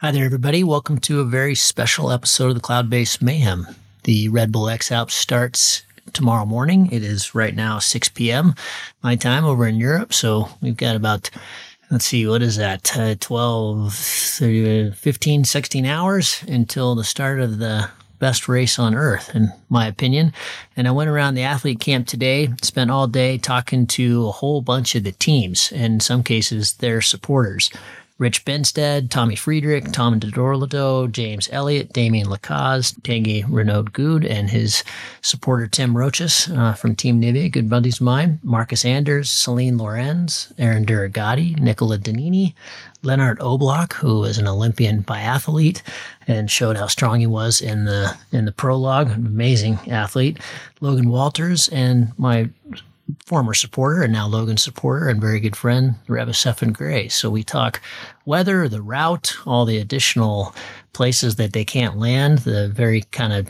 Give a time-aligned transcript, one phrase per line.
[0.00, 0.62] Hi there, everybody.
[0.62, 3.66] Welcome to a very special episode of the Cloudbase Mayhem.
[4.04, 5.82] The Red Bull X Alps starts
[6.12, 6.88] tomorrow morning.
[6.92, 8.54] It is right now 6 p.m.
[9.02, 10.14] my time over in Europe.
[10.14, 11.30] So we've got about,
[11.90, 12.96] let's see, what is that?
[12.96, 17.90] Uh, 12, 30, 15, 16 hours until the start of the
[18.20, 20.32] best race on earth, in my opinion.
[20.76, 24.60] And I went around the athlete camp today, spent all day talking to a whole
[24.60, 27.68] bunch of the teams, and in some cases, their supporters.
[28.18, 34.82] Rich Benstead, Tommy Friedrich, Tom de Dorlodot, James Elliott, Damien Lacaze, Tanguy Renaud-Goud, and his
[35.22, 40.52] supporter Tim Rochus uh, from Team Nivea, good buddies of mine, Marcus Anders, Celine Lorenz,
[40.58, 42.54] Aaron Durogati, Nicola Donini,
[43.04, 45.82] Lennart Oblak, who is an Olympian biathlete
[46.26, 50.38] and showed how strong he was in the in the prologue, amazing athlete,
[50.80, 52.50] Logan Walters, and my
[53.26, 57.08] former supporter and now Logan supporter and very good friend, Reva Sefin Gray.
[57.08, 57.80] So we talk
[58.24, 60.54] weather, the route, all the additional
[60.92, 63.48] places that they can't land, the very kind of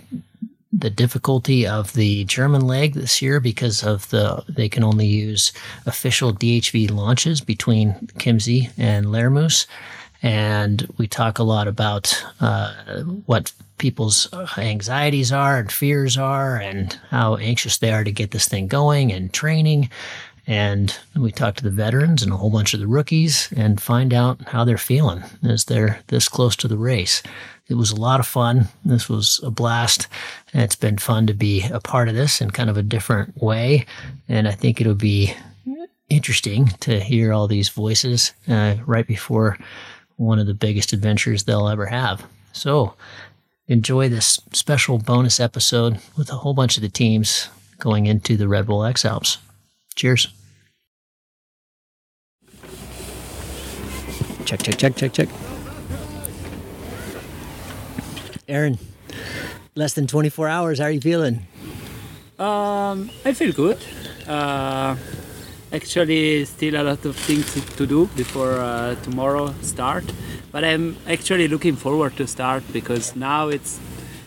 [0.73, 5.53] the difficulty of the German leg this year because of the they can only use
[5.87, 9.67] official DHV launches between Chiemsee and Lermoos.
[10.23, 12.75] And we talk a lot about uh,
[13.27, 18.49] what people's anxieties are and fears are and how anxious they are to get this
[18.49, 19.89] thing going and training.
[20.47, 24.15] And we talk to the veterans and a whole bunch of the rookies and find
[24.15, 27.23] out how they're feeling as they're this close to the race.
[27.69, 28.69] It was a lot of fun.
[28.83, 30.09] This was a blast.
[30.55, 33.37] And it's been fun to be a part of this in kind of a different
[33.41, 33.85] way.
[34.27, 35.35] And I think it'll be
[36.09, 39.59] interesting to hear all these voices uh, right before
[40.19, 42.27] one of the biggest adventures they'll ever have.
[42.53, 42.95] So,
[43.67, 48.49] enjoy this special bonus episode with a whole bunch of the teams going into the
[48.49, 49.39] Red Bull X Alps.
[49.95, 50.29] Cheers.
[54.45, 55.29] Check, check, check, check, check.
[58.49, 58.79] Aaron,
[59.75, 60.79] less than 24 hours.
[60.79, 61.47] How are you feeling?
[62.39, 63.79] Um, I feel good.
[64.27, 64.97] Uh,
[65.73, 70.05] actually, still a lot of things to do before uh, tomorrow start
[70.51, 73.79] but I'm actually looking forward to start because now it's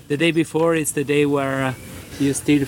[0.08, 1.76] the day before is the day where
[2.20, 2.68] you still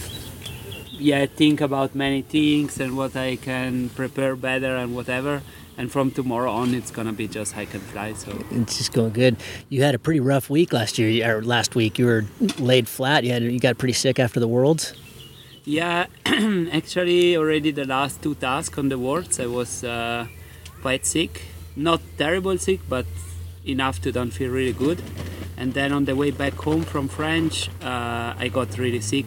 [0.91, 5.41] yeah think about many things and what I can prepare better and whatever.
[5.75, 8.31] And from tomorrow on it's gonna be just hike and fly so.
[8.51, 9.37] It's just going good.
[9.69, 11.97] You had a pretty rough week last year or last week.
[11.97, 12.25] You were
[12.59, 13.23] laid flat.
[13.23, 14.93] You had you got pretty sick after the worlds
[15.65, 16.07] yeah
[16.71, 20.27] actually already the last two tasks on the worlds i was uh,
[20.81, 21.41] quite sick
[21.75, 23.05] not terrible sick but
[23.65, 25.01] enough to don't feel really good.
[25.57, 29.25] And then on the way back home from French, uh, I got really sick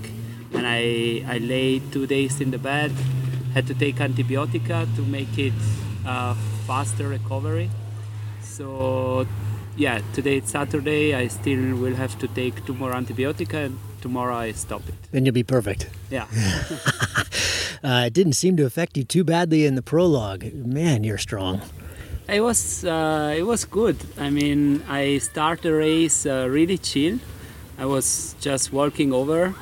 [0.53, 2.93] and I, I lay two days in the bed,
[3.55, 5.55] had to take antibiotica to make it
[6.67, 7.71] faster recovery.
[8.43, 9.27] So
[9.77, 11.15] yeah, today it's Saturday.
[11.15, 14.95] I still will have to take two more antibiotica, and tomorrow I stop it.
[15.11, 15.89] Then you'll be perfect.
[16.11, 16.27] Yeah.
[17.85, 20.53] uh, it didn't seem to affect you too badly in the prologue.
[20.55, 21.63] Man, you're strong.
[22.29, 23.97] It was uh, it was good.
[24.19, 27.19] I mean, I start the race uh, really chill.
[27.79, 29.55] I was just walking over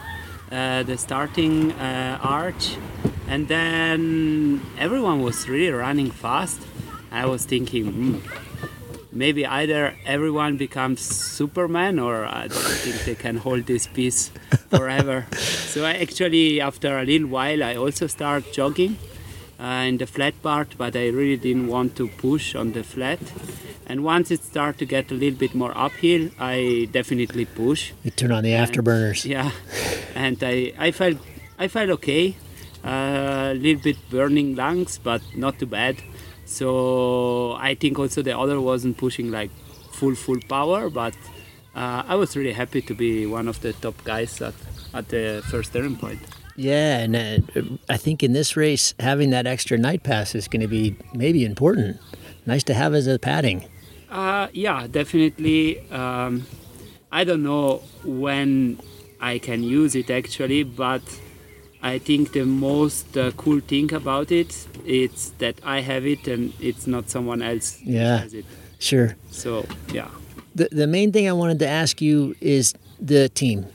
[0.50, 2.76] uh, the starting uh, arch,
[3.28, 6.60] and then everyone was really running fast.
[7.10, 8.18] I was thinking, hmm,
[9.14, 14.28] maybe either everyone becomes Superman, or I don't think they can hold this piece
[14.70, 15.26] forever.
[15.32, 18.96] so I actually, after a little while, I also start jogging
[19.60, 23.20] uh, in the flat part, but I really didn't want to push on the flat.
[23.86, 27.92] And once it started to get a little bit more uphill, I definitely push.
[28.02, 29.24] You turn on the afterburners.
[29.34, 29.50] Yeah,
[30.14, 31.18] and I, I felt
[31.58, 32.36] I felt okay.
[32.82, 35.96] A uh, little bit burning lungs, but not too bad.
[36.44, 39.50] So I think also the other wasn't pushing like
[39.92, 41.14] full full power, but
[41.74, 44.54] uh, I was really happy to be one of the top guys at,
[44.92, 46.20] at the first turning point.
[46.56, 50.62] Yeah, and uh, I think in this race, having that extra night pass is going
[50.62, 51.98] to be maybe important.
[52.46, 53.64] Nice to have as a padding.
[54.08, 55.80] Uh, yeah, definitely.
[55.90, 56.46] Um,
[57.10, 58.78] I don't know when
[59.20, 61.02] I can use it actually, but
[61.84, 66.54] I think the most uh, cool thing about it is that I have it and
[66.58, 68.46] it's not someone else yeah, has it.
[68.78, 69.14] Sure.
[69.30, 70.08] So yeah.
[70.54, 72.72] The the main thing I wanted to ask you is
[73.04, 73.66] the team.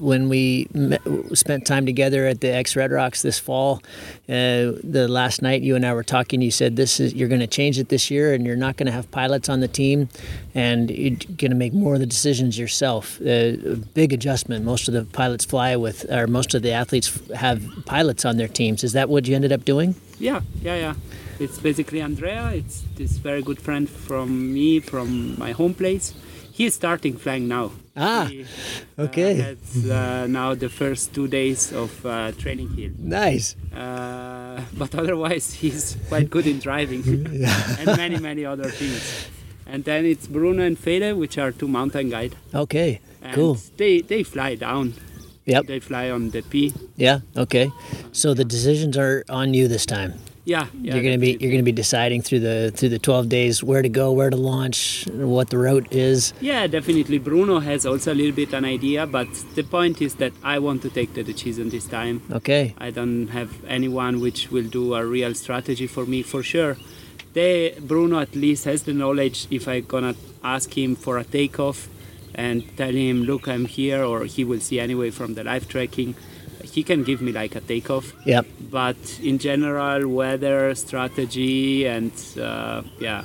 [0.00, 1.00] When we met,
[1.34, 3.80] spent time together at the X Red Rocks this fall,
[4.28, 7.40] uh, the last night you and I were talking, you said this is you're going
[7.40, 10.08] to change it this year, and you're not going to have pilots on the team,
[10.54, 13.20] and you're going to make more of the decisions yourself.
[13.20, 14.64] Uh, big adjustment.
[14.64, 18.48] Most of the pilots fly with, or most of the athletes have pilots on their
[18.48, 18.82] teams.
[18.82, 19.94] Is that what you ended up doing?
[20.18, 20.94] Yeah, yeah, yeah.
[21.38, 22.50] It's basically Andrea.
[22.50, 26.12] It's this very good friend from me from my home place
[26.54, 27.72] he's starting flying now.
[27.96, 28.46] Ah, he,
[28.98, 29.32] okay.
[29.40, 32.92] Uh, has uh, now the first two days of uh, training here.
[32.98, 33.56] Nice.
[33.74, 37.02] Uh, but otherwise, he's quite good in driving
[37.78, 39.28] and many, many other things.
[39.66, 42.36] And then it's Bruno and Fede, which are two mountain guide.
[42.54, 43.58] Okay, and cool.
[43.76, 44.94] They they fly down.
[45.46, 45.66] Yep.
[45.66, 46.72] They fly on the P.
[46.96, 47.20] Yeah.
[47.36, 47.70] Okay.
[48.12, 50.14] So the decisions are on you this time.
[50.46, 53.64] Yeah, yeah you're gonna be you're gonna be deciding through the through the 12 days
[53.64, 56.34] where to go, where to launch, what the route is.
[56.40, 57.18] Yeah, definitely.
[57.18, 60.82] Bruno has also a little bit an idea, but the point is that I want
[60.82, 62.20] to take the decision this time.
[62.30, 62.74] Okay.
[62.76, 66.76] I don't have anyone which will do a real strategy for me for sure.
[67.32, 71.88] They Bruno at least has the knowledge if I gonna ask him for a takeoff
[72.34, 76.14] and tell him, look, I'm here, or he will see anyway from the live tracking
[76.64, 78.12] he can give me like a takeoff.
[78.26, 78.46] Yep.
[78.70, 83.24] But in general, weather, strategy, and uh, yeah,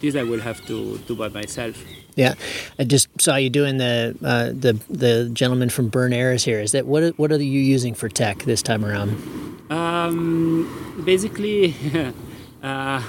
[0.00, 1.82] this I will have to do by myself.
[2.16, 2.34] Yeah,
[2.78, 6.60] I just saw you doing the uh, the the gentleman from Burnair is here.
[6.60, 9.10] Is that what what are you using for tech this time around?
[9.70, 11.74] Um, basically,
[12.62, 13.02] uh,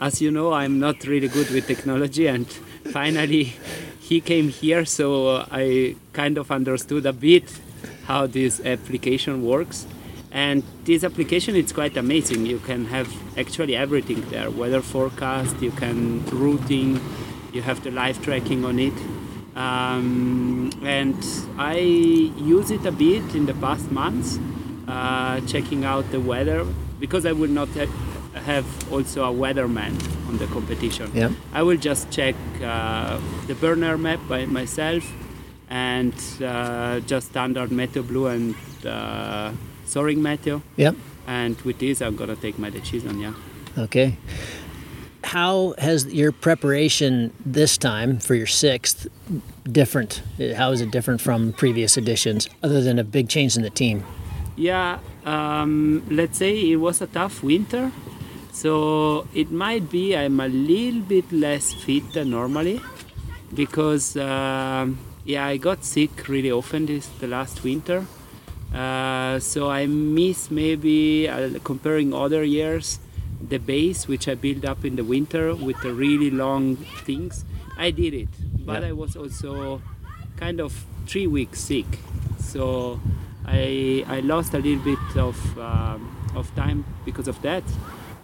[0.00, 2.46] as you know, I'm not really good with technology, and
[2.92, 3.54] finally,
[4.00, 7.44] he came here, so I kind of understood a bit
[8.12, 9.86] how this application works.
[10.30, 12.46] And this application is quite amazing.
[12.46, 17.00] You can have actually everything there weather forecast, you can routing,
[17.54, 18.98] you have the live tracking on it.
[19.56, 21.20] Um, and
[21.58, 21.76] I
[22.56, 24.38] use it a bit in the past months,
[24.88, 26.64] uh, checking out the weather
[26.98, 27.92] because I will not have,
[28.50, 29.92] have also a weatherman
[30.28, 31.10] on the competition.
[31.14, 31.30] Yeah.
[31.52, 33.18] I will just check uh,
[33.48, 35.04] the Burnair map by myself
[35.72, 36.14] and
[36.44, 38.54] uh, just standard Meteo Blue and
[38.84, 39.50] uh,
[39.86, 40.60] soaring Meteo.
[40.76, 40.96] Yep.
[41.26, 43.18] And with this, I'm gonna take my decision.
[43.18, 43.32] Yeah.
[43.78, 44.18] Okay.
[45.24, 49.08] How has your preparation this time for your sixth
[49.64, 50.22] different?
[50.56, 54.04] How is it different from previous editions, other than a big change in the team?
[54.56, 57.92] Yeah, um, let's say it was a tough winter,
[58.52, 62.78] so it might be I'm a little bit less fit than normally
[63.54, 64.18] because.
[64.18, 68.06] Um, yeah, I got sick really often this the last winter.
[68.74, 72.98] Uh, so I miss maybe uh, comparing other years
[73.48, 77.44] the base which I built up in the winter with the really long things.
[77.76, 78.28] I did it,
[78.64, 79.82] but I was also
[80.36, 80.72] kind of
[81.06, 81.86] three weeks sick,
[82.38, 83.00] so
[83.44, 87.64] I I lost a little bit of um, of time because of that.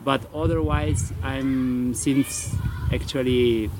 [0.04, 2.54] But otherwise, I'm since
[2.92, 3.70] actually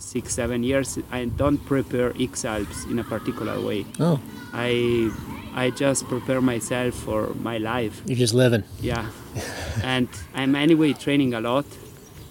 [0.00, 3.84] six seven years i don't prepare x alps in a particular way.
[4.00, 4.18] Oh.
[4.52, 5.10] I
[5.54, 8.02] i just prepare myself for my life.
[8.06, 8.64] You're just living.
[8.80, 9.06] Yeah.
[9.84, 11.66] And i'm anyway training a lot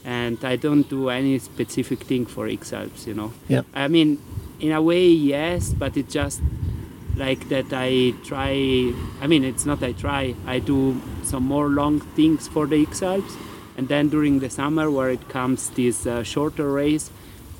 [0.03, 3.31] and i don't do any specific thing for x alps you know?
[3.47, 3.63] Yeah.
[3.73, 4.19] I mean
[4.59, 6.41] in a way yes but it's just
[7.15, 8.51] like that i try
[9.21, 13.01] i mean it's not i try i do some more long things for the x
[13.01, 13.33] alps
[13.77, 17.11] and then during the summer where it comes this uh, shorter race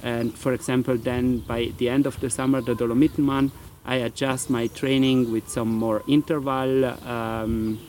[0.04, 3.51] and for example, then by the end of the summer, the Dolomitenmann,
[3.86, 7.80] I adjust my training with some more interval um,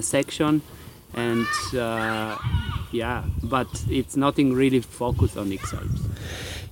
[0.00, 0.62] section,
[1.12, 1.46] and
[1.76, 2.36] uh,
[2.92, 5.74] yeah, but it's nothing really focused on Alps.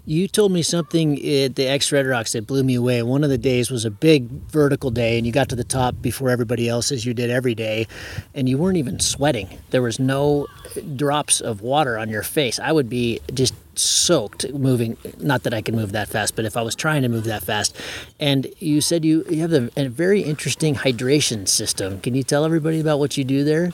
[0.04, 3.04] You told me something at the X Red Rocks that blew me away.
[3.04, 5.94] One of the days was a big vertical day, and you got to the top
[6.02, 7.86] before everybody else, as you did every day,
[8.34, 9.60] and you weren't even sweating.
[9.70, 10.48] There was no
[10.96, 12.58] drops of water on your face.
[12.58, 14.96] I would be just soaked moving.
[15.18, 17.44] Not that I can move that fast, but if I was trying to move that
[17.44, 17.76] fast.
[18.18, 22.00] And you said you, you have a, a very interesting hydration system.
[22.00, 23.72] Can you tell everybody about what you do there?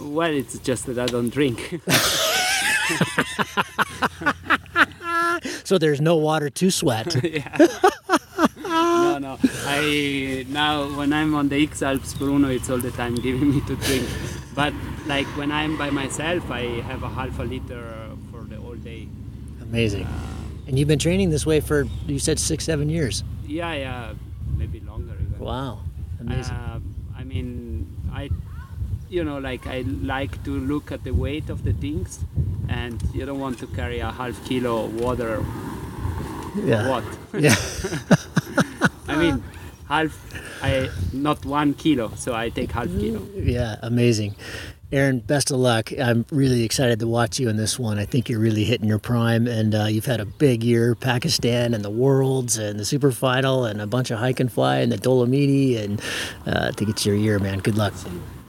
[0.00, 1.80] Well, it's just that I don't drink.
[5.64, 7.14] so there's no water to sweat.
[8.56, 9.38] no, no.
[9.66, 13.60] I now when I'm on the X Alps, Bruno, it's all the time giving me
[13.62, 14.08] to drink.
[14.54, 14.72] But
[15.06, 19.08] like when I'm by myself, I have a half a liter for the whole day.
[19.62, 20.04] Amazing.
[20.04, 20.30] Uh,
[20.66, 23.24] and you've been training this way for you said six, seven years.
[23.46, 24.12] Yeah, yeah,
[24.56, 25.38] maybe longer even.
[25.38, 25.80] Wow,
[26.20, 26.54] amazing.
[26.54, 26.80] Uh,
[27.16, 28.30] I mean, I,
[29.10, 32.24] you know, like I like to look at the weight of the things,
[32.68, 35.44] and you don't want to carry a half kilo of water.
[36.64, 36.88] Yeah.
[36.88, 37.04] What?
[37.34, 37.54] Yeah.
[39.08, 39.42] I mean,
[39.88, 40.16] half.
[40.62, 43.26] I not one kilo, so I take half kilo.
[43.34, 44.36] Yeah, amazing.
[44.92, 45.92] Aaron, best of luck.
[46.00, 47.98] I'm really excited to watch you in this one.
[47.98, 51.74] I think you're really hitting your prime, and uh, you've had a big year Pakistan
[51.74, 54.90] and the Worlds and the Super Final and a bunch of hike and fly and
[54.90, 55.78] the Dolomiti.
[55.78, 56.00] And
[56.46, 57.60] uh, I think it's your year, man.
[57.60, 57.94] Good luck.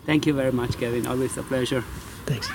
[0.06, 1.06] Thank you very much, Kevin.
[1.08, 1.82] Always a pleasure.
[2.26, 2.50] Thanks.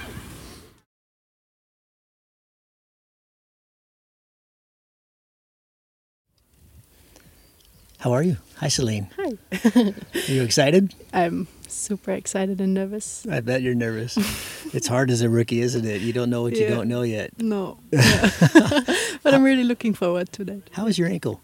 [7.99, 8.37] How are you?
[8.59, 9.09] Hi, Celine.
[9.17, 9.33] Hi.
[9.75, 10.95] Are you excited?
[11.13, 13.27] I'm super excited and nervous.
[13.29, 14.17] I bet you're nervous.
[14.75, 16.03] it's hard as a rookie, isn't it?
[16.03, 17.31] You don't know what you don't know yet.
[17.41, 17.79] No.
[17.91, 18.31] Yeah.
[19.23, 20.71] but I'm really looking forward to that.
[20.73, 21.41] How is your ankle?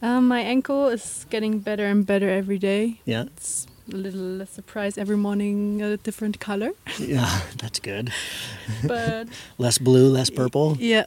[0.00, 3.00] Um, my ankle is getting better and better every day.
[3.04, 3.24] Yeah.
[3.36, 6.70] It's a little surprise every morning, a different color.
[6.98, 8.12] Yeah, that's good.
[8.86, 10.76] But Less blue, less purple.
[10.80, 11.04] yeah.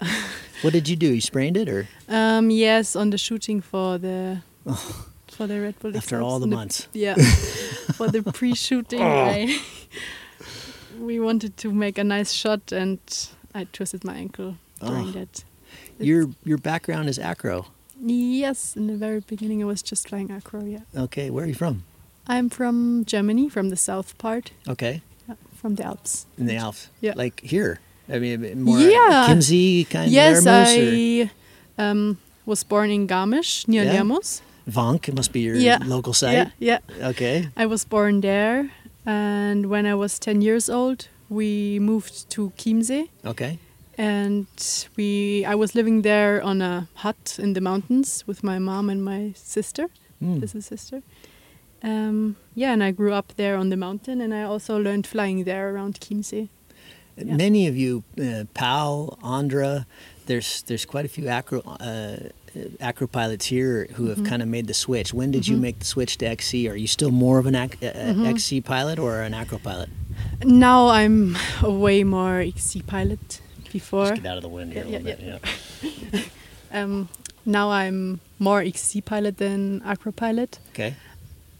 [0.61, 1.07] What did you do?
[1.07, 4.37] You sprained it, or Um, yes, on the shooting for the
[5.27, 5.91] for the Red Bull.
[5.93, 5.97] Oh.
[5.97, 6.87] after all the and months?
[6.93, 7.15] Yeah.
[7.97, 9.59] for the pre-shooting, I,
[10.99, 12.99] we wanted to make a nice shot, and
[13.55, 15.11] I twisted my ankle during Oh.
[15.11, 15.43] that.
[15.99, 17.65] Your your background is acro.
[18.05, 20.63] Yes, in the very beginning, I was just flying acro.
[20.65, 21.83] Yeah, Okay, where are you from?
[22.27, 26.25] I'm from Germany, from the south part, Okay, yeah, from the Alps.
[26.37, 26.89] in the Alps.
[27.01, 27.13] Yeah.
[27.15, 27.79] Like here.
[28.09, 29.27] I mean, more Yeah.
[29.29, 31.29] Chiemsee kind yes, of Yes,
[31.77, 34.01] I um, was born in Garmisch near Yeah?
[34.01, 34.41] Lermoos.
[34.69, 35.07] Vonk.
[35.09, 35.79] It must be your Yeah.
[35.85, 36.33] local site.
[36.33, 37.09] Yeah, yeah.
[37.09, 37.47] Okay.
[37.57, 38.69] I was born there,
[39.05, 43.07] and when I was 10 years old, we moved to Chiemsee.
[43.25, 43.57] Okay.
[43.97, 44.47] and
[44.97, 49.03] we I was living there on a hut in the mountains with my mom and
[49.03, 49.87] my sister.
[50.19, 50.39] Hmm.
[50.39, 51.01] This is sister.
[51.83, 55.43] Um, yeah, and I grew up there on the mountain, and I also learned flying
[55.43, 56.47] there around Chiemsee.
[57.17, 57.35] Yeah.
[57.35, 59.85] Many of you, uh, Pal, Andra,
[60.25, 62.17] there's there's quite a few acro uh,
[62.79, 64.25] acro pilots here who have Mhm.
[64.29, 65.13] kind of made the switch.
[65.13, 65.61] When did you Mhm.
[65.61, 66.67] make the switch to XC?
[66.69, 68.25] Are you still more of an ac- uh, Mhm.
[68.27, 69.89] XC pilot or an acro pilot?
[70.43, 73.41] Now I'm a way more XC pilot.
[73.71, 75.51] Before, Just get out of the wind here Yeah, a little yeah, bit.
[76.13, 76.21] Yeah.
[76.83, 77.09] um,
[77.45, 80.59] now I'm more XC pilot than acro pilot.
[80.73, 80.93] Okay.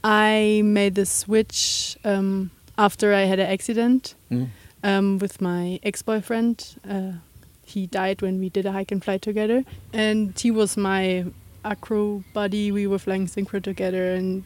[0.03, 4.15] I made the switch um, after I had an accident.
[4.31, 4.49] Mm.
[4.83, 6.75] um, with my ex-boyfriend.
[6.89, 7.13] Uh,
[7.65, 11.25] he died when we did a hike and fly together, and he was my
[11.63, 12.69] acro buddy.
[12.71, 14.43] We were flying synchro together, and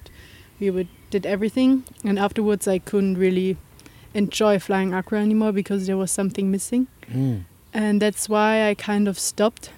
[0.59, 1.83] we would did everything.
[2.03, 3.57] And afterwards, I couldn't really
[4.13, 7.45] enjoy flying acro anymore because there was something missing, Mm.
[7.73, 9.71] and that's why I kind of stopped.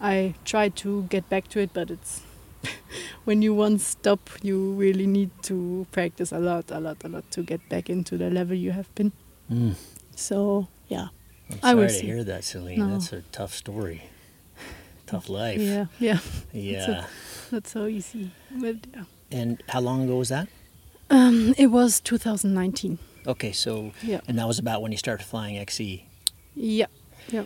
[0.00, 2.22] I tried to get back to it, but it's
[3.24, 7.30] when you once stop, you really need to practice a lot, a lot, a lot
[7.32, 9.12] to get back into the level you have been.
[9.50, 9.74] Mm.
[10.14, 11.08] So yeah,
[11.50, 12.06] I'm I sorry will to see.
[12.06, 12.78] hear that, Celine.
[12.78, 12.90] No.
[12.92, 14.02] That's a tough story.
[15.06, 15.60] Tough life.
[15.60, 16.18] yeah, yeah.
[16.52, 17.04] Yeah.
[17.50, 19.04] Not so easy, but yeah.
[19.32, 20.48] And how long ago was that?
[21.10, 22.98] Um, it was 2019.
[23.26, 26.06] Okay, so Yeah, and that was about when you started flying XC.
[26.54, 26.86] yeah,
[27.30, 27.44] yeah.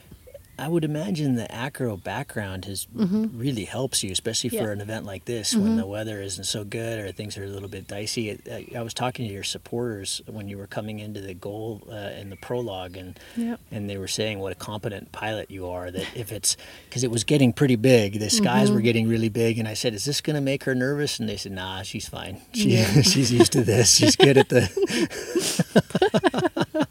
[0.57, 3.31] I would imagine the acro background has Mhm.
[3.35, 4.71] really helps you, especially for Yeah.
[4.71, 5.77] an event like this when Mhm.
[5.79, 8.39] the weather isn't so good or things are a little bit dicey.
[8.51, 12.11] I, I was talking to your supporters when you were coming into the goal uh,
[12.21, 13.57] in the prologue, and Yeah.
[13.73, 15.91] and they were saying what a competent pilot you are.
[15.91, 16.57] That if it's
[16.89, 18.85] because it was getting pretty big, the skies were Mhm.
[18.85, 21.37] getting really big, and I said, "Is this going to make her nervous?" And they
[21.37, 22.41] said, "Nah, she's fine.
[22.55, 22.85] She, Yeah.
[23.03, 23.93] she's used to this.
[23.97, 24.71] She's good at the."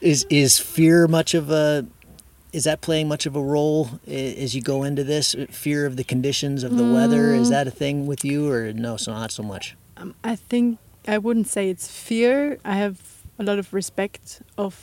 [0.00, 1.86] is is fear much of a
[2.54, 6.04] is that playing much of a role as you go into this fear of the
[6.04, 7.50] conditions of the weather is Mm.
[7.50, 10.78] that a thing with you or no so not so much Um, I think
[11.14, 12.58] I wouldn't say it's fear.
[12.64, 12.96] I have
[13.38, 14.74] a lot of respect of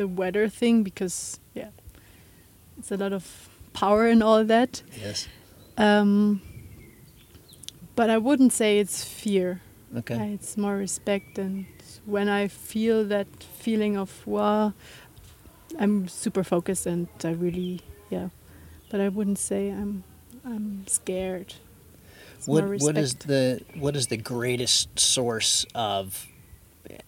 [0.00, 1.70] the weather thing because yeah,
[2.78, 3.24] it's a lot of
[3.72, 4.82] power and all that.
[5.04, 5.28] yes
[5.76, 6.40] Um,
[7.96, 9.60] but I wouldn't say it's fear.
[9.96, 11.66] okay Uh, It's more respect, and
[12.06, 13.26] when I feel that
[13.64, 14.72] feeling of wow,
[15.78, 18.28] I'm super focused, and I really yeah.
[18.90, 20.04] But I wouldn't say I'm
[20.44, 21.54] I'm scared.
[22.36, 26.26] It's what what is the what is the greatest source of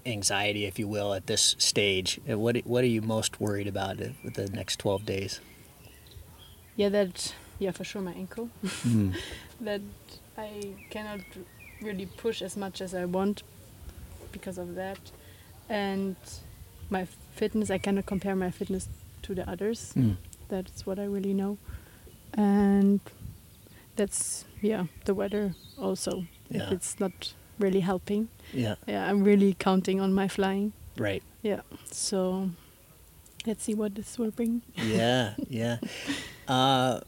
[0.06, 4.34] anxiety if you will at this stage what what are you most worried about with
[4.34, 5.40] the next 12 days
[6.76, 8.48] Yeah, that yeah for sure my ankle.
[8.64, 9.14] Mm.
[9.60, 9.80] that
[10.38, 11.20] I cannot
[11.82, 13.42] really push as much as I want
[14.32, 14.98] because of that,
[15.68, 16.16] and
[16.90, 17.70] my fitness.
[17.70, 18.88] I cannot compare my fitness
[19.22, 19.92] to the others.
[19.96, 20.16] Mm.
[20.48, 21.56] That's what I really know,
[22.36, 23.00] and
[23.96, 26.24] that's yeah the weather also.
[26.50, 26.66] Yeah.
[26.66, 30.72] If it's not really helping, yeah yeah, I'm really counting on my flying.
[30.98, 31.60] right Yeah,
[31.90, 32.50] so
[33.46, 34.62] let's see what this will bring.
[34.76, 35.76] yeah, yeah.
[36.48, 37.00] Uh,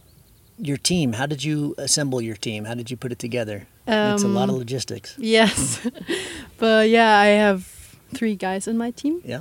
[0.59, 1.13] your team.
[1.13, 2.65] How did you assemble your team?
[2.65, 3.67] How did you put it together?
[3.87, 5.15] it's a lot of Um, logistics.
[5.37, 5.81] Yes,
[6.59, 7.61] but yeah, I have
[8.15, 9.21] three guys on my team.
[9.25, 9.41] Yeah.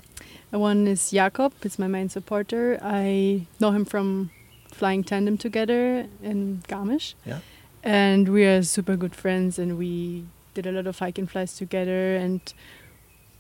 [0.55, 1.53] One is Jakob.
[1.63, 2.79] It's my main supporter.
[2.81, 4.31] I know him from
[4.71, 7.13] flying tandem together in Garmisch.
[7.25, 7.39] Yeah.
[7.83, 11.55] And we are super good friends, and we did a lot of hike and flies
[11.57, 12.15] together.
[12.15, 12.41] And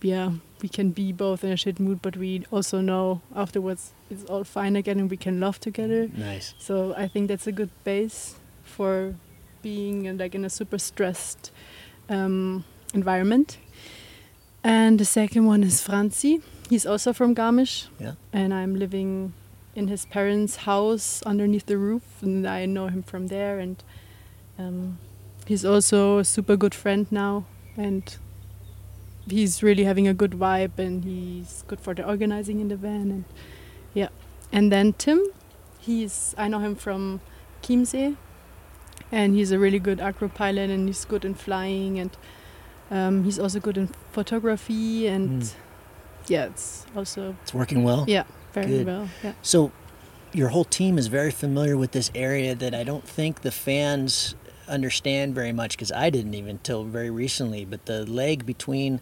[0.01, 4.25] yeah, we can be both in a shit mood, but we also know afterwards it's
[4.25, 6.09] all fine again, and we can laugh together.
[6.13, 6.53] Nice.
[6.59, 9.15] So I think that's a good base for
[9.61, 11.51] being in, like in a super stressed
[12.09, 13.57] um, environment.
[14.63, 16.41] And the second one is Franzi.
[16.69, 17.87] He's also from Garmisch.
[17.99, 18.13] Yeah.
[18.33, 19.33] And I'm living
[19.75, 23.59] in his parents' house underneath the roof, and I know him from there.
[23.59, 23.83] And
[24.57, 24.97] um,
[25.45, 27.45] he's also a super good friend now,
[27.77, 28.17] and
[29.29, 33.11] he's really having a good vibe, and he's good for the organizing in the van.
[33.11, 33.25] And
[33.93, 34.09] yeah.
[34.51, 35.21] And then Tim,
[35.79, 37.19] he's I know him from
[37.61, 38.15] Chiemsee,
[39.11, 42.17] and he's a really good acro pilot, and he's good in flying, and
[42.89, 45.53] um, he's also good in photography, and Mm.
[46.27, 48.05] Yeah, it's also It's working well.
[48.07, 48.85] yeah very Good.
[48.87, 49.09] well.
[49.23, 49.33] Yeah.
[49.41, 49.71] So,
[50.33, 54.35] your whole team is very familiar with this area that I don't think the fans
[54.67, 57.65] understand very much because I didn't even till very recently.
[57.65, 58.99] But the leg between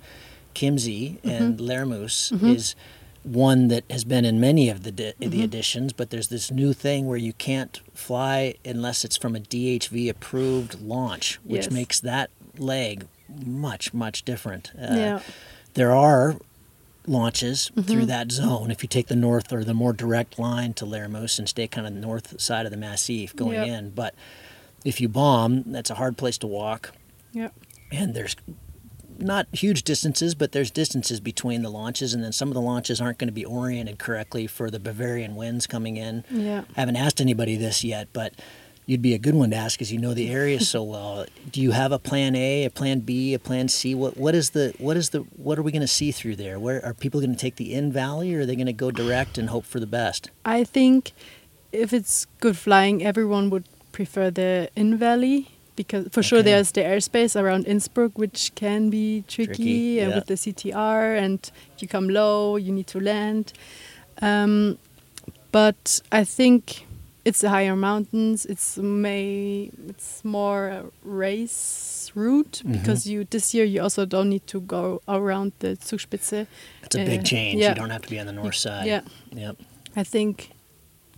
[0.55, 2.55] Chiemsee and Lermoos Mhm.
[2.55, 2.75] is
[3.23, 5.43] one that has been in many of the di- the Mhm.
[5.43, 5.93] editions.
[5.93, 10.81] But there's this new thing where you can't fly unless it's from a DHV approved
[10.81, 11.71] launch, which Yes.
[11.71, 13.05] makes that leg
[13.45, 14.71] much much different.
[14.79, 15.19] Uh, yeah.
[15.75, 16.35] there are
[17.07, 18.07] launches through Mhm.
[18.07, 21.48] that zone if you take the north or the more direct line to Lermoos and
[21.50, 23.67] stay kind of north side of the Massif going Yep.
[23.67, 23.89] in.
[23.89, 24.15] But
[24.86, 26.93] if you bomb, that's a hard place to walk.
[27.33, 27.50] Yeah.
[27.91, 28.36] And there's
[29.19, 33.00] not huge distances, but there's distances between the launches, and then some of the launches
[33.00, 36.24] aren't going to be oriented correctly for the Bavarian winds coming in.
[36.31, 36.63] Yeah.
[36.75, 38.33] I haven't asked anybody this yet, but
[38.85, 41.25] you'd be a good one to ask because you know the area so well.
[41.51, 43.95] Do you have a plan A, a plan B, a plan C?
[43.95, 46.59] What what is the what is the what are we going to see through there?
[46.59, 48.91] Where are people going to take the in valley, or are they going to go
[48.91, 50.29] direct and hope for the best?
[50.45, 51.11] I think
[51.71, 56.81] if it's good flying, everyone would prefer the in valley because for sure there's the
[56.81, 60.15] airspace around Innsbruck, which can be tricky, Tricky, uh, yeah.
[60.15, 63.53] with the CTR, and if you come low, you need to land.
[64.21, 64.77] Um,
[65.51, 66.85] but I think
[67.25, 68.45] it's the higher mountains.
[68.45, 72.71] It's may it's more a race route Mhm.
[72.73, 76.47] because you this year you also don't need to go around the Zugspitze.
[76.83, 77.59] It's a big Uh, change.
[77.62, 77.69] yeah.
[77.69, 78.86] You don't have to be on the north side.
[78.88, 79.01] Yeah,
[79.36, 79.55] Yep.
[79.95, 80.49] I think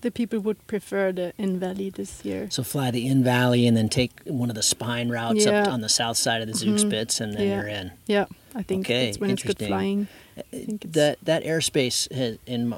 [0.01, 2.47] the people would prefer the in valley this year.
[2.51, 5.81] So fly the in valley and then take one of the spine routes up on
[5.81, 6.77] the south side of the Mhm.
[6.77, 7.55] Zugspitze, and then Yeah.
[7.55, 7.91] you're in.
[8.05, 10.07] Yeah, I think Okay, it's when it's good flying.
[10.51, 12.73] think it's- that that airspace has, in,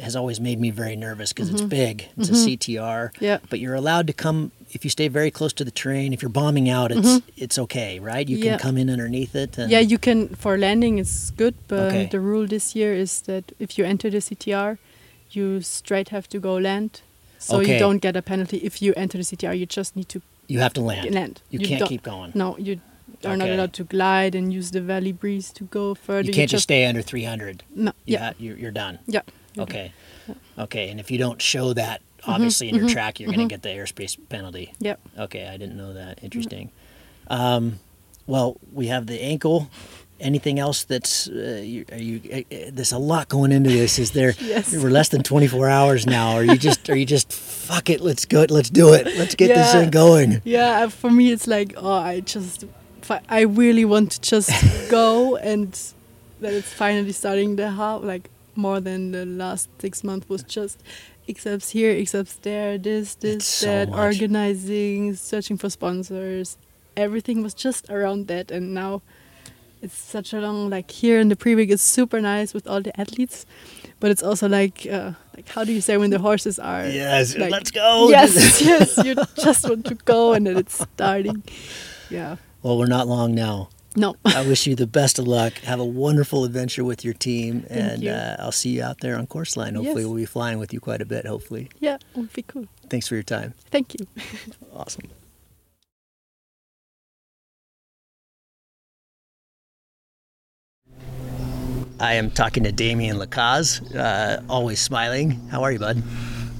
[0.00, 1.54] has always made me very nervous because Mhm.
[1.54, 2.06] it's big.
[2.16, 2.44] It's a Mhm.
[2.44, 6.12] CTR, Yeah, but you're allowed to come if you stay very close to the terrain.
[6.12, 7.22] If you're bombing out, it's Mhm.
[7.36, 8.26] it's okay, right?
[8.28, 8.52] You Yeah.
[8.52, 9.58] can come in underneath it.
[9.58, 12.06] And, yeah, you can for landing it's good, but Okay.
[12.10, 14.78] the rule this year is that if you enter the CTR,
[15.30, 17.00] you straight have to go land.
[17.38, 17.74] So Okay.
[17.74, 19.52] you don't get a penalty if you enter the CTR.
[19.54, 21.12] You just need to you have to land.
[21.14, 21.40] land.
[21.50, 22.32] You, can't keep going.
[22.34, 22.80] No, you
[23.24, 26.26] are not allowed to glide and use the valley breeze to go further.
[26.26, 27.62] you can't just stay under 300.
[27.74, 27.92] no.
[28.06, 28.98] You Yeah, ha- you're, you're done.
[29.06, 29.20] yeah.
[29.58, 29.92] Okay.
[30.58, 30.88] Okay.
[30.90, 33.62] And if you don't show that, obviously in your mhm, track, you're going to get
[33.62, 34.72] the airspace penalty.
[34.78, 35.00] Yep.
[35.18, 36.22] Okay, I didn't know that.
[36.22, 36.70] Interesting.
[37.28, 37.78] Um,
[38.26, 39.68] well, we have the ankle.
[40.20, 42.20] Anything else that's uh, you, are you?
[42.32, 43.98] Uh, uh, there's a lot going into this.
[43.98, 44.34] Is there?
[44.40, 44.72] Yes.
[44.72, 46.34] We're less than 24 hours now.
[46.36, 46.88] Are you just?
[46.88, 47.32] Are you just?
[47.32, 48.00] Fuck it.
[48.00, 48.46] Let's go.
[48.48, 49.06] Let's do it.
[49.18, 50.40] Let's get this thing going.
[50.44, 52.66] Yeah, uh, for me it's like oh, I just
[53.28, 54.50] I really want to just
[54.90, 55.72] go and
[56.40, 60.82] that it's finally starting the half like more than the last six months was just
[61.28, 63.98] except here, except there, this, this, It's that, much.
[63.98, 66.56] organizing, searching for sponsors.
[66.96, 69.02] Everything was just around that, and now
[69.80, 72.98] it's such a long like here in the pre-week is super nice with all the
[73.00, 73.46] athletes,
[74.00, 77.36] but it's also like uh, like how do you say when the horses are Yes.
[77.36, 78.08] like- let's go.
[78.10, 81.42] yes, yes, you just want to go and then it's starting.
[82.10, 82.36] Yeah.
[82.62, 83.70] Well, we're not long now.
[83.96, 84.16] No.
[84.24, 85.52] I wish you the best of luck.
[85.64, 88.10] Have a wonderful adventure with your team, Thank and you.
[88.10, 89.74] Uh, I'll see you out there on course line.
[89.74, 90.06] Hopefully, Yes.
[90.08, 91.26] we'll be flying with you quite a bit.
[91.26, 92.66] Hopefully, Yeah, it would be cool.
[92.88, 93.54] thanks for your time.
[93.70, 94.06] Thank you.
[94.74, 95.04] Awesome.
[102.00, 105.30] I am talking to Damien Lacaze, uh, always smiling.
[105.50, 106.02] How are you, bud?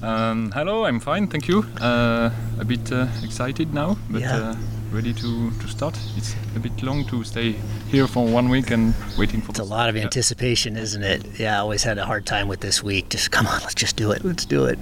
[0.01, 1.63] Um, hello, I'm fine, thank you.
[1.81, 4.55] Uh, a bit uh, excited now, but Yeah.
[4.93, 5.97] Uh, ready to, to start.
[6.17, 7.53] It's a bit long to stay
[7.89, 9.51] here for one week and waiting for.
[9.51, 11.39] It's a lot of anticipation, isn't it?
[11.39, 13.09] Yeah, I always had a hard time with this week.
[13.09, 14.23] Just come on, let's just do it.
[14.23, 14.79] Let's do it.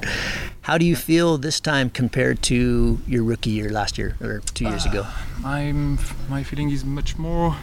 [0.61, 4.65] How do you feel this time compared to your rookie year last year or two
[4.65, 5.05] years ago?
[5.43, 5.97] I'm
[6.29, 7.55] my feeling is much more,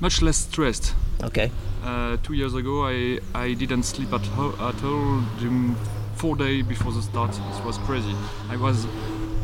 [0.00, 0.94] much less stressed.
[1.22, 1.50] Okay.
[1.84, 5.74] Uh, two years ago, I, I didn't sleep at, ho- at all during
[6.22, 7.30] four days before the start.
[7.58, 8.14] It was crazy.
[8.48, 8.86] I was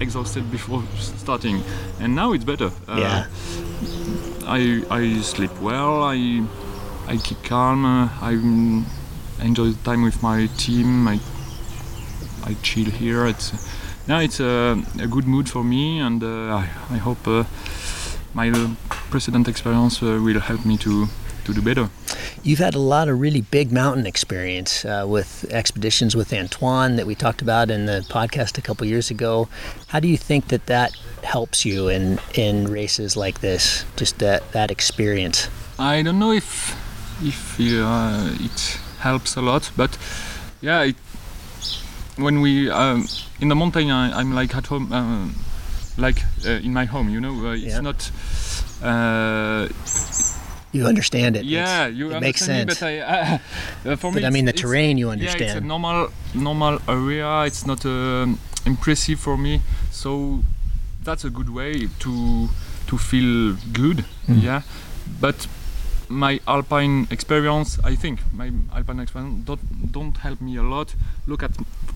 [0.00, 0.82] exhausted before
[1.24, 1.62] starting,
[2.00, 2.70] and now it's better.
[2.88, 3.26] Uh, Yeah.
[4.58, 4.60] I
[4.90, 5.94] I sleep well.
[6.14, 6.18] I
[7.12, 7.84] I keep calm.
[7.84, 8.32] Uh, I
[9.48, 11.08] enjoy the time with my team.
[11.08, 11.16] I
[12.50, 13.26] I chill here.
[13.32, 13.52] It's
[14.08, 16.64] now it's a, a good mood for me, and uh, I,
[16.94, 17.44] I hope uh,
[18.34, 18.68] my uh,
[19.10, 21.08] precedent experience uh, will help me to
[21.48, 21.88] to do better.
[22.42, 27.06] You've had a lot of really big mountain experience uh, with expeditions with Antoine that
[27.06, 29.48] we talked about in the podcast a couple years ago.
[29.88, 30.92] How do you think that that
[31.24, 33.84] helps you in in races like this?
[33.96, 35.48] Just that that experience.
[35.78, 36.74] I don't know if
[37.22, 39.98] if uh, it helps a lot, but
[40.60, 40.96] yeah, it,
[42.16, 43.06] when we um,
[43.40, 45.28] in the mountain, I, I'm like at home, uh,
[45.96, 47.08] like uh, in my home.
[47.08, 47.80] You know, uh, it's Yeah.
[47.80, 48.10] not.
[50.74, 51.44] Uh, You understand it.
[51.44, 52.78] yeah, It's- you it makes me, sense.
[52.80, 52.98] but I,
[53.86, 55.40] uh, for me, But I mean, the terrain you understand.
[55.40, 57.44] Yeah, it's a normal normal area.
[57.46, 60.42] It's not um, impressive for me, so
[61.04, 62.48] that's a good way to
[62.88, 64.04] to feel good.
[64.28, 64.42] Mm.
[64.42, 64.62] Yeah,
[65.20, 65.46] but
[66.10, 70.94] my alpine experience, I think my alpine experience don't don't help me a lot.
[71.26, 71.52] Look at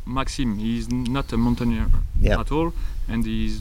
[0.06, 0.58] Maxime.
[0.58, 1.86] He's not a mountaineer
[2.20, 2.40] Yeah.
[2.40, 2.72] at all,
[3.08, 3.60] and he's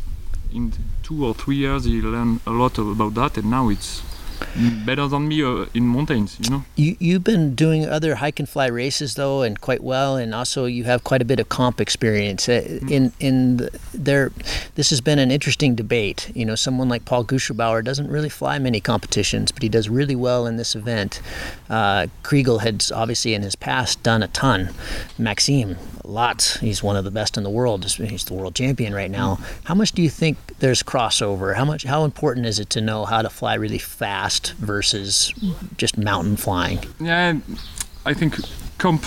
[0.54, 0.71] in
[1.04, 4.02] two or three years he learned a lot about that, and now it's
[4.86, 6.38] better than me uh, in mountains.
[6.39, 6.65] You know.
[6.75, 10.65] You you've been doing other hike and fly races though, and quite well, and also
[10.65, 12.47] you have quite a bit of comp experience.
[12.49, 14.32] Uh, In in the, there,
[14.75, 16.32] this has been an interesting debate.
[16.36, 20.15] You know, someone like Paul Guschlbauer doesn't really fly many competitions, but he does really
[20.15, 21.21] well in this event.
[21.69, 24.69] Uh, Chrigel had obviously in his past done a ton.
[25.17, 26.58] Maxime, lots.
[26.60, 27.86] He's one of the best in the world.
[27.86, 29.39] He's the world champion right now.
[29.63, 31.56] How much do you think there's crossover?
[31.56, 31.84] How much?
[31.84, 35.34] How important is it to know how to fly really fast versus
[35.78, 36.80] just mountain flying?
[37.00, 37.38] Yeah,
[38.06, 38.39] I think
[38.78, 39.04] comp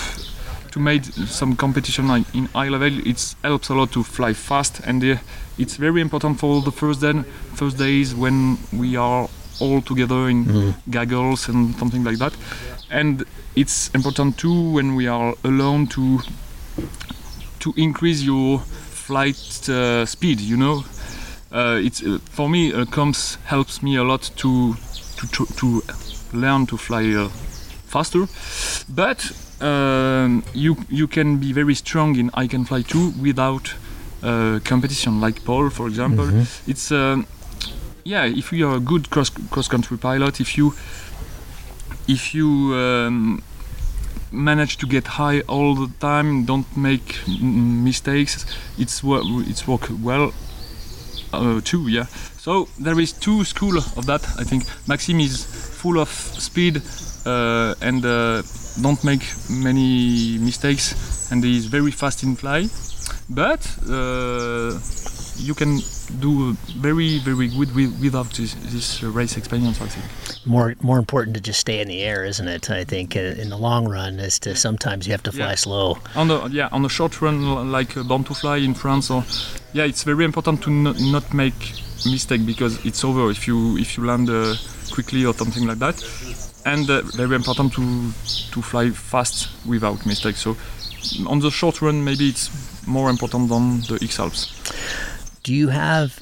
[0.72, 4.80] to make some competition like in high level, it helps a lot to fly fast,
[4.80, 5.16] and uh,
[5.56, 7.22] it's very important for the first day,
[7.54, 9.28] first days when we are
[9.60, 12.32] all together in goggles and something like that,
[12.90, 16.18] and it's important too when we are alone to
[17.60, 20.40] to increase your flight uh, speed.
[20.40, 20.84] You know,
[21.52, 24.74] uh, it's uh, for me uh, comps helps me a lot to
[25.32, 25.82] to to,
[26.32, 27.28] learn to fly uh,
[27.86, 28.26] faster.
[28.88, 33.74] But um, you you can be very strong in I can fly too without
[34.22, 35.20] uh, competition.
[35.20, 36.28] Like Paul, for example,
[36.66, 37.26] it's um,
[38.04, 38.24] yeah.
[38.24, 40.74] If you are a good cross cross country pilot, if you
[42.08, 43.42] if you um,
[44.32, 48.44] manage to get high all the time, don't make mistakes,
[48.78, 49.02] it's
[49.48, 50.32] it's work well
[51.40, 51.88] uh, too.
[51.88, 52.06] Yeah.
[52.38, 54.22] So there is two school of that.
[54.38, 56.82] I think Maxime is full of speed
[57.26, 58.42] uh, and uh,
[58.80, 62.68] don't make many mistakes, and is very fast in fly.
[63.28, 64.78] But uh,
[65.36, 65.80] you can
[66.20, 69.80] do very very good with, without this, this race experience.
[69.80, 70.46] I think.
[70.46, 72.70] more more important to just stay in the air, isn't it?
[72.70, 75.54] I think uh, in the long run, is to sometimes you have to fly Yeah.
[75.56, 75.98] slow.
[76.14, 79.24] on the yeah on the short run like uh, Born to Fly in France or
[79.72, 81.54] yeah it's very important to no, not make
[82.06, 84.54] mistake because it's over if you if you land uh,
[84.92, 85.96] quickly or something like that
[86.66, 87.82] and uh, very important to
[88.52, 90.56] to fly fast without mistake so
[91.26, 92.50] on the short run maybe it's
[92.86, 94.52] more important than the X Alps
[95.44, 96.18] Do you have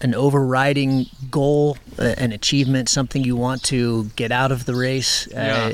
[0.00, 5.28] an overriding goal, uh, an achievement, something you want to get out of the race?
[5.30, 5.70] Yeah.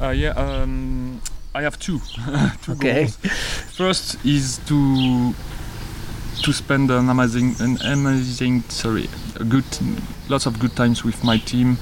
[0.00, 1.20] Uh, uh, yeah um,
[1.54, 1.98] I have two
[2.62, 3.04] two Okay.
[3.04, 3.16] goals
[3.76, 5.32] first is to
[6.44, 9.08] to spend an amazing an amazing sorry
[9.40, 9.64] a good
[10.28, 11.78] lots of good times with my team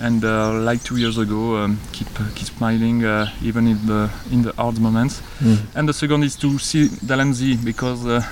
[0.00, 4.42] and uh, like two years ago um, keep keep smiling uh, even in the in
[4.42, 5.58] the hard moments Mm.
[5.76, 8.22] and the second is to see Dalenzi because uh,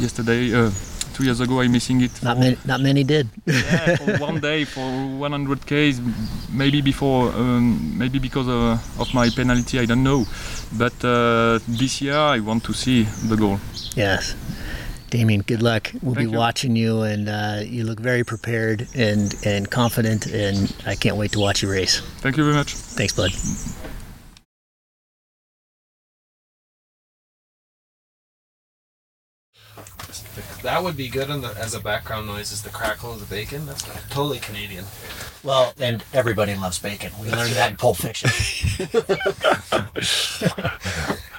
[0.00, 0.70] yesterday uh,
[1.14, 3.28] two years ago I'm missing it not for- many, not many did.
[3.46, 6.00] yeah, for one day for 100 k's
[6.52, 10.24] maybe before um, maybe because uh, of my penalty i don't know
[10.76, 13.58] but uh, this year i want to see the goal
[13.96, 14.34] yes.
[15.08, 15.92] Damien, good luck.
[16.02, 16.36] We'll Thank be you.
[16.38, 21.30] watching you, and uh, you look very prepared and, and confident, and I can't wait
[21.32, 22.00] to watch you race.
[22.22, 23.30] thank you very much Thanks, bud.
[30.66, 32.50] That would be good on the, as a background noise.
[32.50, 33.66] Is the crackle of the bacon?
[33.66, 34.84] That's totally Canadian.
[35.44, 37.12] Well, and everybody loves bacon.
[37.22, 38.28] We learned that in Pulp Fiction.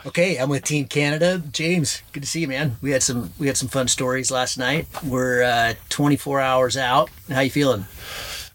[0.08, 1.44] okay, I'm with Team Canada.
[1.52, 2.78] James, good to see you, man.
[2.82, 4.88] We had some we had some fun stories last night.
[5.04, 7.10] We're uh, 24 hours out.
[7.30, 7.84] How you feeling?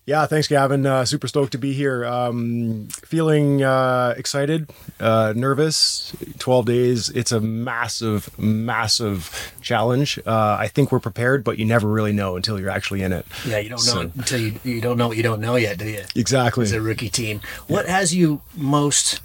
[0.04, 0.84] Yeah, thanks, Gavin.
[0.84, 2.04] Uh, super stoked to be here.
[2.04, 6.12] Um, feeling uh, excited, uh, nervous.
[6.40, 7.08] 12 days.
[7.10, 10.18] It's a massive, massive challenge.
[10.26, 13.24] Uh, I think we're prepared, but you never really know until you're actually in it.
[13.46, 15.54] Yeah, you don't know So- it until you you don't know what you don't know
[15.54, 16.02] yet, do you?
[16.16, 16.64] Exactly.
[16.64, 19.20] As a rookie team, what has you most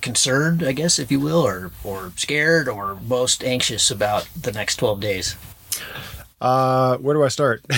[0.00, 4.76] concerned, I guess, if you will, or or scared, or most anxious about the next
[4.76, 5.36] 12 days?
[6.44, 7.64] Uh, where do I start?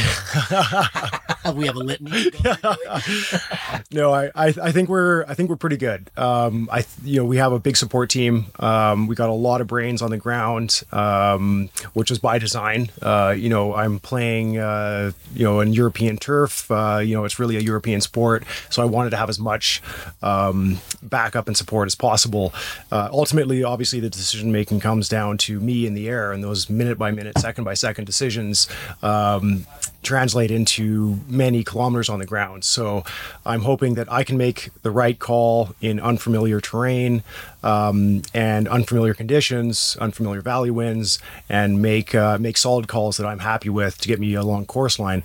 [1.55, 2.31] we have a litany.
[2.31, 3.93] Go through it.
[3.93, 6.11] no, I, I, I think we're I think we're pretty good.
[6.17, 8.47] Um, I you know we have a big support team.
[8.59, 12.91] Um, we got a lot of brains on the ground, um, which is by design.
[13.01, 16.69] Uh, you know, I'm playing uh, you know in European turf.
[16.69, 19.81] Uh, you know, it's really a European sport, so I wanted to have as much
[20.23, 22.53] um, backup and support as possible.
[22.91, 26.69] Uh, ultimately, obviously, the decision making comes down to me in the air, and those
[26.69, 28.56] minute by minute, second by second decisions.
[29.03, 29.67] Um,
[30.07, 32.65] translate into many kilometers on the ground.
[32.65, 33.03] So
[33.45, 37.25] I'm hoping that I can make the right call in unfamiliar terrain
[37.65, 43.41] um, and unfamiliar conditions, unfamiliar valley winds, and make uh, make solid calls that I'm
[43.41, 45.23] happy with to get me a long course line.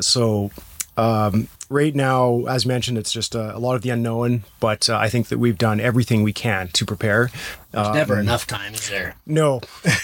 [0.00, 0.50] So.
[0.94, 4.98] Um, right now, as mentioned, it's just uh, a lot of the unknown, but uh,
[4.98, 7.30] I think that we've done everything we can to prepare.
[7.72, 9.16] There's never enough time, is there?
[9.26, 9.60] No,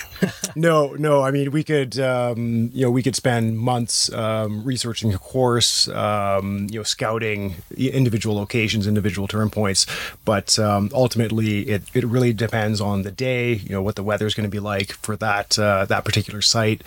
[0.56, 1.22] no, no.
[1.22, 5.86] I mean, we could, um, you know, we could spend months um, researching a course,
[5.88, 9.86] um, you know, scouting individual locations, individual turn points.
[10.24, 13.54] But um, ultimately, it, it really depends on the day.
[13.54, 16.40] You know, what the weather is going to be like for that uh, that particular
[16.40, 16.82] site.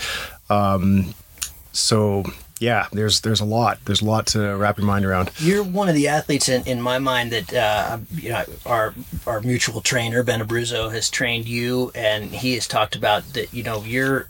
[0.49, 1.13] Um,
[1.71, 2.23] so
[2.61, 3.79] yeah, there's there's a lot.
[3.85, 5.31] There's a lot to wrap your mind around.
[5.39, 8.93] You're one of the athletes in, in my mind that uh, you know our
[9.25, 13.51] our mutual trainer Ben Abruzzo has trained you, and he has talked about that.
[13.51, 14.27] You know, you're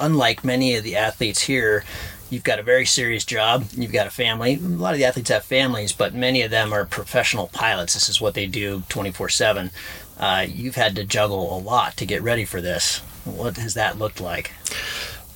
[0.00, 1.84] unlike many of the athletes here.
[2.30, 3.66] You've got a very serious job.
[3.72, 4.54] You've got a family.
[4.54, 7.92] A lot of the athletes have families, but many of them are professional pilots.
[7.92, 9.70] This is what they do 24 seven.
[10.18, 13.00] Uh, you've had to juggle a lot to get ready for this.
[13.26, 14.52] What has that looked like?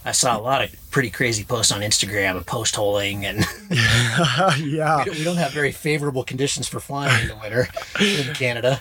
[0.03, 4.98] I saw a lot of pretty crazy posts on Instagram and post holing and yeah,
[4.98, 7.66] we don't- we don't have very favorable conditions for flying in the winter
[8.00, 8.81] in Canada.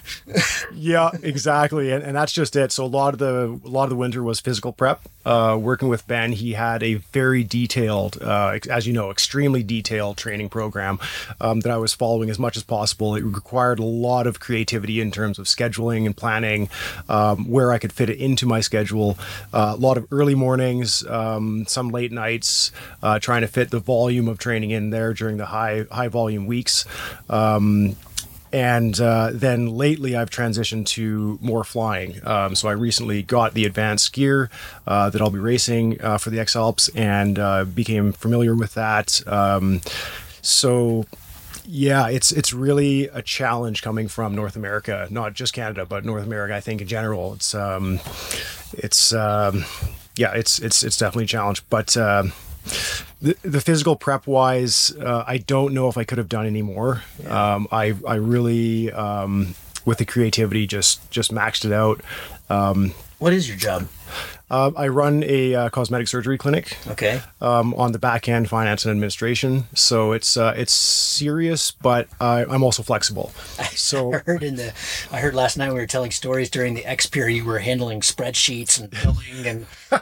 [0.74, 2.72] yeah, exactly, and, and that's just it.
[2.72, 5.02] So a lot of the a lot of the winter was physical prep.
[5.24, 10.18] Uh, working with Ben, he had a very detailed, uh, as you know, extremely detailed
[10.18, 10.98] training program
[11.40, 13.16] um, that I was following as much as possible.
[13.16, 16.70] It required a lot of creativity in terms of scheduling and planning,
[17.08, 19.16] um, where I could fit it into my schedule.
[19.54, 22.72] Uh, a lot of early mornings, um, some late nights,
[23.04, 26.48] uh, trying to fit the volume of training in there during the high high volume
[26.48, 26.86] weeks.
[27.30, 27.96] Um,
[28.54, 32.26] and uh, then lately I've transitioned to more flying.
[32.28, 34.50] Um, so I recently got the advanced gear
[34.86, 38.74] uh, that I'll be racing uh, for the X Alps and uh, became familiar with
[38.74, 39.26] that.
[39.28, 39.82] Um,
[40.42, 41.06] so
[41.66, 46.26] yeah, it's it's really a challenge coming from North America, not just Canada, but North
[46.26, 46.56] America.
[46.56, 48.00] I think in general, it's um,
[48.74, 49.64] it's um,
[50.22, 51.98] yeah, it's it's it's definitely a challenge, but.
[51.98, 52.32] Um,
[53.24, 56.62] the, the physical prep wise, uh, I don't know if I could have done any
[56.62, 57.02] more.
[57.28, 62.02] Um, I I really um, with the creativity just just maxed it out.
[62.50, 63.88] Um, What is your job?
[64.50, 67.22] Uh, I run a uh, cosmetic surgery clinic Okay.
[67.42, 69.66] um, on the back end, finance and administration.
[69.74, 73.32] So it's uh, it's serious, but I, I'm also flexible.
[73.74, 74.74] So I heard in the
[75.12, 78.02] I heard last night we were telling stories during the X period you were handling
[78.02, 79.66] spreadsheets and billing and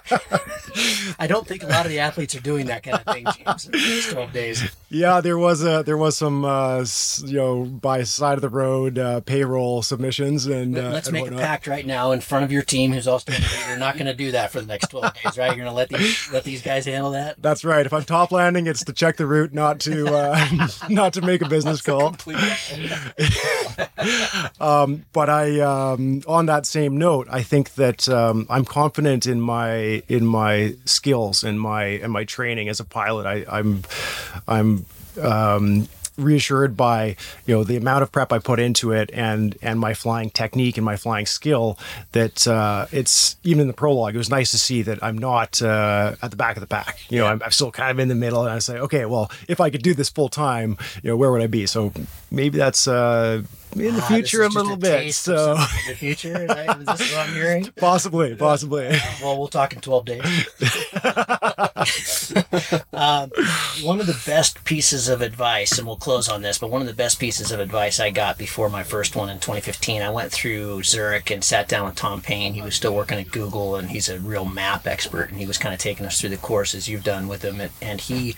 [1.19, 3.65] I don't think a lot of the athletes are doing that kind of thing, James,
[3.65, 4.63] in the 12 days.
[4.89, 6.85] yeah, there was a there was some uh,
[7.23, 11.21] you know by side of the road uh, payroll submissions and uh, Let's and make
[11.21, 11.41] a whatnot.
[11.41, 13.31] pact right now in front of your team who's also
[13.67, 15.47] you're not going to do that for the next 12 days, right?
[15.47, 17.39] You're going to let these let these guys handle that.
[17.41, 17.85] That's right.
[17.85, 21.41] If I'm top landing, it's to check the route, not to uh, not to make
[21.41, 22.15] a business call.
[24.59, 29.39] Um, but I, um, on that same note, I think that um, I'm confident in
[29.39, 33.25] my in my skills and my and my training as a pilot.
[33.25, 33.83] I, I'm
[34.47, 34.85] I'm
[35.21, 35.87] um,
[36.19, 39.93] reassured by you know the amount of prep I put into it and and my
[39.93, 41.77] flying technique and my flying skill.
[42.11, 44.15] That uh, it's even in the prologue.
[44.15, 46.99] It was nice to see that I'm not uh, at the back of the pack.
[47.09, 49.31] You know, I'm, I'm still kind of in the middle, and I say, okay, well,
[49.47, 51.65] if I could do this full time, you know, where would I be?
[51.65, 51.93] So
[52.31, 52.87] maybe that's.
[52.87, 55.13] Uh, in the Ah, future a little bit.
[55.13, 56.77] So in the future, right?
[56.79, 57.65] Is this what I'm hearing?
[57.77, 58.89] possibly, possibly.
[59.21, 60.23] Well, we'll talk in 12 days.
[62.93, 63.31] um,
[63.83, 66.87] one of the best pieces of advice, and we'll close on this, but one of
[66.87, 70.31] the best pieces of advice I got before my first one in 2015, I went
[70.31, 72.53] through Zurich and sat down with Tom Payne.
[72.53, 75.57] He was still working at Google, and he's a real map expert, and he was
[75.57, 77.61] kind of taking us through the courses you've done with him.
[77.81, 78.35] And he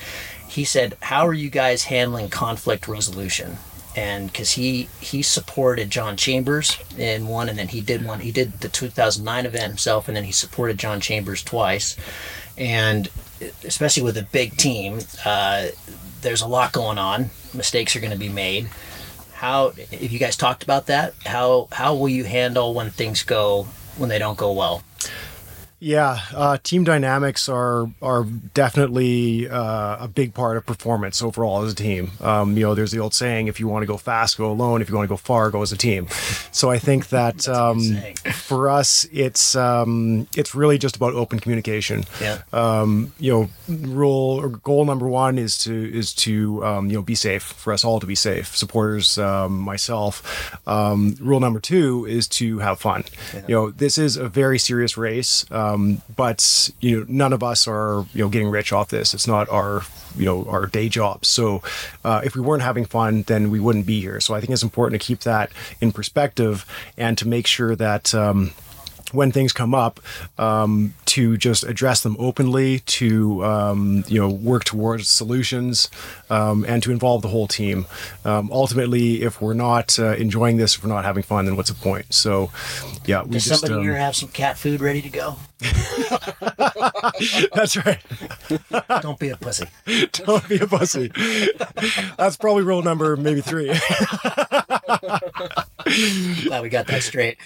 [0.48, 3.58] he said, "How are you guys handling conflict resolution?"
[3.96, 8.20] And because he he supported John Chambers in one, and then he did one.
[8.22, 11.98] He did the 2009 event himself, and then he supported John Chambers twice.
[12.58, 13.10] And
[13.64, 15.68] especially with a big team, uh,
[16.22, 17.32] there's a lot going on.
[17.54, 18.70] Mistakes are going to be made.
[19.34, 23.64] How, if you guys talked about that, how how will you handle when things go
[23.98, 24.84] when they don't go well?
[25.84, 31.74] Yeah, uh, team dynamics are are definitely uh, a big part of performance overall as
[31.74, 32.12] a team.
[32.22, 34.84] Um, you know, there's the old saying: if you want to go fast, go alone.
[34.84, 36.08] If you want to go far, go as a team.
[36.52, 37.82] So I think that um,
[38.32, 42.04] for us, it's um, it's really just about open communication.
[42.22, 42.44] Yeah.
[42.54, 47.02] Um, you know, rule or goal number one is to is to um, you know
[47.02, 50.60] be safe for us all to be safe, supporters, um, myself.
[50.68, 53.04] Um, rule number two is to have fun.
[53.48, 57.68] You know, this is a very serious race, um, but you know none of us
[57.68, 59.14] are you know getting rich off this.
[59.14, 59.82] It's not our
[60.16, 61.28] you know our day jobs.
[61.28, 61.62] So
[62.04, 64.20] uh, if we weren't having fun, then we wouldn't be here.
[64.20, 66.66] So I think it's important to keep that in perspective
[66.98, 68.14] and to make sure that.
[68.14, 68.52] Um,
[69.14, 70.00] when things come up,
[70.38, 75.90] um, to just address them openly, to um, you know work towards solutions,
[76.30, 77.86] um, and to involve the whole team.
[78.24, 81.70] Um, ultimately, if we're not uh, enjoying this, if we're not having fun, then what's
[81.70, 82.14] the point?
[82.14, 82.52] So,
[83.06, 85.36] yeah, we Does just somebody um, here have some cat food ready to go?
[87.54, 88.00] that's right.
[89.02, 89.66] Don't be a pussy.
[90.12, 91.12] Don't be a pussy.
[92.18, 93.68] That's probably rule number maybe three.
[96.44, 97.38] Glad we got that straight.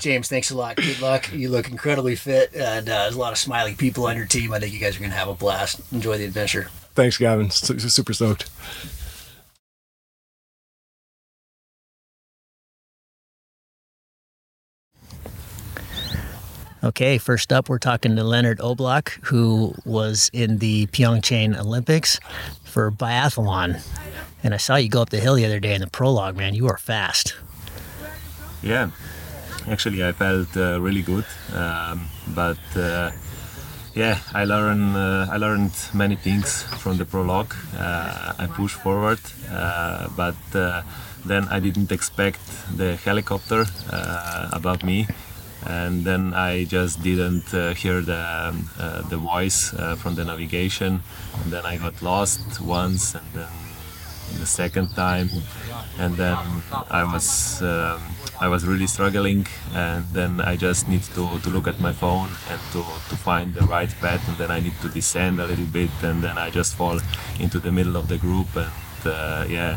[0.00, 0.76] James, thanks a lot.
[0.76, 1.32] Good luck.
[1.32, 4.52] You look incredibly fit, and uh, there's a lot of smiling people on your team.
[4.52, 5.80] I think you guys are going to have a blast.
[5.92, 6.68] Enjoy the adventure.
[6.94, 7.50] Thanks, Gavin.
[7.50, 8.50] Su- Super stoked.
[16.84, 22.20] Okay, first up, we're talking to Leonard Oblak, who was in the Pyeongchang Olympics
[22.62, 23.82] for biathlon.
[24.44, 26.54] And I saw you go up the hill the other day in the prologue, man.
[26.54, 27.34] You are fast.
[28.62, 28.90] Yeah,
[29.66, 33.10] actually, I felt uh, really good, um, but uh,
[33.96, 37.54] yeah, I learned uh, I learned many things from the prologue.
[37.76, 39.18] Uh, I pushed forward,
[39.50, 40.82] uh, but uh,
[41.26, 42.40] then I didn't expect
[42.76, 43.66] the helicopter
[44.52, 45.08] above me,
[45.68, 50.24] and then I just didn't uh, hear the um, uh, the voice uh, from the
[50.24, 51.02] navigation,
[51.42, 53.52] and then I got lost once, and then
[54.40, 55.28] the second time,
[55.98, 56.36] and then
[56.90, 58.00] I was um,
[58.40, 62.30] I was really struggling, and then I just need to, to look at my phone
[62.50, 65.66] and to, to find the right path, and then I need to descend a little
[65.66, 67.00] bit, and then I just fall
[67.40, 69.76] into the middle of the group, and uh, yeah.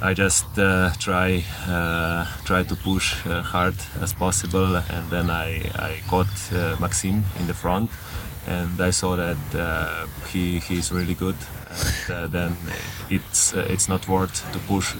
[0.00, 5.70] I just uh, try uh, try to push uh, hard as possible, and then I,
[5.74, 7.90] I caught uh, Maxime in the front,
[8.46, 11.36] and I saw that uh, he he's really good,
[12.08, 12.56] and uh, then
[13.10, 14.92] it's it's not worth to push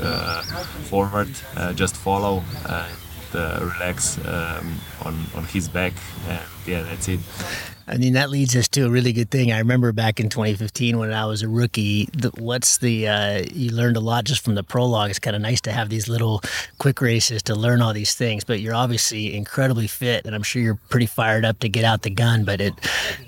[0.90, 1.30] forward.
[1.76, 5.92] Just follow and relax um, on on his back,
[6.28, 7.20] and yeah, that's it.
[7.88, 9.50] I mean, that leads us to a really good thing.
[9.50, 13.70] I remember back in 2015 when I was a rookie, the, what's the, uh, you
[13.70, 15.08] learned a lot just from the prologue.
[15.08, 16.42] It's kind of nice to have these little
[16.78, 20.60] quick races to learn all these things, but you're obviously incredibly fit and I'm sure
[20.60, 22.74] you're pretty fired up to get out the gun, but it,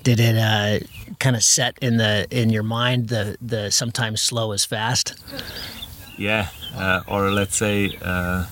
[0.02, 0.84] did it, uh,
[1.18, 5.18] kind of set in the, in your mind, the, the sometimes slow is fast?
[6.18, 8.44] yeah uh, or let's say uh,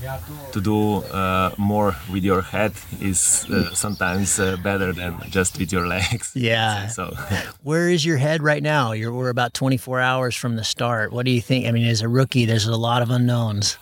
[0.52, 5.72] to do uh, more with your head is uh, sometimes uh, better than just with
[5.72, 6.86] your legs Yeah.
[6.98, 7.14] so
[7.62, 8.92] Where is your head right now?
[8.92, 11.12] You're, we're about 24 hours from the start.
[11.12, 11.66] What do you think?
[11.66, 13.76] I mean, as a rookie, there's a lot of unknowns.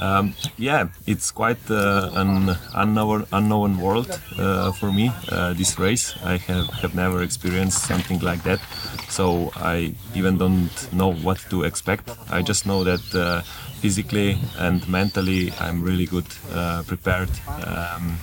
[0.00, 6.14] um, yeah it's quite uh, an unknown unknown world uh, for me uh, this race
[6.24, 8.60] i have, have never experienced something like that
[9.08, 13.42] so i even don't know what to expect i just know that uh,
[13.80, 17.30] physically and mentally i'm really good uh, prepared
[17.66, 18.18] um,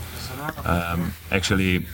[0.66, 1.86] um, actually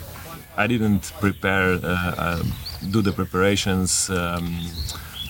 [0.57, 2.43] I didn't prepare, uh, uh,
[2.89, 4.09] do the preparations.
[4.09, 4.59] Um,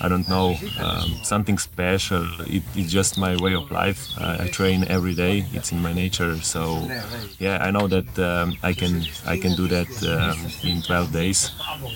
[0.04, 2.26] I don't know um, something special.
[2.48, 4.08] It, it's just my way of life.
[4.18, 5.46] I, train every day.
[5.54, 6.42] It's in my nature.
[6.42, 6.90] So
[7.38, 11.52] yeah, I know that um, I can I can do that um, in 12 days.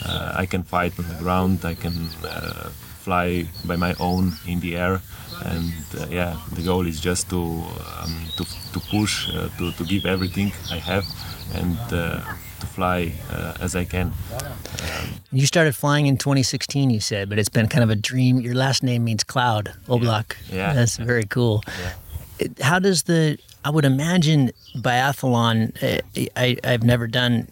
[0.05, 1.65] Uh, I can fight on the ground.
[1.65, 2.69] I can uh,
[3.01, 5.01] fly by my own in the air.
[5.43, 7.41] And uh, yeah, the goal is just to
[8.01, 11.05] um, to, to push, uh, to, to give everything I have,
[11.53, 12.21] and uh,
[12.59, 14.13] to fly uh, as I can.
[15.31, 18.39] You started flying in 2016, you said, but it's been kind of a dream.
[18.39, 20.35] Your last name means cloud, Oblak.
[20.51, 20.73] Yeah.
[20.73, 21.63] That's very cool.
[22.39, 26.01] It- How does the, I would imagine biathlon, uh,
[26.37, 27.47] I, I've never done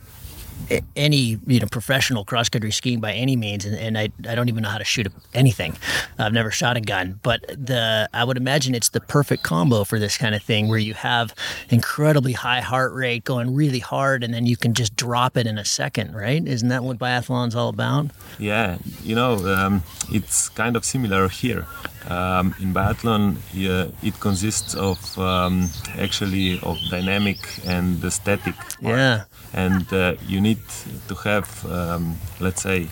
[0.95, 4.49] any you know professional cross country skiing by any means and, and I, I don't
[4.49, 5.75] even know how to shoot anything
[6.19, 9.99] i've never shot a gun but the i would imagine it's the perfect combo for
[9.99, 11.33] this kind of thing where you have
[11.69, 15.57] incredibly high heart rate going really hard and then you can just drop it in
[15.57, 18.07] a second right isn't that what biathlon's all about
[18.39, 21.65] Yeah, you know, um, it's kind of similar here.
[22.09, 28.55] Um, in biathlon, yeah, it consists of um, actually of dynamic and the static.
[28.81, 28.97] part.
[28.97, 29.23] Yeah.
[29.53, 30.59] And uh, you need
[31.07, 32.87] to have, um, let's say,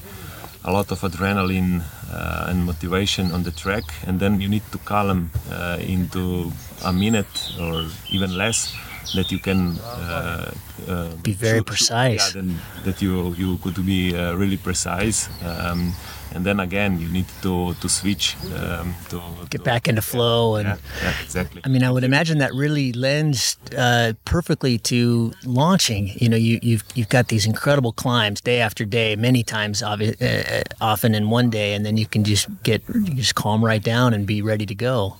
[0.63, 1.81] a lot of adrenaline
[2.13, 6.51] uh, and motivation on the track, and then you need to calm uh, into
[6.85, 8.73] a minute or even less
[9.15, 10.51] that you can uh,
[10.87, 12.19] uh, Be very shoot- precise.
[12.27, 15.93] yeah, then that you you could be uh, really precise, um,
[16.33, 20.55] and then again you need to to switch um, to get to- back into flow
[20.55, 21.61] and Yeah, yeah, exactly.
[21.65, 26.11] I mean, I would imagine that really lends uh, perfectly to launching.
[26.21, 30.15] You know, you, you've you've got these incredible climbs day after day, many times, obvi-
[30.21, 33.83] uh, often in one day, and then you can just get you just calm right
[33.83, 35.15] down and be ready to go.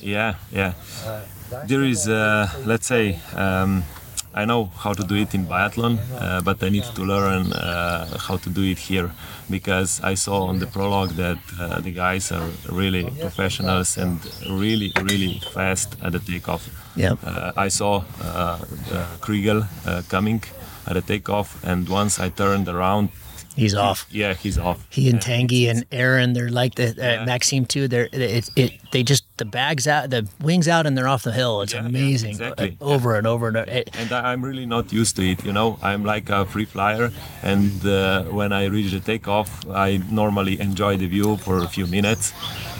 [0.00, 0.72] Yeah, yeah.
[1.66, 3.82] There is, uh, let's say, um,
[4.34, 8.18] I know how to do it in biathlon, uh, but I need to learn uh,
[8.18, 9.10] how to do it here
[9.50, 14.18] because I saw on the prologue that uh, the guys are really professionals and
[14.48, 16.68] really, really fast at the takeoff.
[16.96, 17.18] Yep.
[17.24, 18.58] Uh, I saw uh,
[18.92, 20.42] uh, Chrigel uh, coming
[20.86, 23.10] at the takeoff, and once I turned around,
[23.54, 24.06] He's off.
[24.10, 24.86] yeah, he's off.
[24.88, 27.24] He and Tanguy and Aaron, they're like the uh, Yeah.
[27.26, 27.86] Maxime too.
[27.86, 31.36] They're it, it they just the bags out, the wings out, and they're off the
[31.40, 31.54] hill.
[31.64, 32.70] It's Yeah, yeah, amazing, exactly.
[32.80, 33.70] uh, over and over and over.
[33.78, 35.38] It- and I'm really not used to it.
[35.48, 37.06] You know, I'm like a free flyer,
[37.52, 39.48] and uh, when I reach the takeoff,
[39.88, 39.88] I
[40.22, 42.24] normally enjoy the view for a few minutes,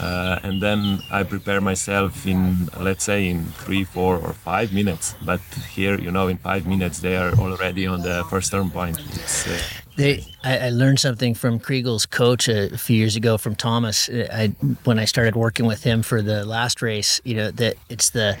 [0.07, 0.79] uh, and then
[1.19, 5.05] I prepare myself in, let's say, in three, four, or five minutes.
[5.29, 5.41] But
[5.77, 8.97] here, you know, in five minutes, they are already on the first turn point.
[9.21, 9.57] It's, uh,
[9.95, 14.09] They, I, I learned something from Chrigel's coach a few years ago from Thomas.
[14.43, 14.45] I
[14.87, 18.37] when I started working with him for the last race, you know that it's the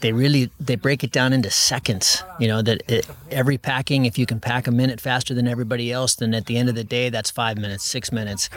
[0.00, 2.24] they really they break it down into seconds.
[2.40, 5.92] You know that it, every packing, if you can pack a minute faster than everybody
[5.92, 8.48] else, then at the end of the day, that's five minutes, six minutes,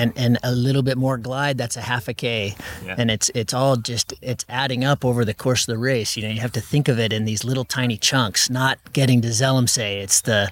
[0.00, 2.54] and and a little bit more glide, that's a half a k,
[2.86, 2.94] Yeah.
[2.98, 6.16] and it's it's all just it's adding up over the course of the race.
[6.16, 9.20] You know, you have to think of it in these little tiny chunks, not getting
[9.22, 9.82] to Zell am See.
[10.06, 10.50] It's the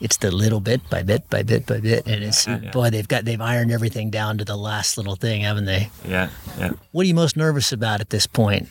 [0.00, 2.70] it's the little bit by bit by bit by bit, and it's Yeah, yeah.
[2.70, 5.90] boy they've got they've ironed everything down to the last little thing, haven't they?
[6.08, 6.28] yeah,
[6.58, 6.72] yeah.
[6.92, 8.68] What are you most nervous about at this point?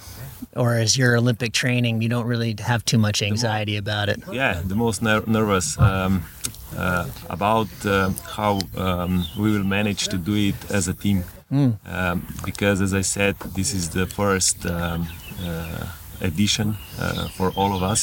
[0.56, 4.20] Or as your Olympic training, you don't really have too much anxiety about it.
[4.32, 6.24] yeah, the most ner- nervous um,
[6.78, 11.24] uh, about uh, how um, we will manage to do it as a team.
[11.96, 15.08] Um, because, as I said, this is the first um,
[15.48, 15.86] uh,
[16.30, 18.02] edition uh, for all of us,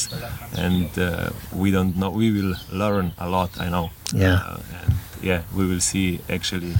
[0.57, 1.29] and uh,
[1.61, 2.09] we don't know.
[2.09, 3.49] We will learn a lot.
[3.65, 3.89] I know.
[4.13, 4.35] Yeah.
[4.35, 6.73] Uh, and yeah, we will see actually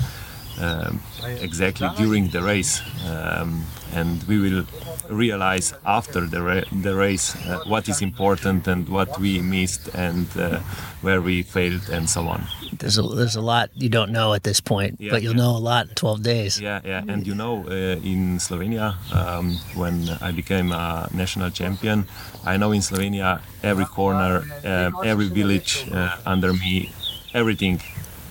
[0.61, 1.01] um,
[1.41, 4.65] exactly during the race, um, and we will
[5.09, 10.25] realize after the, ra- the race uh, what is important and what we missed and
[10.37, 10.59] uh,
[11.01, 12.43] where we failed and so on.
[12.79, 15.43] There's a there's a lot you don't know at this point, Yeah, but you'll yeah.
[15.43, 16.59] know a lot in 12 days.
[16.59, 17.71] Yeah, yeah, and you know, uh,
[18.03, 22.05] in Slovenia, um, when I became a national champion,
[22.45, 26.91] I know in Slovenia every corner, um, every village uh, under me,
[27.33, 27.81] everything,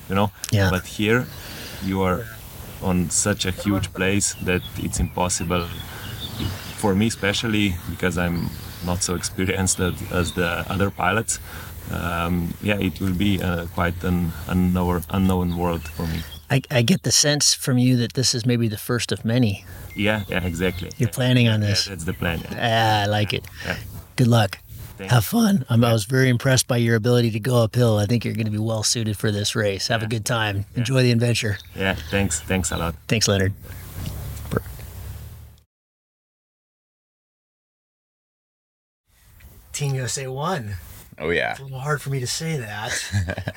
[0.08, 0.30] you know.
[0.50, 0.70] Yeah.
[0.70, 1.26] But here,
[1.84, 2.24] you are
[2.82, 5.66] on such a huge place that it's impossible
[6.78, 8.50] for me, especially because I'm
[8.84, 11.38] not so experienced as, as the other pilots.
[11.90, 16.20] Um, yeah, it will be uh, quite an unknown, unknown world for me.
[16.50, 19.64] I, I get the sense from you that this is maybe the first of many.
[19.94, 20.90] Yeah, yeah, exactly.
[20.98, 21.14] You're Yeah.
[21.14, 21.86] planning on Yeah, this.
[21.86, 22.40] that's the plan.
[22.40, 22.58] Yeah.
[22.60, 23.44] Ah, I like it.
[23.64, 23.76] Yeah.
[24.16, 24.58] Good luck.
[24.96, 25.64] Thank Have fun.
[25.68, 27.98] I'm, I was very impressed by your ability to go uphill.
[27.98, 29.88] I think you're going to be well suited for this race.
[29.88, 30.66] Have a good time.
[30.76, 31.58] Enjoy the adventure.
[31.74, 32.94] Yeah, thanks, thanks a lot.
[33.08, 33.54] Thanks, Leonard.
[39.72, 40.76] Team USA won.
[41.18, 42.92] Oh yeah, It's a little hard for me to say that.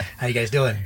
[0.18, 0.78] How you guys doing?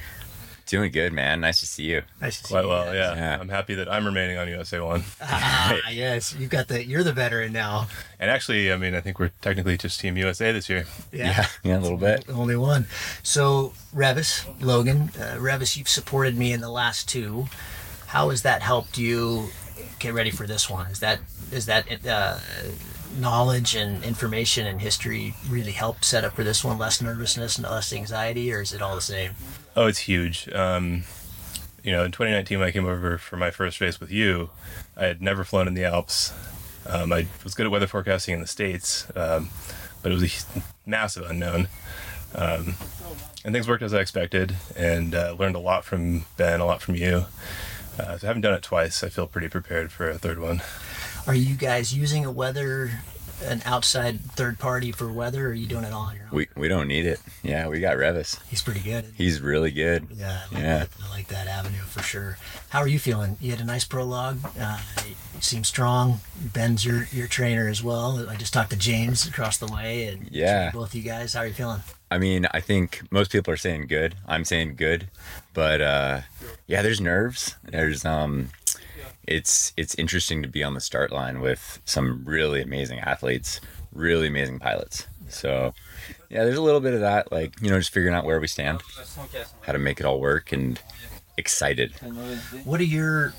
[0.71, 1.41] Doing good, man.
[1.41, 2.01] Nice to see you.
[2.21, 3.13] Nice to see Quite you well, yeah.
[3.13, 3.37] Yeah.
[3.39, 5.03] I'm happy that I'm remaining on USA One.
[5.21, 6.83] Ah, yes, you've got the.
[6.83, 7.87] You're the veteran now.
[8.19, 10.85] And actually, I mean, I think we're technically just Team USA this year.
[11.11, 12.25] Yeah, yeah, a little bit.
[12.29, 12.87] Only one.
[13.21, 17.47] So, Revis, Logan, uh, Revis, you've supported me in the last two.
[18.07, 19.49] How has that helped you
[19.99, 20.87] get ready for this one?
[20.87, 21.19] Is that
[21.51, 22.39] is that uh,
[23.19, 26.77] knowledge and information and history really help set up for this one?
[26.77, 29.31] Less nervousness and less anxiety, or is it all the same?
[29.75, 30.49] Oh, it's huge.
[30.49, 31.03] Um,
[31.83, 34.49] you know, in 2019, when I came over for my first race with you,
[34.97, 36.33] I had never flown in the Alps.
[36.85, 39.49] Um, I was good at weather forecasting in the States, um,
[40.01, 41.69] but it was a massive unknown.
[42.35, 42.75] Um,
[43.43, 46.81] and things worked as I expected, and uh, learned a lot from Ben, a lot
[46.81, 47.25] from you.
[47.99, 50.61] Uh, so having done it twice, I feel pretty prepared for a third one.
[51.27, 52.91] Are you guys using a weather,
[53.43, 56.29] an outside third party for weather, or are you doing it all on your own?
[56.31, 57.19] We we don't need it.
[57.43, 58.39] Yeah, we got Revis.
[58.49, 59.05] He's pretty good.
[59.15, 60.07] He's really good.
[60.13, 60.77] Yeah, I like, Yeah.
[60.79, 60.89] That.
[61.05, 62.37] I like that avenue for sure.
[62.69, 63.37] How are you feeling?
[63.41, 64.39] You had a nice prologue.
[64.59, 66.21] Uh, you seem strong.
[66.39, 68.27] Ben's your your trainer as well.
[68.29, 70.71] I just talked to James across the way, and Yeah.
[70.71, 71.33] both you guys.
[71.33, 71.81] How are you feeling?
[72.09, 74.15] I mean, I think most people are saying good.
[74.27, 75.07] I'm saying good,
[75.53, 76.21] but uh,
[76.67, 77.55] yeah, there's nerves.
[77.63, 78.49] There's um,
[79.27, 83.61] it's it's interesting to be on the start line with some really amazing athletes,
[83.93, 85.07] really amazing pilots.
[85.29, 85.73] So
[86.29, 88.47] yeah, there's a little bit of that, like you know, just figuring out where we
[88.47, 88.81] stand,
[89.61, 90.79] how to make it all work, and
[91.37, 91.93] excited.
[92.63, 93.33] What are your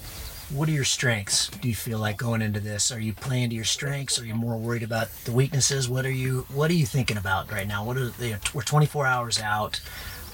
[0.55, 1.49] what are your strengths?
[1.49, 2.93] Do you feel like going into this?
[2.93, 4.19] Are you playing to your strengths?
[4.21, 5.89] Are you more worried about the weaknesses?
[5.89, 7.85] What are you What are you thinking about right now?
[7.85, 8.37] What are they?
[8.55, 9.81] We're 24 hours out.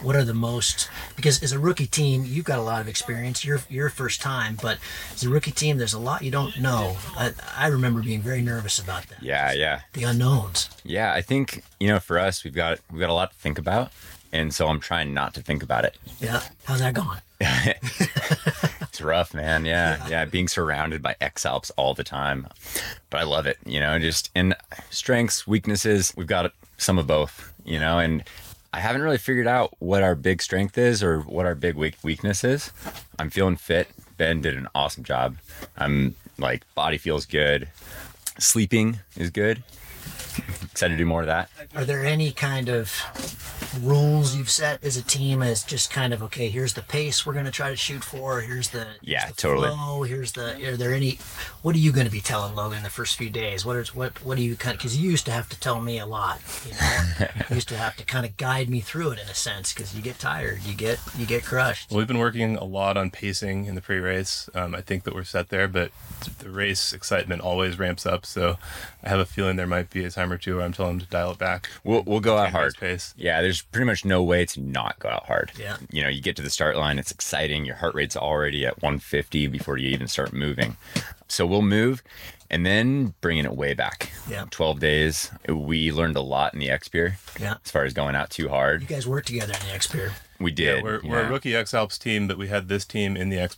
[0.03, 0.89] What are the most?
[1.17, 3.45] Because as a rookie team, you've got a lot of experience.
[3.45, 4.79] You're your first time, but
[5.13, 6.97] as a rookie team, there's a lot you don't know.
[7.17, 9.23] I, I remember being very nervous about that.
[9.23, 9.81] Yeah, yeah.
[9.95, 10.71] The unknowns.
[10.85, 13.59] Yeah, I think you know, for us, we've got we've got a lot to think
[13.59, 13.93] about,
[14.33, 15.97] and so I'm trying not to think about it.
[16.21, 16.43] Yeah.
[16.65, 17.19] How's that going?
[18.99, 19.65] It's rough, man.
[19.65, 22.49] Yeah, yeah, being surrounded by X Alps all the time,
[23.11, 23.57] but I love it.
[23.65, 24.57] You know, just in
[24.91, 27.53] strengths, weaknesses, we've got some of both.
[27.65, 28.25] You know, and
[28.73, 31.95] I haven't really figured out what our big strength is or what our big weak
[32.03, 32.73] weakness is.
[33.21, 33.87] I'm feeling fit.
[34.17, 35.37] Ben did an awesome job.
[35.77, 37.69] I'm like body feels good.
[38.41, 39.63] Sleeping is good.
[40.73, 41.51] Excited to do more of that.
[41.77, 42.91] Are there any kind of
[43.83, 47.33] rules you've set as a team as just kind of okay here's the pace we're
[47.33, 49.69] going to try to shoot for here's the Yeah, here's the totally.
[49.69, 51.19] flow, here's the are there any
[51.63, 54.25] what are you going to be telling logan the first few days what is what
[54.25, 56.41] what do you kind of because you used to have to tell me a lot
[56.67, 59.35] you know you used to have to kind of guide me through it in a
[59.35, 62.65] sense because you get tired you get you get crushed Well, we've been working a
[62.65, 64.49] lot on pacing in the pre-race.
[64.55, 65.91] Um, I think that we're set there, but
[66.39, 68.25] the race excitement always ramps up.
[68.27, 68.57] So
[69.03, 71.07] I have a feeling there might be a time or two where I'm telling them
[71.07, 71.69] to dial it back.
[71.85, 72.75] We'll we'll go out hard.
[72.77, 73.15] pace.
[73.17, 75.53] Yeah, there's pretty much no way to not go out hard.
[75.59, 75.77] Yeah.
[75.91, 77.65] You know, you get to the start line, it's exciting.
[77.65, 80.77] Your heart rate's already at 150 before you even start moving.
[81.29, 82.03] So we'll move
[82.51, 84.11] and then bringing it way back.
[84.31, 84.47] Yeah.
[84.51, 85.31] 12 days.
[85.49, 88.83] We learned a lot in the X-Pyr yeah as far as going out too hard.
[88.83, 90.85] you guys work together in the X-Pyr We Yeah, did.
[90.85, 93.57] we're, we're a rookie X Alps team, but we had this team in the X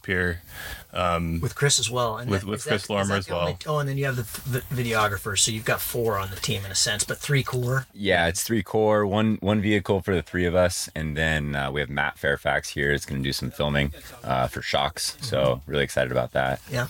[0.93, 1.39] Pier.
[1.41, 3.35] with chris as well and With- that- with is that- Chris is Lorimer as the
[3.39, 3.77] only- well.
[3.77, 6.65] oh and then you have the v- videographer so you've got four on the team
[6.65, 10.23] in a sense but three core Yeah, it's three core, one one vehicle for the
[10.23, 12.93] three of us, and then uh, we have Matt Fairfax here.
[12.93, 13.93] Is going to do some filming
[14.25, 15.17] uh, for Shocks.
[15.21, 16.61] So really excited about that.
[16.71, 16.87] yeah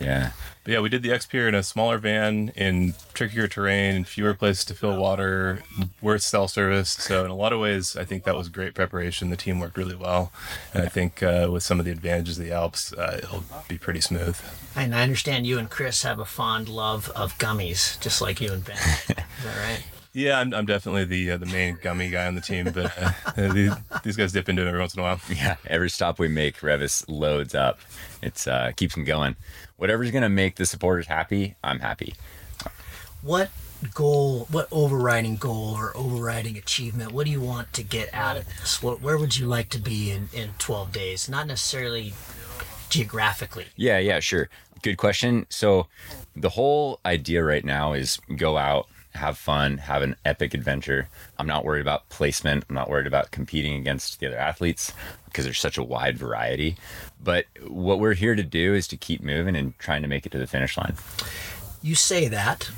[0.00, 0.30] Yeah.
[0.68, 4.74] Yeah, we did the X in a smaller van in trickier terrain, fewer places to
[4.74, 5.62] fill water,
[6.02, 6.90] worse cell service.
[6.90, 9.30] So in a lot of ways, I think that was great preparation.
[9.30, 10.30] The team worked really well,
[10.74, 13.78] and I think uh, with some of the advantages of the Alps, uh, it'll be
[13.78, 14.38] pretty smooth.
[14.76, 18.52] And I understand you and Chris have a fond love of gummies, just like you
[18.52, 18.76] and Ben.
[18.76, 19.82] Is that right?
[20.18, 23.12] Yeah, I'm, I'm definitely the uh, the main gummy guy on the team, but uh,
[23.52, 25.20] these, these guys dip into it every once in a while.
[25.28, 27.78] Yeah, every stop we make, Revis loads up.
[28.20, 29.36] It's uh, keeps them going.
[29.76, 32.14] Whatever's gonna make the supporters happy, I'm happy.
[33.22, 33.50] What
[33.94, 38.44] goal, what overriding goal or overriding achievement, what do you want to get out of
[38.46, 38.82] this?
[38.82, 41.28] What, where would you like to be in, in 12 days?
[41.28, 42.12] Not necessarily
[42.90, 43.66] geographically.
[43.76, 44.48] Yeah, yeah, sure.
[44.82, 45.46] Good question.
[45.48, 45.86] So,
[46.34, 51.08] the whole idea right now is go out, have fun, have an epic adventure.
[51.38, 52.64] I'm not worried about placement.
[52.68, 54.92] I'm not worried about competing against the other athletes
[55.24, 56.76] because there's such a wide variety.
[57.22, 60.32] But what we're here to do is to keep moving and trying to make it
[60.32, 60.94] to the finish line.
[61.82, 62.70] You say that.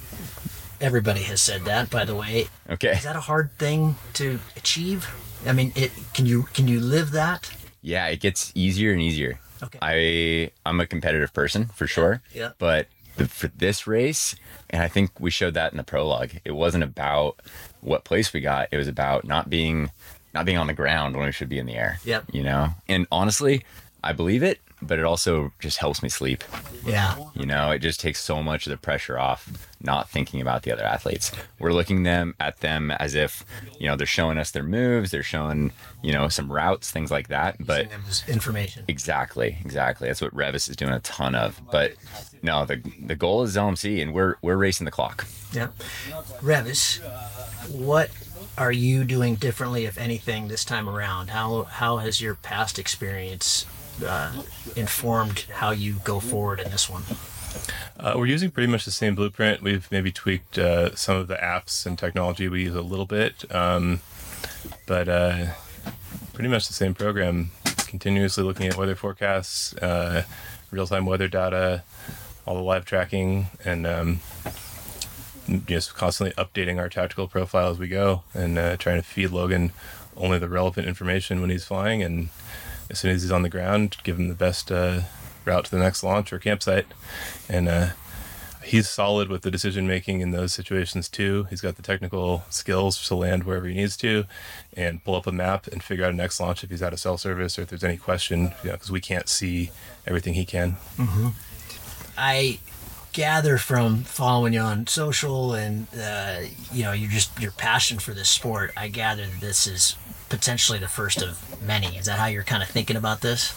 [0.81, 2.49] Everybody has said that, by the way.
[2.69, 2.93] Okay.
[2.93, 5.09] Is that a hard thing to achieve?
[5.47, 7.51] I mean, it can you can you live that?
[7.83, 9.39] Yeah, it gets easier and easier.
[9.63, 9.79] Okay.
[9.83, 12.23] I I'm a competitive person for sure.
[12.35, 12.53] yeah.
[12.59, 12.87] But
[13.27, 14.37] for this race,
[14.69, 16.31] and I think we showed that in the prologue.
[16.45, 17.41] It wasn't about
[17.81, 18.69] what place we got.
[18.71, 19.91] It was about not being
[20.33, 21.99] not being on the ground when we should be in the air.
[22.05, 22.27] Yep.
[22.33, 22.69] You know.
[22.89, 23.65] And honestly,
[24.03, 24.61] I believe it.
[24.83, 26.43] But it also just helps me sleep.
[26.85, 27.17] Yeah.
[27.35, 30.73] You know, it just takes so much of the pressure off not thinking about the
[30.73, 31.33] other athletes.
[31.59, 33.45] We're looking them at them as if,
[33.79, 35.73] you know, they're showing us their moves, they're showing,
[36.03, 37.57] you know, some routes, things like that.
[37.61, 38.85] But Using them as information.
[38.89, 40.09] exactly, exactly.
[40.09, 41.61] That's what Revis is doing a ton of.
[41.71, 41.95] But
[42.43, 45.27] no, the the goal is LMC and we're we're racing the clock.
[45.53, 45.69] Yeah.
[46.41, 47.01] Revis,
[47.71, 48.11] what
[48.59, 51.31] are you doing differently, if anything, this time around?
[51.31, 53.65] How how has your past experience
[54.05, 54.43] uh,
[54.77, 57.03] informed how you go forward in this one?
[57.99, 59.63] Uh, we're using pretty much the same blueprint.
[59.63, 63.45] We've maybe tweaked uh, some of the apps and technology we use a little bit,
[63.55, 64.01] um,
[64.87, 65.47] but uh,
[66.33, 67.51] pretty much the same program.
[67.87, 70.23] Continuously looking at weather forecasts, uh,
[70.71, 71.83] real-time weather data,
[72.47, 74.21] all the live tracking, and um,
[75.67, 79.73] just constantly updating our tactical profile as we go, and uh, trying to feed Logan
[80.17, 82.29] only the relevant information when he's flying, and
[82.91, 85.03] as soon as he's on the ground, give him the best uh,
[85.45, 86.87] route to the next launch or campsite.
[87.49, 87.89] And uh,
[88.63, 91.47] he's solid with the decision making in those situations too.
[91.51, 94.25] He's got the technical skills to land wherever he needs to,
[94.77, 97.01] and pull up a map and figure out a next launch if he's out of
[97.01, 99.71] cell service or if there's any question, you know, because we can't see
[100.07, 100.77] everything he can.
[102.17, 102.59] I
[103.13, 106.41] gather from following you on social and uh,
[106.73, 108.73] you know you're just your passion for this sport.
[108.77, 109.97] I gather that this is
[110.31, 111.99] potentially the first of many.
[111.99, 113.53] Is that how you're kind of thinking about this?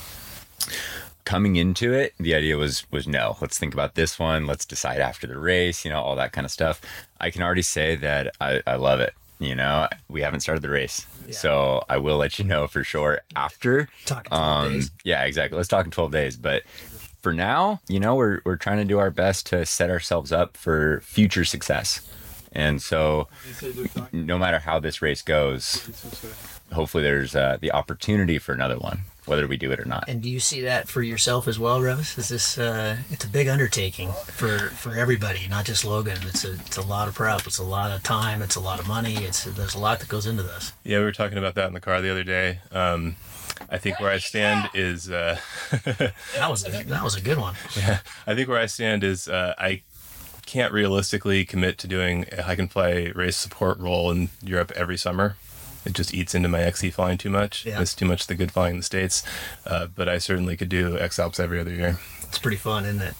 [1.26, 5.00] coming into it, the idea was was no, let's think about this one, let's decide
[5.00, 6.82] after the race, you know, all that kind of stuff.
[7.20, 9.14] I can already say that I, I love it.
[9.40, 11.06] You know, we haven't started the race.
[11.32, 13.88] So I will let you know for sure after.
[14.06, 14.92] Talking 12 Um days.
[15.04, 15.58] yeah, exactly.
[15.58, 16.64] Let's talk in 12 days, but
[17.22, 20.58] for now, you know, we're we're trying to do our best to set ourselves up
[20.58, 22.02] for future success.
[22.52, 23.28] And so
[24.12, 25.90] no matter how this race goes,
[26.74, 30.06] hopefully there's uh, the opportunity for another one, whether we do it or not.
[30.08, 32.18] And do you see that for yourself as well, Revis?
[32.18, 36.18] Is this uh, it's a big undertaking for for everybody, not just Logan.
[36.24, 37.46] It's a it's a lot of prep.
[37.48, 38.42] It's a lot of time.
[38.42, 39.16] It's a lot of money.
[39.16, 40.74] It's there's a lot that goes into this.
[40.84, 42.60] Yeah, we were talking about that in the car the other day.
[42.72, 43.16] Um,
[43.70, 45.10] I think where I stand is.
[45.10, 45.40] Uh,
[46.36, 47.56] That was a, that was a good one.
[47.78, 49.82] Yeah, I think where I stand is uh, I
[50.46, 54.98] can't realistically commit to doing a hike and fly race support role in Europe every
[54.98, 55.36] summer.
[55.86, 57.66] It just eats into my XC flying too much.
[57.66, 57.82] Yeah.
[57.82, 59.24] It's too much the good flying in the States.
[59.66, 62.00] Uh, but I certainly could do X Alps every other year.
[62.24, 63.16] It's pretty fun, isn't it?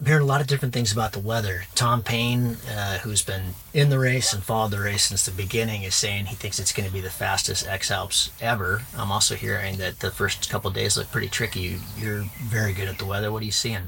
[0.00, 1.64] I'm hearing a lot of different things about the weather.
[1.74, 5.82] Tom Payne, uh, who's been in the race and followed the race since the beginning,
[5.82, 8.80] is saying he thinks it's going to be the fastest X Alps ever.
[8.96, 11.76] I'm also hearing that the first couple of days look pretty tricky.
[11.98, 13.30] You're very good at the weather.
[13.30, 13.82] What are you seeing?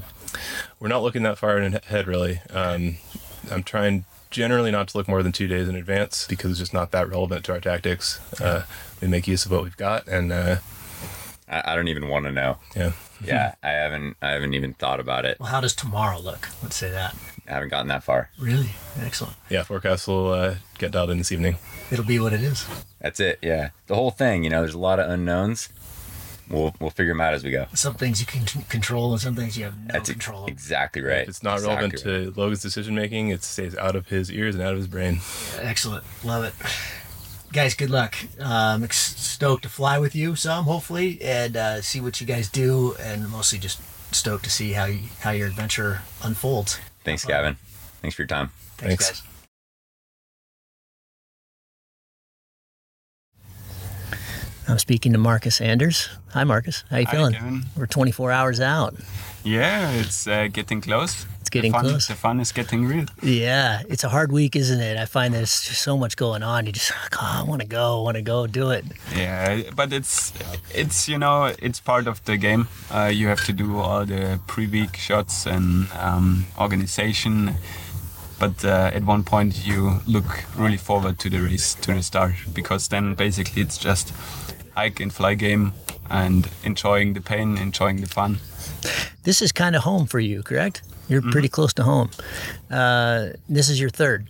[0.79, 2.41] We're not looking that far ahead, really.
[2.51, 2.97] Um,
[3.49, 6.73] I'm trying generally not to look more than two days in advance because it's just
[6.73, 8.19] not that relevant to our tactics.
[8.41, 8.63] Uh,
[9.01, 10.57] we make use of what we've got, and uh,
[11.47, 12.57] I, I don't even want to know.
[12.75, 12.91] yeah.
[13.25, 15.39] Yeah, I haven't I haven't even thought about it.
[15.39, 16.49] Well, how does tomorrow look?
[16.61, 17.15] Let's say that.
[17.47, 18.29] I haven't gotten that far.
[18.37, 18.71] Really?
[18.99, 19.37] Excellent.
[19.49, 21.55] Yeah, forecast will uh, get dialed in this evening.
[21.89, 22.67] It'll be what it is.
[22.99, 23.39] That's it.
[23.41, 24.43] Yeah, the whole thing.
[24.43, 25.69] You know, there's a lot of unknowns.
[26.49, 27.65] We'll we'll figure them out as we go.
[27.73, 30.49] Some things you can t- control and some things you have no That's control over.
[30.51, 31.21] exactly right.
[31.23, 32.33] If it's not Exactly relevant right.
[32.35, 35.19] to Logan's decision making, it stays out of his ears and out of his brain.
[35.59, 36.03] Excellent.
[36.23, 36.53] Love it.
[37.53, 38.15] Guys, good luck.
[38.39, 42.49] Um, ex- stoked to fly with you some, hopefully, and uh, see what you guys
[42.49, 43.79] do, and mostly just
[44.13, 46.79] stoked to see how you, how your adventure unfolds.
[47.03, 47.55] Thanks, Gavin.
[48.01, 48.49] Thanks for your time.
[48.77, 49.21] Thanks, Thanks.
[49.21, 49.32] guys.
[54.67, 56.09] I'm speaking to Markus Anders.
[56.31, 56.83] Hi, Marcus.
[56.89, 57.65] How you feeling?
[57.75, 58.95] We're 24 hours out.
[59.43, 61.25] Yeah, it's uh, getting close.
[61.41, 62.07] It's getting the fun, close.
[62.07, 63.05] The fun is getting real.
[63.21, 64.97] Yeah, it's a hard week, isn't it?
[64.97, 66.65] I find there's just so much going on.
[66.65, 68.85] You just, like, oh, I want to go, I want to go, do it.
[69.13, 70.31] Yeah, but it's
[70.73, 72.69] it's you know it's part of the game.
[72.89, 77.55] Uh, you have to do all the pre-week shots and um, organization.
[78.39, 82.33] But uh, at one point you look really forward to the race to the start
[82.53, 84.11] because then basically it's just
[84.75, 85.73] hike and fly game
[86.09, 88.39] and enjoying the pain, enjoying the fun.
[89.23, 90.81] This is kind of home for you, correct?
[91.07, 92.09] You're pretty close to home.
[92.71, 94.27] Uh, this is your third.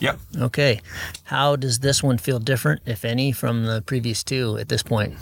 [0.00, 0.18] Yep.
[0.38, 0.80] Okay.
[1.24, 5.14] How does this one feel different, if any, from the previous two at this point?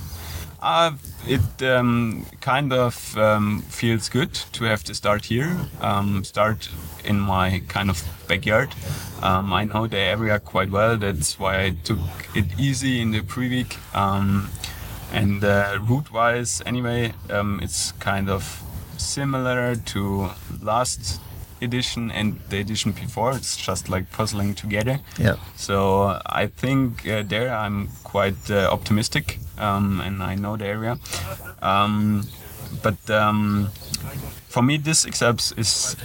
[0.62, 0.92] Uh,
[1.26, 6.68] it um, kind of um, feels good to have to start here, um, start
[7.04, 8.72] in my kind of backyard.
[9.22, 11.98] Um, I know the area quite well, that's why I took
[12.36, 13.76] it easy in the pre week.
[13.92, 14.50] Um,
[15.12, 18.62] and uh, route wise, anyway, um, it's kind of
[18.98, 20.30] similar to
[20.62, 21.20] last
[21.62, 23.32] edition and the edition before.
[23.32, 25.00] It's just like puzzling together.
[25.18, 25.36] Yeah.
[25.56, 30.98] So I think uh, there I'm quite uh, optimistic, um, and I know the area.
[31.60, 32.28] Um,
[32.82, 33.70] but um,
[34.48, 35.96] for me, this X Alps is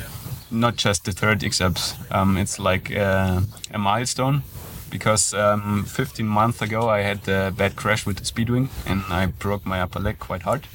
[0.52, 1.96] not just the third X Alps.
[2.12, 3.42] Um, it's like uh,
[3.74, 4.44] a milestone
[4.90, 9.26] because um, 15 months ago I had a bad crash with the Speedwing and I
[9.26, 10.68] broke my upper leg quite hard.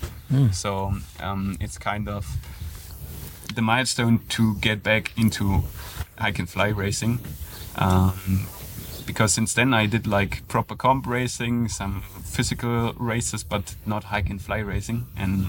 [0.53, 2.27] So um, it's kind of
[3.55, 5.65] the milestone to get back into
[6.19, 7.21] hike and fly racing.
[7.77, 8.47] Um,
[9.07, 14.31] because since then I did like proper comp racing, some physical races, but not hike
[14.31, 15.07] and fly racing.
[15.17, 15.47] And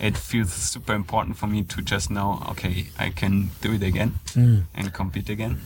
[0.00, 4.14] it feels super important for me to just know, okay, I can do it again
[4.74, 5.60] and compete again.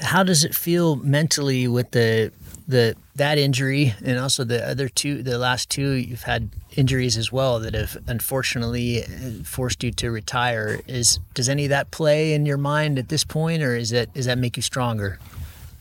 [0.00, 2.32] How does it feel mentally with the
[2.68, 7.32] the that injury and also the other two, the last two you've had injuries as
[7.32, 10.80] well that have unfortunately uh, forced you to retire?
[10.86, 14.12] Is does any of that play in your mind at this point, or is that
[14.12, 15.18] does that make you stronger?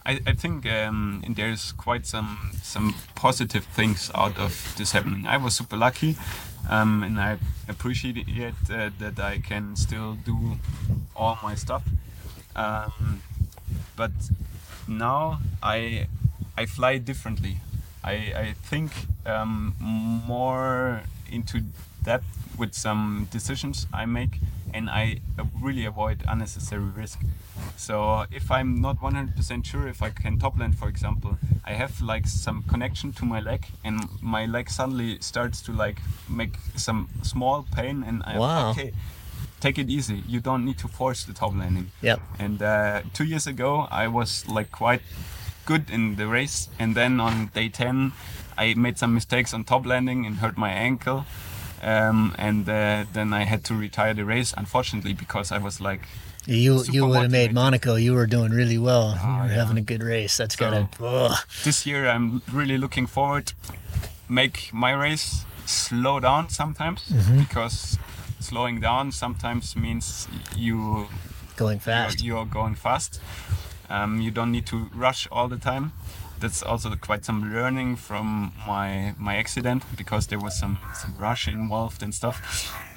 [0.06, 5.28] I, I think um, there's quite some some positive things out of this happening.
[5.28, 6.16] I was super lucky,
[6.70, 10.58] um, and I appreciate it uh, that I can still do
[11.14, 11.84] all my stuff.
[12.56, 13.22] Um,
[13.98, 14.12] but
[14.88, 16.08] now I
[16.58, 17.58] I fly differently.
[18.04, 18.92] I, I think
[19.26, 21.02] um, more
[21.32, 21.62] into
[22.04, 22.26] depth
[22.58, 24.40] with some decisions I make,
[24.74, 25.20] and I
[25.62, 27.20] really avoid unnecessary risk.
[27.76, 32.02] So if I'm not 100% sure if I can top land, for example, I have
[32.02, 36.00] like some connection to my leg, and my leg suddenly starts to like
[36.30, 38.72] make some small pain, and I Wow.
[38.72, 38.94] okay.
[39.60, 40.24] Take it easy.
[40.28, 41.92] You don't need to force the top landing.
[42.02, 42.18] Yeah.
[42.38, 45.02] And uh, two years ago, I was like quite
[45.68, 48.14] good in the race, and then on day 10,
[48.58, 51.26] I made some mistakes on top landing and hurt my ankle.
[51.84, 56.02] Um, and uh, then I had to retire the race, unfortunately, because I was like,
[56.48, 57.54] You you would have made.
[57.54, 57.96] Monaco.
[57.96, 59.10] You were doing really well.
[59.22, 59.62] you were yeah.
[59.62, 60.38] having a good race.
[60.38, 60.90] That's gotta.
[61.00, 61.38] Ugh.
[61.64, 63.54] this year I'm really looking forward
[64.30, 67.98] make my race slow down sometimes because
[68.40, 71.08] slowing down sometimes means you
[71.56, 72.24] going you're, fast.
[72.24, 73.20] you're going fast.
[73.90, 75.92] Um, you don't need to rush all the time.
[76.40, 81.48] That's also quite some learning from my my accident because there was some, some rush
[81.48, 82.38] involved and stuff.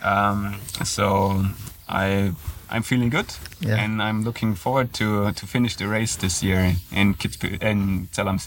[0.03, 1.45] Um, so
[1.89, 2.33] I
[2.71, 3.27] I'm feeling good
[3.61, 3.85] Yeah.
[3.85, 8.39] and I'm looking forward to to finish the race this year in Kitzbühel in am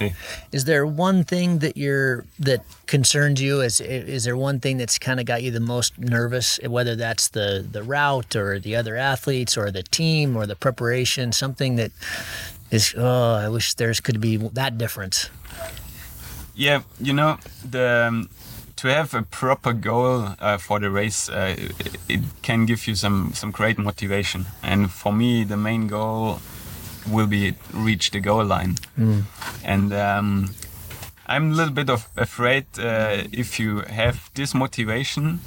[0.52, 3.62] Is there one thing that you're that concerns you?
[3.62, 6.60] Is is there one thing that's kind of got you the most nervous?
[6.66, 11.32] Whether that's the the route or the other athletes or the team or the preparation,
[11.34, 11.92] something that
[12.72, 12.94] is.
[12.98, 15.30] Oh, I wish there's could be that difference.
[16.56, 17.38] Yeah, you know
[17.72, 18.30] the um,
[18.84, 22.96] to have a proper goal uh, for the race, uh, it, it can give you
[22.96, 24.46] some some great motivation.
[24.62, 26.40] And for me, the main goal
[27.10, 28.76] will be reach the goal line.
[29.64, 30.50] And um,
[31.28, 35.40] I'm a little bit of afraid uh, if you have this motivation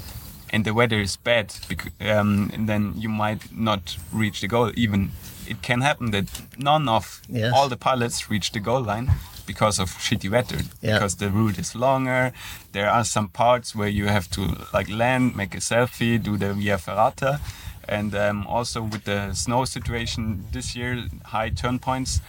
[0.53, 1.55] and the weather is bad,
[2.01, 4.71] um, then you might not reach the goal.
[4.77, 5.11] Even
[5.47, 6.25] it can happen that
[6.57, 7.53] none of Yes.
[7.55, 9.11] all the pilots reach the goal line
[9.47, 10.59] because of shitty weather.
[10.83, 10.95] Yeah.
[10.95, 12.33] Because the route is longer.
[12.73, 16.53] There are some parts where you have to like land, make a selfie, do the
[16.55, 17.41] via ferrata.
[17.89, 22.21] And um, also with the snow situation this year, high turn points,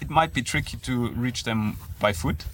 [0.00, 2.44] it might be tricky to reach them by foot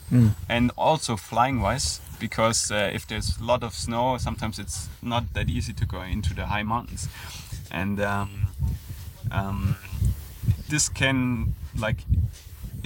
[0.48, 5.24] and also flying wise because uh, if there's a lot of snow sometimes it's not
[5.34, 7.08] that easy to go into the high mountains
[7.72, 8.48] and um,
[9.32, 9.76] um,
[10.68, 11.98] this can like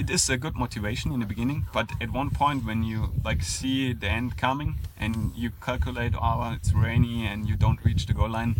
[0.05, 3.41] it is a good motivation in the beginning but at one point when you like
[3.41, 8.13] see the end coming and you calculate oh it's rainy and you don't reach the
[8.13, 8.55] goal line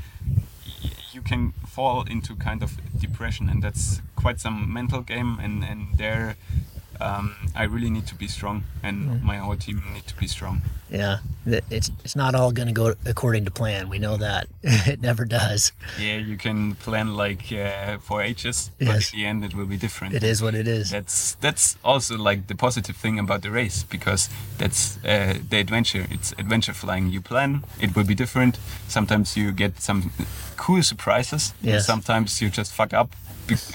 [1.12, 5.96] you can fall into kind of depression and that's quite some mental game and and
[5.98, 6.36] there
[7.02, 10.62] um, I really need to be strong and my whole team need to be strong
[10.92, 11.18] Yeah,
[11.70, 13.90] it's it's not all going to go according to plan.
[13.90, 15.72] We know that it never does.
[16.00, 19.08] yeah you can plan like uh, for ages but Yes.
[19.10, 20.90] at the end it will be different It is what it is.
[20.92, 26.06] that's that's also like the positive thing about the race because that's uh, the adventure
[26.12, 30.02] it's adventure flying you plan it will be different sometimes you get some
[30.58, 31.86] cool surprises Yes.
[31.86, 33.10] sometimes you just fuck up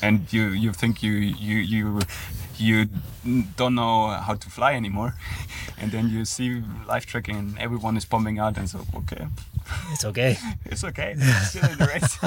[0.03, 2.01] and you you think you you you
[2.61, 2.89] you
[3.57, 5.15] don't know how to fly anymore.
[5.83, 9.29] And then you see live tracking and everyone is bombing out and so okay
[9.93, 10.37] It's okay.
[10.67, 12.19] it's okay it's still in the race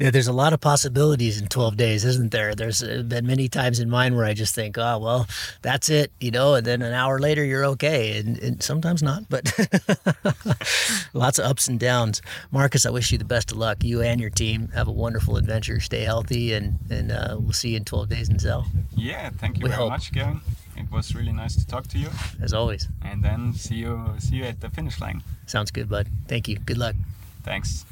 [0.00, 2.54] Yeah, there's a lot of possibilities in 12 days, isn't there?
[2.54, 5.26] There's been many times in mine where I just think, oh, well,
[5.60, 8.18] that's it, you know, and then an hour later you're okay.
[8.18, 9.52] And, and sometimes not, but
[11.12, 12.22] lots of ups and downs.
[12.50, 13.84] Markus, I wish you the best of luck.
[13.84, 15.80] You and your team have a wonderful adventure.
[15.80, 18.66] Stay healthy, and, and uh, we'll see you in 12 days in Zell.
[18.96, 19.90] yeah thank you We very hope.
[19.90, 20.40] much Gavin
[20.80, 22.08] It was really nice to talk to you.
[22.42, 22.88] As always.
[23.02, 25.22] And then see you see you at the finish line.
[25.46, 26.08] Sounds good, bud.
[26.26, 26.58] Thank you.
[26.58, 26.96] Good luck.
[27.42, 27.84] Thanks.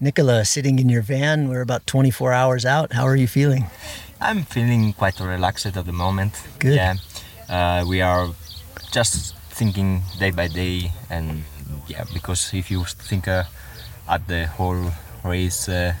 [0.00, 2.92] Nicola, sitting in your van, we're about 24 hours out.
[2.92, 3.66] How are you feeling?
[4.20, 6.42] I'm feeling quite relaxed at the moment.
[6.58, 6.74] Good.
[6.74, 6.94] Yeah,
[7.48, 8.30] uh, we are
[8.90, 11.44] just thinking day by day, and
[11.86, 13.44] yeah, because if you think uh,
[14.08, 14.90] at the whole
[15.22, 15.94] race, uh,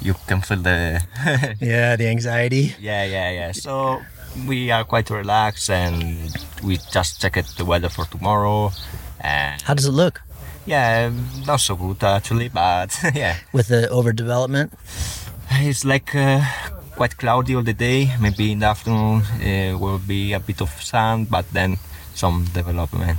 [0.00, 1.02] you can feel the
[1.60, 2.74] yeah the anxiety.
[2.80, 3.52] Yeah, yeah, yeah.
[3.52, 4.00] So
[4.46, 6.30] we are quite relaxed, and
[6.62, 8.72] we just checked the weather for tomorrow.
[9.20, 10.22] And How does it look
[10.66, 11.10] yeah,
[11.46, 14.70] not so good actually, but yeah, with the overdevelopment?
[15.52, 16.40] it's like uh,
[16.96, 18.10] quite cloudy all the day.
[18.20, 21.78] Maybe in the afternoon uh, will be a bit of sun, but then
[22.14, 23.18] some development.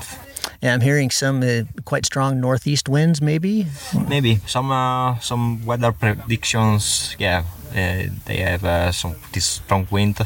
[0.61, 3.67] Yeah, I'm hearing some uh, quite strong northeast winds, maybe.
[4.07, 7.15] Maybe some uh, some weather predictions.
[7.19, 10.17] Yeah, uh, they have uh, some this strong wind,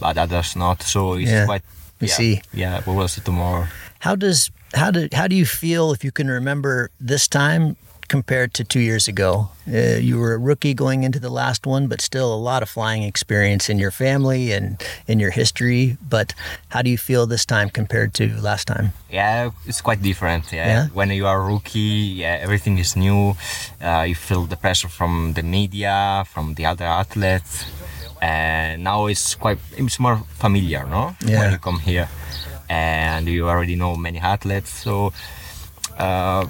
[0.00, 0.82] but others not.
[0.82, 1.62] So it's Yeah, quite.
[2.00, 2.40] we yeah, see.
[2.54, 3.66] Yeah, we will see tomorrow.
[4.00, 7.76] How does how do how do you feel if you can remember this time
[8.10, 9.48] compared to two years ago?
[9.66, 12.68] Uh, you were a rookie going into the last one, but still a lot of
[12.68, 15.96] flying experience in your family and in your history.
[16.16, 16.34] But
[16.68, 18.92] how do you feel this time compared to last time?
[19.10, 20.52] Yeah, it's quite different.
[20.52, 20.86] Yeah, Yeah?
[20.92, 23.36] when you are a rookie, yeah, everything is new.
[23.80, 27.64] Uh, you feel the pressure from the media, from the other athletes,
[28.20, 31.14] and now it's quite it's more familiar, no?
[31.24, 31.38] Yeah.
[31.40, 32.08] When you come here,
[32.68, 35.12] and you already know many athletes, so
[35.98, 36.46] uh,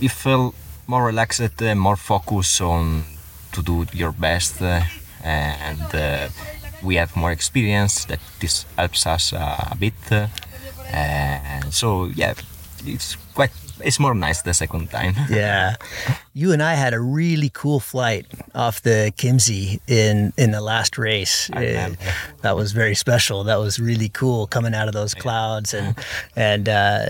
[0.00, 0.54] you feel
[0.88, 3.04] more relaxed, uh, more focused on
[3.52, 4.80] to do your best, uh,
[5.22, 6.28] and uh,
[6.82, 8.06] we have more experience.
[8.06, 9.94] That this helps us a bit,
[10.90, 12.34] and so yeah,
[12.84, 13.52] it's quite.
[13.80, 15.14] It's more nice the second time.
[15.28, 15.76] Yeah,
[16.34, 20.98] you and I had a really cool flight off the Chiemsee in in the last
[20.98, 21.50] race.
[21.52, 21.98] I remember.
[22.00, 22.12] Uh,
[22.42, 23.44] that was very special.
[23.44, 25.94] That was really cool coming out of those clouds and
[26.36, 27.00] and uh,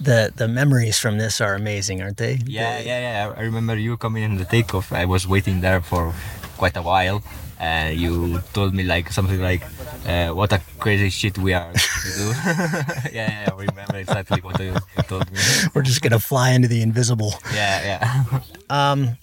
[0.00, 2.38] the the memories from this are amazing, aren't they?
[2.46, 3.34] Yeah, yeah, yeah.
[3.36, 4.92] I remember you coming in the takeoff.
[4.92, 6.12] I was waiting there for
[6.56, 7.22] quite a while.
[7.58, 9.62] And you told me like something like,
[10.06, 12.26] uh, "What a crazy shit we are to do."
[13.12, 15.38] yeah, yeah, I remember exactly what you you told me.
[15.74, 17.34] We're just gonna fly into the invisible.
[17.54, 18.40] Yeah, yeah.
[18.68, 19.16] Um,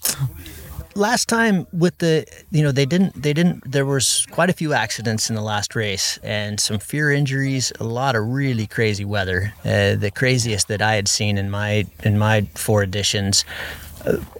[0.94, 4.72] last time with the you know they didn't they didn't there was quite a few
[4.72, 9.52] accidents in the last race and some fear injuries a lot of really crazy weather
[9.64, 13.83] uh, the craziest that i had seen in my in my four editions uh,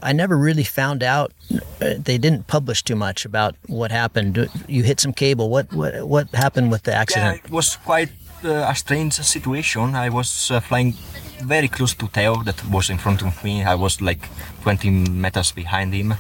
[0.03, 1.33] i never really found out
[1.81, 5.93] uh, they didn't publish too much about what happened you hit some cable what what
[6.07, 8.11] what happened with the Yeah, accident it was quite
[8.45, 9.95] uh, a strange situation.
[9.95, 10.95] I was uh, flying
[11.43, 13.65] very close to Theo, that was in front of me.
[13.65, 14.29] I was like
[14.63, 16.15] 20 meters behind him,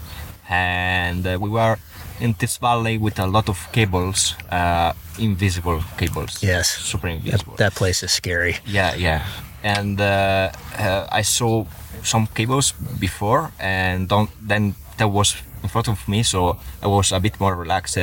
[0.48, 1.76] and uh, we were
[2.20, 6.42] in this valley with a lot of cables, uh, invisible cables.
[6.42, 7.54] yes super that, invisible.
[7.56, 9.20] that place is scary Yeah, yeah.
[9.64, 11.64] And uh, uh, I saw
[12.02, 17.12] some cables before, and don't, then that was in front of me, so I was
[17.12, 17.96] a bit more relaxed.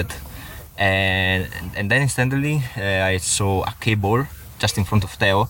[0.78, 1.47] And
[1.78, 4.26] and then instantly uh, I saw a cable
[4.59, 5.47] just in front of Theo,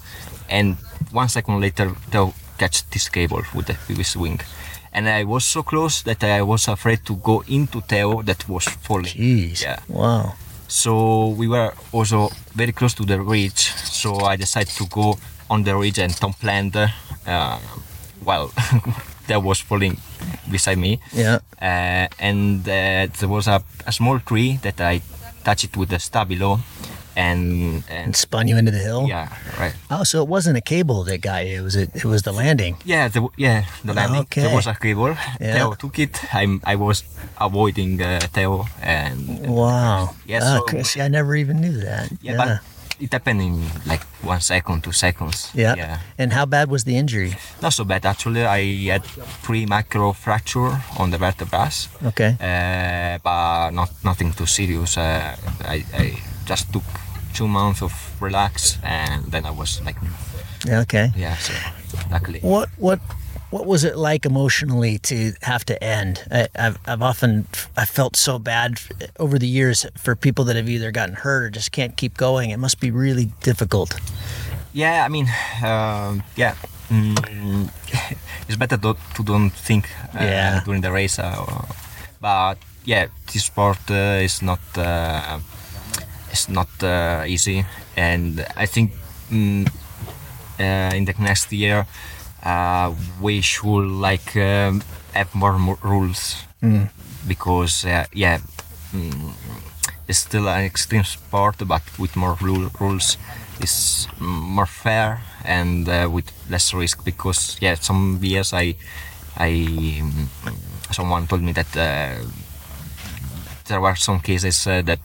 [0.50, 0.76] and
[1.12, 4.42] one second later Theo catch this cable with the his wing.
[4.94, 8.66] And I was so close that I was afraid to go into Theo that was
[8.66, 9.16] falling.
[9.16, 9.80] jeez Yeah.
[9.88, 10.36] wow
[10.68, 13.76] So we were also very close to the ridge.
[13.92, 15.18] So I decided to go
[15.52, 17.58] on the ridge and top land uh,
[18.24, 18.48] while
[19.28, 19.98] there was falling
[20.52, 21.00] beside me.
[21.14, 25.02] yeah Uh, and uh, there was a, a small tree that I
[25.44, 26.60] touched it with the stabilo,
[27.16, 29.28] and and and spun you into the hill yeah,
[29.60, 29.76] right.
[29.94, 31.60] Oh, so it wasn't a cable that got you.
[31.60, 32.78] It was it, it was the landing.
[32.86, 34.22] Yeah, the, yeah, the landing.
[34.26, 34.42] Okay.
[34.48, 35.14] There was a cable.
[35.40, 35.54] Yeah.
[35.54, 36.18] Theo took it.
[36.34, 37.04] I'm, I was
[37.38, 40.16] avoiding uh, Theo, and Wow.
[40.26, 42.10] Yeah, Ah, so- Chris, I never even knew that.
[42.24, 42.50] yeah, but
[43.02, 43.56] it happened in
[43.88, 45.50] like one second, two seconds.
[45.56, 45.76] yeah.
[45.76, 45.98] yeah.
[46.18, 47.34] And how bad was the injury?
[47.62, 48.46] Not so bad actually.
[48.46, 48.62] I
[48.94, 49.04] had
[49.44, 51.70] three micro fracture on the vertebrae,
[52.06, 52.32] Okay.
[52.40, 54.98] uh, but not nothing too serious.
[54.98, 55.36] Uh,
[55.66, 56.06] I, I
[56.46, 56.84] just took
[57.34, 59.98] two months of relax, and then I was like,
[60.68, 61.12] Yeah, Okay.
[61.18, 61.36] yeah.
[61.38, 61.54] So
[62.12, 63.00] luckily, What what
[63.52, 66.24] what was it like emotionally to have to end?
[66.32, 67.46] I, I've I've often
[67.78, 68.80] I felt so bad
[69.20, 72.50] over the years for people that have either gotten hurt or just can't keep going.
[72.52, 74.00] It must be really difficult.
[74.74, 75.06] yeah.
[75.06, 75.28] I mean,
[75.64, 76.56] um, yeah.
[76.90, 77.70] Mm,
[78.48, 80.62] it's better to, to don't think uh, Yeah.
[80.66, 81.66] during the race, uh,
[82.20, 85.40] but yeah, this sport uh, is not uh,
[86.32, 88.92] it's not uh, easy, and I think
[89.32, 89.68] mm,
[90.60, 91.86] uh, in the next year
[92.44, 94.82] uh, we should like um,
[95.14, 96.90] have more, mo- rules Mm.
[97.28, 98.38] because uh, yeah,
[98.94, 99.32] mm,
[100.08, 103.18] it's still an extreme sport, but with more rule, rules.
[103.60, 108.76] It's more fair and uh, with less risk because yeah, some years I,
[109.38, 110.30] I, um,
[110.92, 112.24] someone told me that uh,
[113.68, 115.00] there were some cases uh, that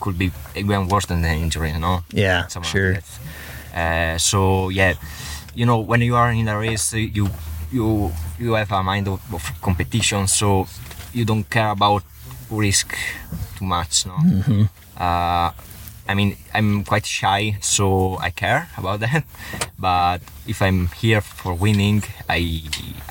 [0.00, 2.00] could be even worse than the injury, you know.
[2.12, 2.96] Yeah, Someone sure.
[3.74, 4.94] Uh, so yeah,
[5.54, 7.28] you know, when you are in a race, you
[7.72, 10.66] you you have a mind of, of competition, so
[11.12, 12.02] you don't care about
[12.50, 12.94] risk
[13.58, 14.14] too much, no.
[14.18, 14.68] Mhm.
[14.96, 15.50] Uh,
[16.06, 19.24] I mean, I'm quite shy, so I care about that.
[19.78, 22.62] But if I'm here for winning, I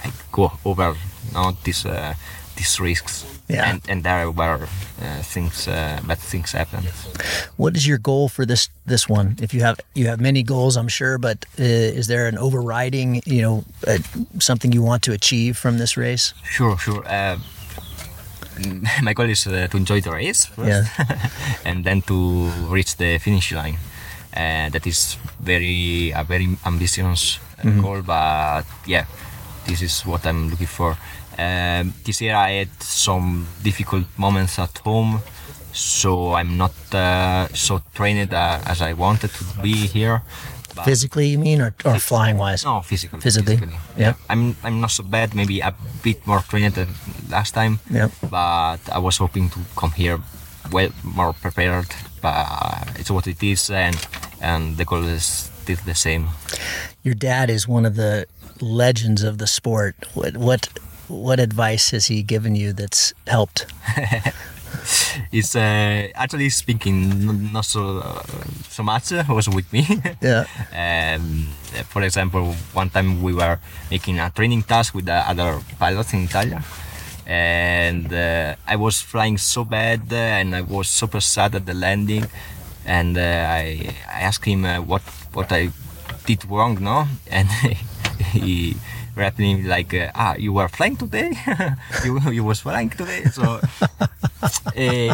[0.05, 0.95] I go over,
[1.33, 2.13] no, this uh,
[2.55, 3.25] these risks.
[3.49, 3.69] Yeah.
[3.69, 4.63] And and there where
[5.01, 6.83] uh, things uh, bad things happen.
[7.57, 9.35] What is your goal for this this one?
[9.41, 11.63] If you have you have many goals, I'm sure, but uh,
[11.99, 13.97] is there an overriding, you know, uh,
[14.39, 16.33] something you want to achieve from this race?
[16.43, 17.03] Sure, sure.
[17.05, 17.37] Uh,
[19.03, 21.29] my goal is uh, to enjoy the race first, Yeah.
[21.65, 23.77] and then to reach the finish line.
[24.35, 27.81] Uh, that is very a very ambitious Mhm.
[27.81, 29.05] goal, but yeah,
[29.65, 30.97] this is what I'm looking for.
[31.37, 35.21] Um, this year I had some difficult moments at home,
[35.71, 40.21] so I'm not uh, so trained uh, as I wanted to be here.
[40.85, 42.65] Physically, you mean, or, or flying wise?
[42.65, 43.19] no, physically.
[43.21, 43.59] Physically.
[43.95, 44.13] Yeah.
[44.29, 45.35] I'm I'm not so bad.
[45.35, 46.89] Maybe a bit more trained than
[47.29, 47.79] last time.
[47.91, 48.11] Yep.
[48.29, 50.19] But I was hoping to come here
[50.71, 51.93] well more prepared.
[52.21, 53.95] But it's what it is, and
[54.41, 56.29] and the goal is still the same.
[57.03, 58.25] Your dad is one of the
[58.59, 59.95] legends of the sport.
[60.13, 60.69] What what
[61.07, 63.65] what advice has he given you that's helped?
[65.31, 68.21] It's uh, actually speaking not so uh,
[68.69, 69.85] so much uh, was with me.
[70.21, 70.45] Yeah.
[70.73, 71.47] um,
[71.89, 73.59] for example, one time we were
[73.91, 76.63] making a training task with the other pilots in Italia,
[77.25, 81.73] and uh, I was flying so bad uh, and I was super sad at the
[81.73, 82.25] landing,
[82.85, 85.69] and uh, I I asked him uh, what what I
[86.25, 87.47] did wrong, no, and
[88.33, 88.75] he
[89.15, 91.31] me like, uh, ah, you were flying today,
[92.05, 93.43] you you was flying today, so
[94.77, 95.13] uh,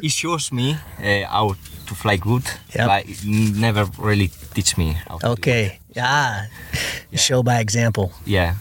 [0.00, 1.54] he shows me uh, how
[1.86, 2.86] to fly good, Yep.
[2.86, 5.38] but he never really teach me how to do it.
[5.38, 5.78] Okay.
[5.96, 6.46] Ah,
[7.14, 8.12] show by example.
[8.24, 8.54] Yeah.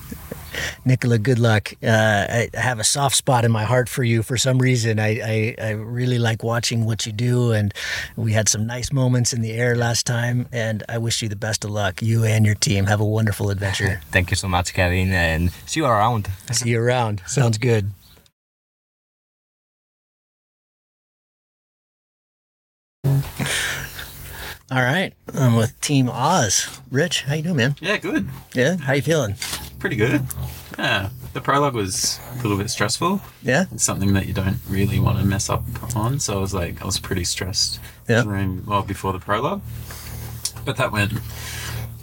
[0.86, 1.74] Nicola, good luck.
[1.84, 1.88] Uh,
[2.30, 5.00] I I have a soft spot in my heart for you for some reason.
[5.00, 7.74] I, I, I really like watching what you do, and
[8.16, 10.48] we had some nice moments in the air last time.
[10.52, 12.02] And I wish you the best of luck.
[12.02, 14.02] You and your team have a wonderful adventure.
[14.12, 16.30] Thank you so much, Kevin, and see you around.
[16.52, 17.22] See you around.
[17.28, 17.92] Sounds good.
[24.74, 26.80] All right, I'm with Team Oz.
[26.90, 27.76] Rich, how you doing, man?
[27.82, 28.30] Yeah, good.
[28.54, 29.36] Yeah, how you feeling?
[29.82, 30.22] Pretty good.
[30.78, 33.20] Yeah, the prologue was a little bit stressful.
[33.42, 35.64] Yeah, It's something that you don't really want to mess up
[35.96, 36.20] on.
[36.20, 38.22] So I was like, I was pretty stressed Yeah.
[38.22, 39.62] during well before the prologue,
[40.66, 41.14] but that went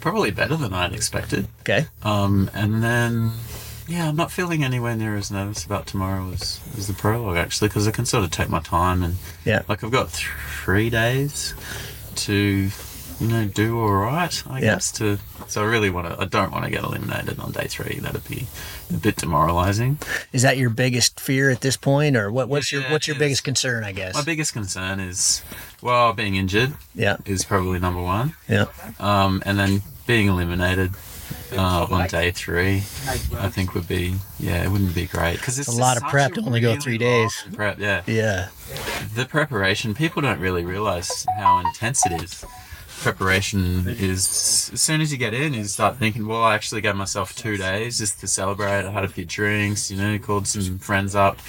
[0.01, 1.47] probably better than I'd expected.
[1.61, 1.87] Okay.
[2.03, 3.31] Um, and then
[3.87, 7.69] yeah, I'm not feeling anywhere near as nervous about tomorrow as, as the prologue actually,
[7.69, 9.15] because I can sort of take my time and
[9.45, 9.61] Yeah.
[9.69, 10.29] like I've got th-
[10.63, 11.53] three days
[12.17, 12.69] to
[13.19, 14.43] you know do all right.
[14.47, 14.75] I Yeah.
[14.75, 16.19] guess to so I really want to.
[16.21, 17.99] I don't want to get eliminated on day three.
[17.99, 18.47] That'd be
[18.89, 19.97] a bit demoralizing.
[20.31, 22.47] Is that your biggest fear at this point, or what?
[22.49, 23.83] What's your What's your it biggest concern?
[23.83, 24.13] I guess.
[24.15, 25.41] My biggest concern is
[25.81, 26.73] well being injured.
[26.95, 27.17] Yeah.
[27.25, 28.35] is probably number one.
[28.47, 28.65] Yeah.
[28.99, 30.91] Um, and then being eliminated.
[31.55, 32.77] Uh, on day three,
[33.37, 36.03] I think would be yeah, it wouldn't be great because it's It's a lot of
[36.03, 37.33] prep to only go three days.
[37.53, 38.01] Prep, yeah.
[38.07, 38.47] Yeah.
[39.15, 42.43] The preparation, people don't really realize how intense it is.
[43.01, 46.95] Preparation is as soon as you get in, you start thinking, well, I actually gave
[46.95, 48.85] myself two days just to celebrate.
[48.85, 51.39] I had a few drinks, you know, called some friends up,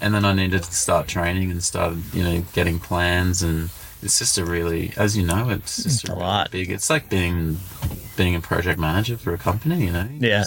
[0.00, 3.42] and then I needed to start training and started, you know, getting plans.
[3.42, 3.70] And
[4.02, 6.50] it's just a really, as you know, it's just a, lot.
[6.50, 6.70] big.
[6.70, 7.58] It's like being
[8.16, 10.08] being a project manager for a company, you know.
[10.18, 10.44] Yeah.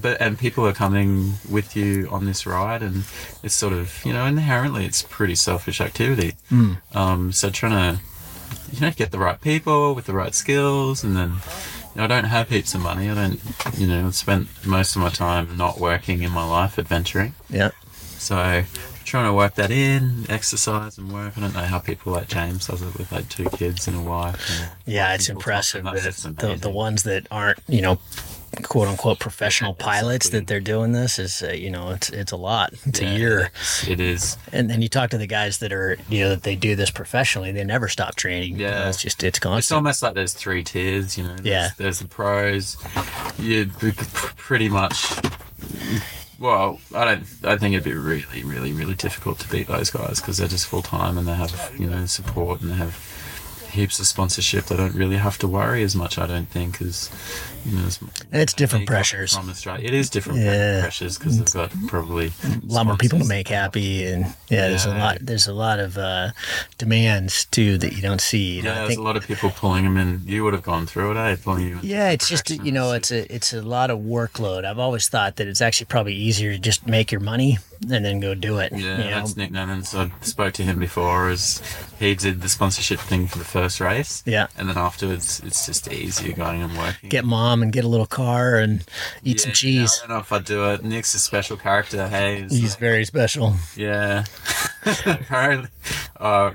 [0.00, 3.04] But and people are coming with you on this ride, and
[3.42, 6.34] it's sort of you know inherently it's pretty selfish activity.
[6.50, 6.78] Mm.
[6.94, 8.02] Um, so trying to
[8.72, 12.06] you know get the right people with the right skills, and then you know, I
[12.06, 13.08] don't have heaps of money.
[13.10, 13.40] I don't
[13.78, 17.34] you know spent most of my time not working in my life adventuring.
[17.50, 17.70] Yeah.
[18.18, 18.64] So
[19.04, 21.36] trying to work that in, exercise and work.
[21.36, 24.00] I don't know how people like James does it with like two kids and a
[24.00, 24.50] wife.
[24.60, 25.84] And Yeah, it's impressive.
[25.84, 27.98] the, the ones that aren't, you know,
[28.62, 32.36] quote unquote professional pilots that they're doing this is, uh, you know, it's it's a
[32.36, 32.72] lot.
[32.86, 33.50] It's a year.
[33.88, 34.36] It is.
[34.52, 36.90] And then you talk to the guys that are, you know, that they do this
[36.90, 37.52] professionally.
[37.52, 38.52] They never stop training.
[38.58, 38.88] You know, Yeah.
[38.88, 41.34] it's just it's It's almost like there's three tiers, you know.
[41.36, 41.68] There's, Yeah.
[41.76, 42.76] There's the pros.
[43.38, 43.66] You
[44.36, 45.06] pretty much
[46.38, 47.24] Well, I don't.
[47.44, 50.66] I think it'd be really, really, really difficult to beat those guys because they're just
[50.66, 52.96] full time and they have, you know, support and they have
[53.74, 54.64] heaps of sponsorship.
[54.66, 56.18] They don't really have to worry as much.
[56.18, 57.10] I don't think, as
[57.66, 57.98] you know, as
[58.32, 59.36] it's different pressures.
[59.36, 59.86] from Australia.
[59.86, 60.80] It is different Yeah.
[60.82, 64.84] pressures because they've got probably a lot more people to make happy and yeah, there's
[64.86, 66.30] a lot there's a lot of uh,
[66.78, 69.26] demands too that you don't see you know, Yeah, I there's think a lot of
[69.26, 70.20] people pulling them in.
[70.26, 71.36] You would have gone through it, eh?
[71.42, 71.78] Pulling you.
[71.82, 75.36] yeah it's just you know it's a it's a lot of workload i've always thought
[75.36, 77.58] that it's actually probably easier to just make your money
[77.90, 79.10] and then go do it Yeah, you know?
[79.20, 79.94] that's Nick Neynens.
[79.98, 81.60] I spoke to him before as
[81.98, 84.22] he did the sponsorship thing for the first race.
[84.26, 84.46] Yeah.
[84.56, 87.08] And then afterwards, it's just easier going and working.
[87.08, 88.84] get mom and get a little car and
[89.24, 90.84] eat some Yeah, cheese I don't know if I'd do it.
[90.84, 92.08] Nick's a special character.
[92.08, 94.24] Hey, he's he's very special Yeah.
[95.06, 95.68] Apparently,
[96.18, 96.52] uh,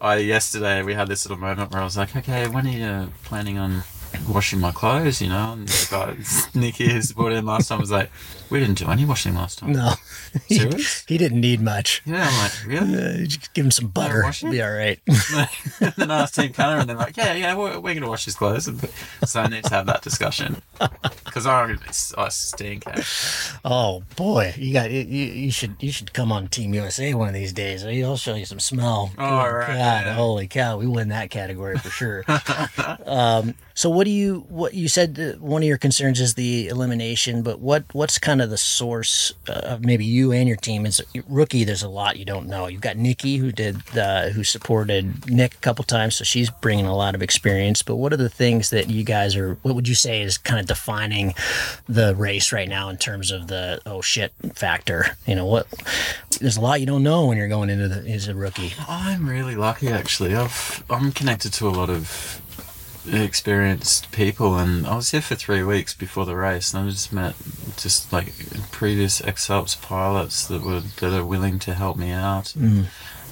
[0.00, 2.70] I yesterday we had this little moment where I was like, okay, when are
[3.04, 3.82] you planning on
[4.28, 5.20] washing my clothes?
[5.22, 8.10] You know, and the guy Nicky who's brought in last time was like,
[8.50, 9.72] we didn't do any washing last time.
[9.72, 9.94] no
[10.48, 10.58] he,
[11.08, 13.04] he didn't need much Yeah, I'm like, really?
[13.04, 14.50] uh, you just give him some butter washing?
[14.50, 15.00] be all right
[15.80, 18.08] and then I asked Team Connor, and they're like, yeah, yeah, we're, we're going to
[18.08, 18.68] wash his clothes.
[18.68, 18.80] And-
[19.26, 20.60] So I need to have that discussion.
[21.24, 21.76] Because I,
[22.18, 22.84] I stink.
[22.86, 23.02] eh?
[23.64, 27.34] oh boy you got you, you should you should come on team usa one of
[27.34, 30.14] these days i'll show you some smell Oh, Good right, God, yeah.
[30.14, 32.24] holy cow we win that category for sure
[33.06, 37.42] um, so what do you what you said one of your concerns is the elimination
[37.42, 41.02] but what what's kind of the source uh, of maybe you and your team is
[41.28, 42.66] rookie there's a lot you don't know.
[42.66, 46.86] You've got nikki who did uh, who supported nick a couple times so she's bringing
[46.86, 47.82] a lot of experience.
[47.82, 50.60] But what are the things that you guys are what would you say is kind
[50.60, 51.34] of defining
[51.88, 55.16] the race right now in terms of the oh shit factor?
[55.26, 55.66] You know what
[56.40, 58.72] there's a lot you don't know when you're going into the as a rookie.
[58.88, 60.34] I'm really lucky, actually.
[60.34, 62.40] I've, I'm connected to a lot of
[63.06, 67.12] experienced people, and I was here for three weeks before the race, and I just
[67.12, 67.34] met
[67.76, 68.32] just like
[68.70, 72.54] previous ex-Alps pilots that were that are willing to help me out.
[72.56, 72.86] Mm.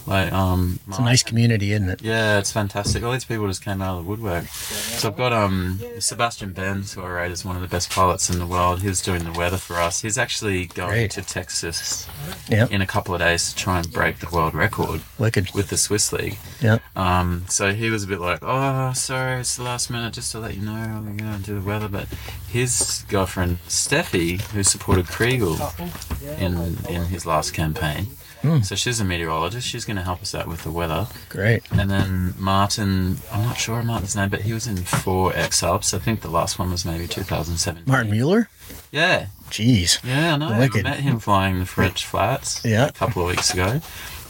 [0.07, 3.03] Like, um, it's a nice community isn't it Yeah, it's fantastic.
[3.03, 4.45] All these people just came out of the woodwork.
[4.47, 8.29] So I've got um Sebastian Benz, who I rate as one of the best pilots
[8.29, 8.83] in the world.
[8.83, 10.03] He's doing the weather for us.
[10.03, 11.11] He's actually going Great.
[11.13, 12.09] to Texas
[12.49, 12.71] Yep.
[12.73, 15.77] in a couple of days to try and break the world record wicked with the
[15.77, 16.39] Swiss League.
[16.61, 16.83] Yep.
[16.97, 20.39] Um, so he was a bit like, oh, sorry, it's the last minute, just to
[20.39, 21.89] let you know, I'm going to do the weather.
[21.89, 22.07] But
[22.49, 25.59] his girlfriend, Steffi, who supported Chrigel
[26.39, 28.09] in, in his last campaign,
[28.43, 28.61] Hmm.
[28.63, 31.07] so she's a meteorologist, she's going to help us out with the weather.
[31.29, 31.63] Great.
[31.71, 35.63] And then Martin, I'm not sure of Martin's name, but he was in four X
[35.63, 35.95] Alps.
[35.95, 37.85] I think the last one was maybe 2007.
[37.87, 38.49] martin mueller
[38.91, 39.27] Yeah.
[39.51, 40.59] jeez Yeah, I know.
[40.59, 40.85] Wicked.
[40.87, 42.87] I met him flying the French flats Yeah.
[42.87, 43.81] a couple of weeks ago.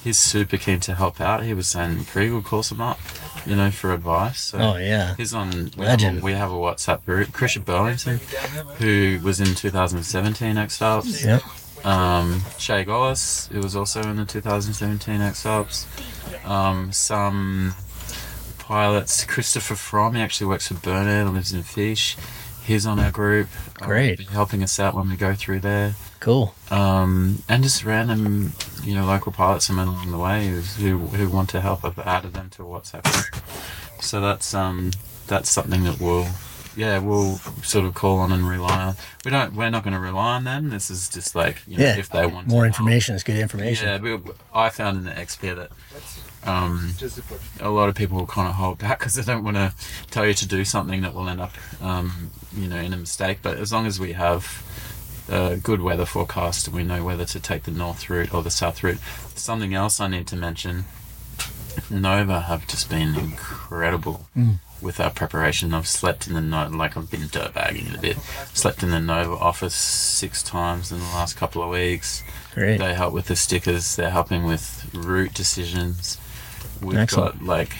[0.04, 1.44] He's super keen to help out.
[1.44, 2.98] He was saying Chrigel calls him up,
[3.46, 4.40] you know, for advice.
[4.40, 5.14] So Oh, yeah.
[5.16, 6.16] He's on we Legend.
[6.16, 7.32] Have a, we have a WhatsApp group.
[7.32, 8.18] Christian Burlington,
[8.78, 11.24] who was in 2017 X Alps.
[11.24, 11.42] Yep.
[11.84, 15.86] Um, Shay Gollis, who was also in the 2017 X Alps.
[16.44, 17.74] Um, some
[18.58, 19.24] pilots.
[19.24, 22.16] Christopher Fromm, he actually works for Burnair, and lives in Fiesch.
[22.64, 23.48] He's on our group.
[23.80, 24.18] um, Great.
[24.18, 25.94] be helping us out when we go through there.
[26.20, 26.54] Cool.
[26.70, 28.52] Um, and just random,
[28.84, 31.84] you know, local pilots I met along the way who, who want to help.
[31.84, 33.44] I've added them to a WhatsApp group.
[34.00, 34.92] So that's um,
[35.26, 36.26] that's something that we'll,
[36.76, 38.94] yeah, we'll sort of call on and rely on.
[39.24, 40.70] We don't, we're not going to rely on them.
[40.70, 43.36] This is just like, you know, yeah if they want more to information is good
[43.36, 44.18] information yeah, we,
[44.54, 45.70] I found in the XP that
[46.48, 46.94] um,
[47.60, 49.72] a lot of people will kind of hold back because they don't want to
[50.10, 53.38] tell you to do something that will end up, um, you know, in a mistake.
[53.42, 54.64] But as long as we have
[55.28, 58.50] a good weather forecast and we know whether to take the north route or the
[58.50, 58.98] south route.
[59.34, 60.84] Something else I need to mention
[61.90, 64.58] Nova have just been incredible Mm.
[64.80, 65.72] with our preparation.
[65.74, 68.16] I've slept in the Nova, like I've been dirtbagging it a bit.
[68.54, 72.22] Slept in the Nova office six times in the last couple of weeks.
[72.54, 72.78] Great.
[72.78, 73.96] They help with the stickers.
[73.96, 76.18] They're helping with route decisions.
[76.80, 77.38] We've Excellent.
[77.40, 77.72] got like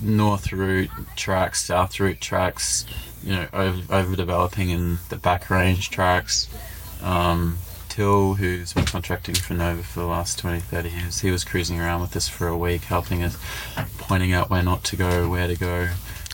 [0.00, 2.84] north route tracks, south route tracks.
[3.22, 6.48] You know, over, overdeveloping in the back range tracks.
[7.02, 7.58] Um,
[7.96, 11.80] Till, who's been contracting for Nova for the last 20, 30 years, he was cruising
[11.80, 13.38] around with us for a week, helping us,
[13.96, 15.88] pointing out where not to go, where to go.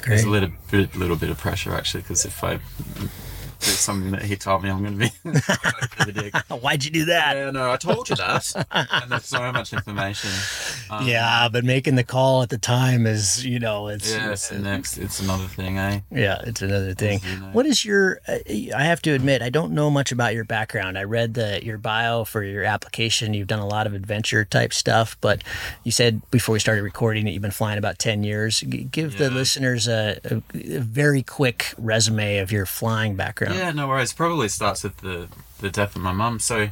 [0.04, 2.58] There's a little bit, little bit of pressure actually, because if I
[3.62, 6.54] do something that he told me I'm going to be.
[6.56, 7.36] Why'd you do that?
[7.36, 8.66] Yeah, no, I told you that.
[8.70, 10.30] and there's so much information.
[10.90, 14.48] Um, yeah, but making the call at the time is, you know, it's Yeah, it's
[14.48, 14.98] the next.
[14.98, 16.00] It's another thing, eh?
[16.10, 17.20] Yeah, it's another thing.
[17.24, 17.46] you know.
[17.52, 18.20] What is your?
[18.26, 18.38] Uh,
[18.76, 20.98] I have to admit, I don't know much about your background.
[20.98, 23.32] I read the your bio for your application.
[23.34, 25.42] You've done a lot of adventure type stuff, but
[25.84, 28.60] you said before we started recording that you've been flying about ten years.
[28.60, 33.51] G- give the listeners a, a, a very quick resume of your flying background.
[33.54, 34.12] Yeah, no worries.
[34.12, 35.28] Probably starts with the
[35.60, 36.40] the death of my mum.
[36.40, 36.68] So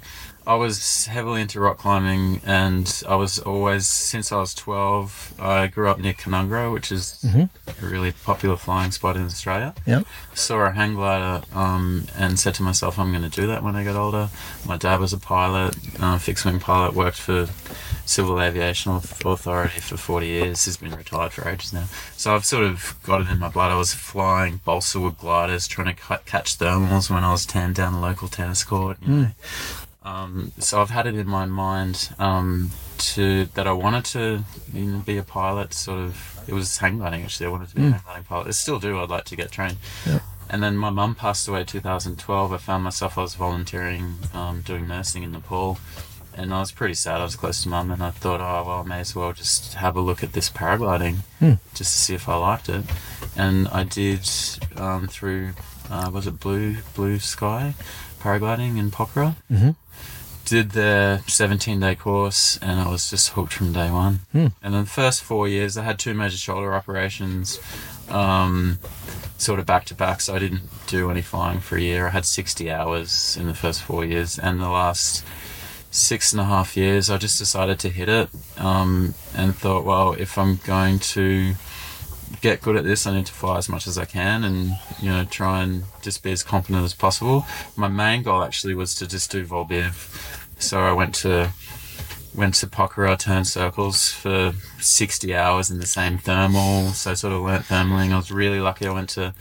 [0.46, 5.34] I was heavily into rock climbing, and I was always since I was twelve.
[5.38, 7.50] I grew up near Canungra, which is Mhm.
[7.66, 9.74] a really popular flying spot in Australia.
[9.86, 10.06] Yep.
[10.34, 13.76] Saw a hang glider um, and said to myself, I'm going to do that when
[13.76, 14.30] I get older.
[14.64, 17.48] My dad was a pilot, uh, fixed wing pilot, worked for
[18.06, 20.64] Civil Aviation Authority for 40 years.
[20.64, 21.84] He's been retired for ages now.
[22.16, 23.70] So I've sort of got it in my blood.
[23.70, 27.72] I was flying balsa wood gliders, trying to ca- catch thermals when I was 10
[27.72, 28.96] down the local tennis court.
[29.02, 29.28] You know.
[30.02, 34.84] Um, so I've had it in my mind um, to that I wanted to you
[34.86, 35.74] know, be a pilot.
[35.74, 37.46] Sort of, it was hang gliding actually.
[37.46, 37.92] I wanted to be a Mm.
[37.92, 38.46] hang gliding pilot.
[38.48, 38.98] I still do.
[39.00, 39.76] I'd like to get trained.
[40.06, 40.22] Yep.
[40.48, 42.52] And then my mum passed away in 2012.
[42.52, 45.78] I found myself I was volunteering, um, doing nursing in Nepal,
[46.34, 47.20] and I was pretty sad.
[47.20, 49.74] I was close to mum, and I thought, oh well, I may as well just
[49.74, 51.52] have a look at this paragliding, Hmm.
[51.74, 52.84] just to see if I liked it.
[53.36, 54.28] And I did
[54.76, 55.50] um, through,
[55.88, 57.74] uh, was it Blue Blue Sky,
[58.20, 59.36] paragliding in Pokhara.
[59.50, 59.74] Mhm.
[60.44, 64.20] Did the 17 day course, and I was just hooked from day one.
[64.32, 64.48] Hmm.
[64.62, 67.58] And then the first four years, I had two major shoulder operations.
[68.08, 68.78] Um,
[69.38, 72.08] sort of back to back, so I didn't do any flying for a year.
[72.08, 75.24] I had 60 hours in the first four years, and the last
[75.92, 78.28] six and a half years, I just decided to hit it
[78.58, 81.54] um, and thought, well, if I'm going to
[82.40, 85.10] get good at this, I need to fly as much as I can and, you
[85.10, 87.46] know, try and just be as competent as possible.
[87.76, 90.38] My main goal actually was to just do Volbiv.
[90.58, 91.50] So I went to
[92.34, 96.88] went to Pokhara, turned circles for 60 hours in the same thermal.
[96.90, 98.12] So I sort of learnt thermaling.
[98.12, 98.86] I was really lucky.
[98.86, 99.34] I went to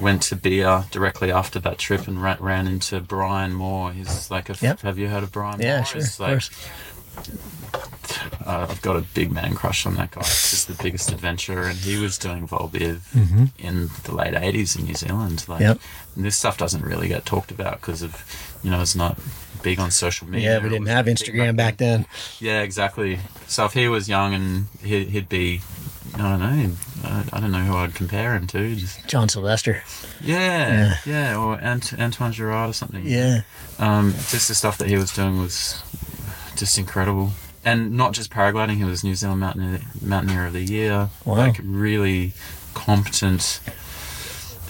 [0.00, 3.92] went to Bir directly after that trip and ran, ran into Brian Moore.
[3.92, 4.56] He's like a.
[4.60, 4.80] Yep.
[4.80, 5.60] Have you heard of Brian?
[5.60, 5.84] Yeah, Moore?
[5.84, 6.50] sure, He's of course.
[8.46, 10.20] Uh, I've got a big man crush on that guy.
[10.20, 13.50] It's just the biggest adventure, and he was doing Volbiv Mhm.
[13.58, 15.44] in the late '80s in New Zealand.
[15.48, 15.80] Like, Yep.
[16.16, 18.24] and this stuff doesn't really get talked about because of,
[18.62, 19.18] you know, it's not
[19.62, 20.54] big on social media.
[20.58, 22.06] Yeah, we didn't have Instagram back then.
[22.38, 23.18] yeah, exactly.
[23.46, 25.62] So if he was young and he, he'd be,
[26.14, 26.70] I don't know,
[27.04, 28.76] I, I don't know who I'd compare him to.
[28.76, 29.82] Just John Sylvester.
[30.20, 33.06] yeah, yeah, or Ant, Antoine Girard or something.
[33.06, 33.40] Yeah.
[33.78, 35.82] Um, just the stuff that he was doing was
[36.56, 37.30] just incredible.
[37.64, 41.08] And not just paragliding, he was New Zealand Mountaineer, Mountaineer of the Year.
[41.24, 41.36] Wow.
[41.36, 42.32] Like really
[42.74, 43.60] competent.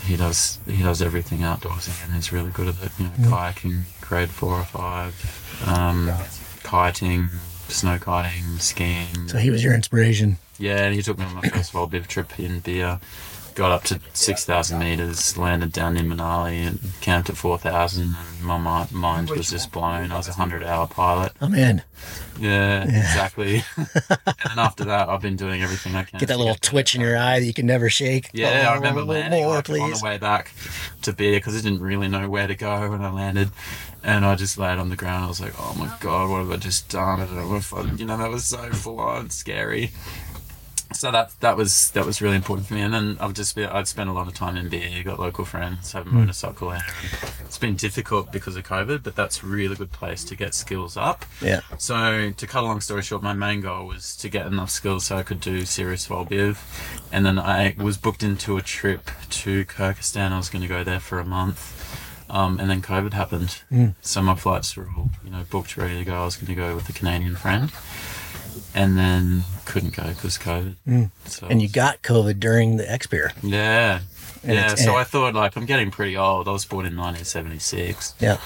[0.04, 2.92] He does he does everything outdoorsy and he's really good at it.
[2.98, 5.14] You know, kayaking, grade four or five,
[5.66, 6.12] um,
[6.62, 7.30] kiting,
[7.68, 9.28] snow kiting, skiing.
[9.28, 10.36] So he was your inspiration.
[10.58, 13.00] Yeah, and he took me on my first Volbiv trip in Bir.
[13.54, 18.02] Got up to 6,000 metres, landed down in Manali and camped at 4,000.
[18.02, 20.10] And my mi- mind was just blown.
[20.10, 21.30] I was a 100 hour pilot.
[21.40, 21.82] Oh, I'm in.
[22.40, 22.98] Yeah, Yeah.
[22.98, 23.62] exactly.
[23.76, 23.86] and
[24.44, 26.18] then after that, I've been doing everything I can.
[26.18, 28.28] Get that little twitch in your eye that you can never shake.
[28.32, 30.50] yeah, Oh, I remember landing more, like, on the way back
[31.02, 33.50] to Bir because I didn't really know where to go when I landed.
[34.02, 35.26] And I just laid on the ground.
[35.26, 37.20] I was like, oh my God, what have I just done?
[37.20, 39.92] I don't know if I, you know, that was so full on scary.
[40.94, 42.80] So that that was that was really important for me.
[42.82, 45.44] And then I've just been, I'd spent a lot of time in Bir, got local
[45.44, 46.20] friends, have a Hmm.
[46.20, 46.84] motorcycle there.
[47.44, 50.96] It's been difficult because of COVID, but that's a really good place to get skills
[50.96, 51.24] up.
[51.42, 51.60] Yeah.
[51.78, 55.04] So to cut a long story short, my main goal was to get enough skills
[55.06, 56.58] so I could do serious Volbiv,
[57.12, 60.32] and then I was booked into a trip to Kyrgyzstan.
[60.32, 61.60] I was going to go there for a month,
[62.30, 63.62] um, and then COVID happened.
[63.70, 63.94] Mm.
[64.00, 66.14] So my flights were all you know booked, ready to go.
[66.22, 67.70] I was going to go with a Canadian friend,
[68.74, 70.74] and then couldn't go because COVID.
[70.86, 71.10] Mm.
[71.26, 73.32] So And you got COVID during the X-Pyr.
[73.42, 74.00] yeah.
[74.42, 76.48] And yeah, so I thought like I'm getting pretty old.
[76.48, 78.14] I was born in 1976.
[78.20, 78.36] Yeah.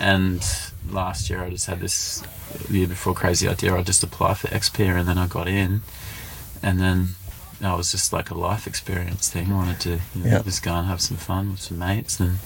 [0.00, 0.44] And
[0.90, 2.22] last year I just had this
[2.68, 3.72] the year before crazy idea.
[3.74, 5.82] I just apply for XP and then I got in,
[6.62, 7.08] and then
[7.62, 9.52] I was just like a life experience thing.
[9.52, 10.42] I wanted to you know, Yeah.
[10.42, 12.38] just go and have some fun with some mates, and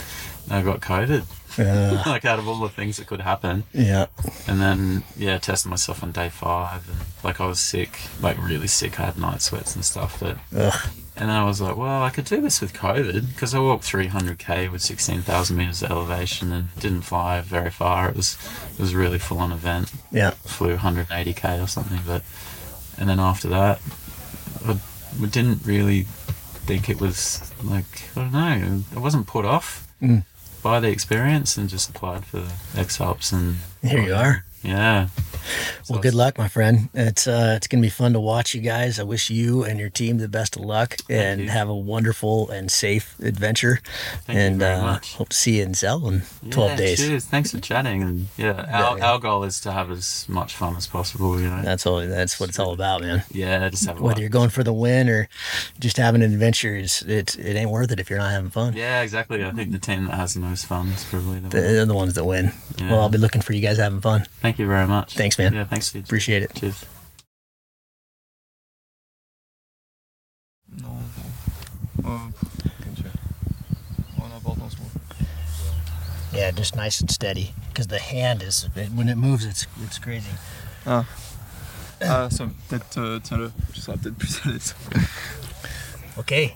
[0.51, 1.25] I got COVID.
[1.59, 2.03] Uh.
[2.07, 3.65] like out of all the things that could happen.
[3.73, 4.07] Yeah.
[4.47, 8.69] And then yeah, tested myself on day five, and like I was sick, like really
[8.69, 8.99] sick.
[9.01, 10.39] I had night sweats and stuff, but.
[10.57, 10.91] Ugh.
[11.21, 13.83] And then I was like, well, I could do this with COVID because I walked
[13.83, 18.09] 300k with 16,000 meters of elevation and didn't fly very far.
[18.09, 18.39] It was
[18.75, 19.93] it was a really full on event.
[20.13, 20.31] Yeah.
[20.31, 22.23] Flew 180k or something, but
[22.97, 23.81] and then after that,
[24.65, 24.79] I,
[25.21, 28.83] I didn't really think it was like I don't know.
[28.95, 30.23] I wasn't put off Mm.
[30.81, 32.47] The experience and just applied for
[32.77, 34.45] X Alps and Here you are.
[34.63, 35.09] Yeah.
[35.89, 36.89] Well, good luck, my friend.
[36.93, 38.99] It's uh, it's gonna be fun to watch you guys.
[39.01, 41.49] I wish you and your team the best of luck and you.
[41.49, 43.81] have a wonderful and safe adventure.
[44.27, 45.15] Thank you and very uh, much.
[45.15, 46.99] hope to see you in Zell in twelve days.
[46.99, 47.25] Cheers.
[47.27, 48.03] Thanks for chatting.
[48.03, 49.11] And yeah, our, Yeah.
[49.13, 51.41] our goal is to have as much fun as possible.
[51.41, 51.63] You know.
[51.63, 51.99] That's all.
[52.07, 53.23] That's what it's all about, man.
[53.31, 54.21] Yeah, just have a Whether laugh.
[54.21, 55.29] you're going for the win or
[55.79, 58.75] just having an adventure, it's, it's it ain't worth it if you're not having fun.
[58.75, 59.43] Yeah, exactly.
[59.45, 61.49] I think the team that has the most fun is probably the.
[61.49, 62.53] They're the ones that win.
[62.79, 62.91] Yeah.
[62.91, 64.27] Well, I'll be looking for you guys having fun.
[64.41, 65.15] Thank you very much.
[65.15, 65.53] Thanks, man.
[65.53, 65.89] Yeah, thanks.
[65.89, 66.05] Steve.
[66.05, 66.55] Appreciate it.
[66.55, 66.85] Cheers.
[76.33, 80.31] Yeah, just nice and steady because the hand is when it moves, it's it's crazy.
[80.87, 81.07] Ah.
[82.01, 82.99] Ah, ça va peut-être.
[82.99, 84.75] euh, Tiens-le, tu seras peut-être plus à l'aise.
[86.17, 86.55] Okay,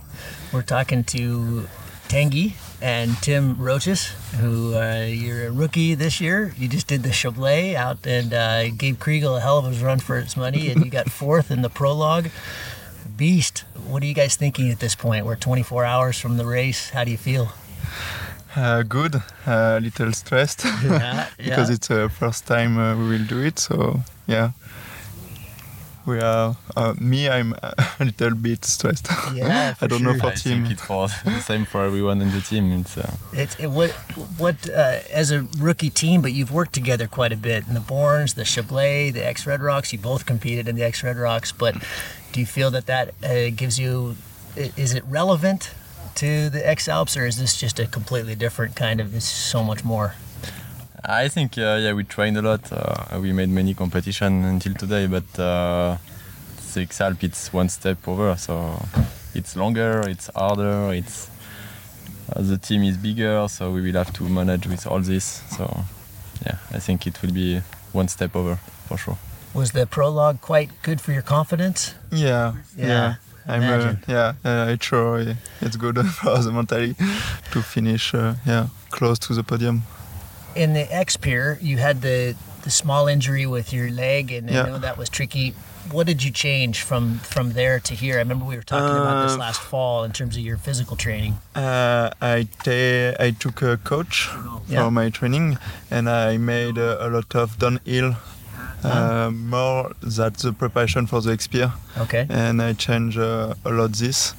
[0.53, 1.67] we're talking to
[2.13, 2.53] Tanguy
[2.83, 4.09] and Tim Roches,
[4.39, 6.55] who uh, you're a rookie this year.
[6.59, 9.99] You just did the Chablais out and uh, gave Chrigel a hell of a run
[9.99, 12.29] for its money, and you got fourth in the prologue.
[13.17, 15.25] Beast, what are you guys thinking at this point?
[15.25, 16.91] We're 24 hours from the race.
[16.91, 17.55] How do you feel?
[18.55, 23.41] Uh, good, a little stressed Yeah, because it's the first time uh, we will do
[23.41, 23.59] it.
[23.59, 24.51] So yeah,
[26.07, 26.57] we are.
[26.77, 29.09] Uh, me, I'm a little bit stressed.
[29.35, 30.63] Yeah, I don't know for I team.
[30.63, 32.73] think it's for the same for everyone in the team.
[32.81, 33.91] It's uh, It's it, what
[34.39, 37.81] what uh, as a rookie team, but you've worked together quite a bit in the
[37.81, 39.93] Borns, the Chablais, the X Red Rocks.
[39.93, 41.75] You both competed in the X Red Rocks, but
[42.33, 44.17] do you feel that that uh, gives you?
[44.57, 45.73] Is it relevant
[46.17, 49.15] to the X Alps, or is this just a completely different kind of?
[49.15, 50.15] It's so much more.
[51.05, 52.71] I think uh, yeah we trained a lot.
[52.73, 55.97] Uh, we made many competition until today, but uh,
[56.75, 58.81] the Xalp it's one step over, so
[59.35, 61.29] it's longer, it's harder, it's
[62.35, 65.43] uh, the team is bigger, so we will have to manage with all this.
[65.57, 65.85] So
[66.47, 67.61] yeah, I think it will be
[67.93, 68.57] one step over
[68.87, 69.19] for sure.
[69.55, 71.95] Was the prologue quite good for your confidence?
[72.11, 73.15] Yeah, Yeah, yeah.
[73.47, 76.95] I'm uh, yeah, uh, it's sure it's good for the mentally
[77.51, 79.83] to finish uh, yeah close to the podium.
[80.55, 84.79] In the X-Pyr, you had the the small injury with your leg, and I know
[84.79, 85.55] that was tricky.
[85.91, 88.15] What did you change from from there to here?
[88.15, 90.97] I remember we were talking about this Uh, last fall in terms of your physical
[90.97, 91.39] training.
[91.57, 92.47] Uh, I
[93.27, 94.29] I took a coach
[94.69, 94.85] Yeah.
[94.85, 95.59] for my training,
[95.91, 98.15] and I made uh, a lot of downhill,
[98.85, 101.73] uh, more than the preparation for the XP.
[101.99, 102.27] Okay.
[102.29, 104.35] And I changed uh, a lot this,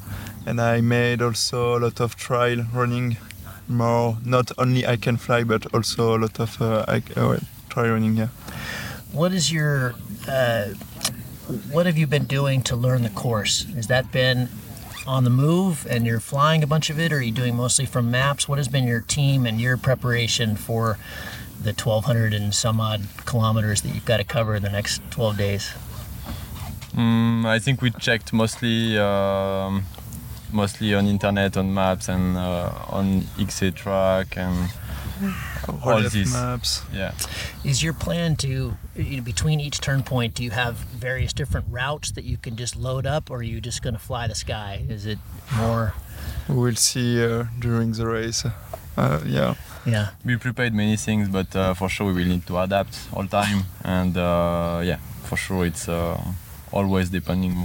[0.45, 3.18] and I made also a lot of trial running,
[3.68, 7.38] more not only I can fly, but also a lot of uh, I, uh,
[7.69, 8.15] trial running.
[8.15, 8.27] Yeah.
[9.11, 9.95] What is your
[10.27, 10.69] uh,
[11.72, 13.65] what have you been doing to learn the course?
[13.76, 14.49] Has that been
[15.06, 17.85] on the move and you're flying a bunch of it, or are you doing mostly
[17.85, 18.48] from maps?
[18.48, 20.98] What has been your team and your preparation for
[21.61, 25.38] the 1,200 and some odd kilometers that you've got to cover in the next 12
[25.38, 25.73] days?
[26.94, 29.85] Mm, I think we checked mostly um,
[30.53, 34.69] mostly on internet, on maps, and uh, on XA track and
[35.84, 36.34] all Relief this.
[36.34, 36.81] maps.
[36.93, 37.13] Yeah.
[37.63, 40.34] Is your plan to you know, between each turn point?
[40.35, 43.61] Do you have various different routes that you can just load up, or are you
[43.61, 44.84] just going to fly the sky?
[44.89, 45.19] Is it
[45.55, 45.93] more?
[46.49, 48.45] We will see uh, during the race.
[48.97, 49.55] Uh, yeah.
[49.85, 50.09] Yeah.
[50.23, 53.63] We prepared many things, but uh, for sure we will need to adapt all time.
[53.84, 56.21] And uh, yeah, for sure it's uh,
[56.71, 57.55] always depending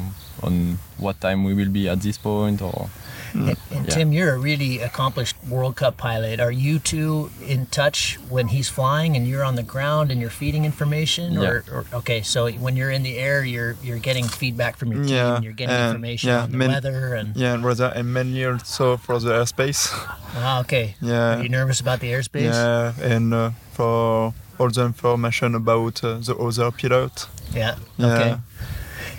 [0.42, 2.88] on what time we will be at this point or.
[3.34, 3.94] And, and Yeah.
[3.94, 6.40] Tim, you're a really accomplished World Cup pilot.
[6.40, 10.30] Are you two in touch when he's flying and you're on the ground and you're
[10.30, 11.36] feeding information?
[11.36, 15.02] Or, or okay, so when you're in the air, you're you're getting feedback from your
[15.04, 15.14] team.
[15.14, 17.36] Yeah, you're getting and- information yeah, on the man- weather and.
[17.36, 19.90] Yeah, and weather, and mainly also for the airspace.
[20.34, 20.94] Ah, okay.
[21.02, 21.36] Yeah.
[21.38, 22.52] Are you nervous about the airspace?
[22.54, 27.26] Yeah, and uh, for all the information about uh, the other pilot.
[27.52, 27.76] Yeah.
[27.98, 28.06] Yeah.
[28.14, 28.36] Okay.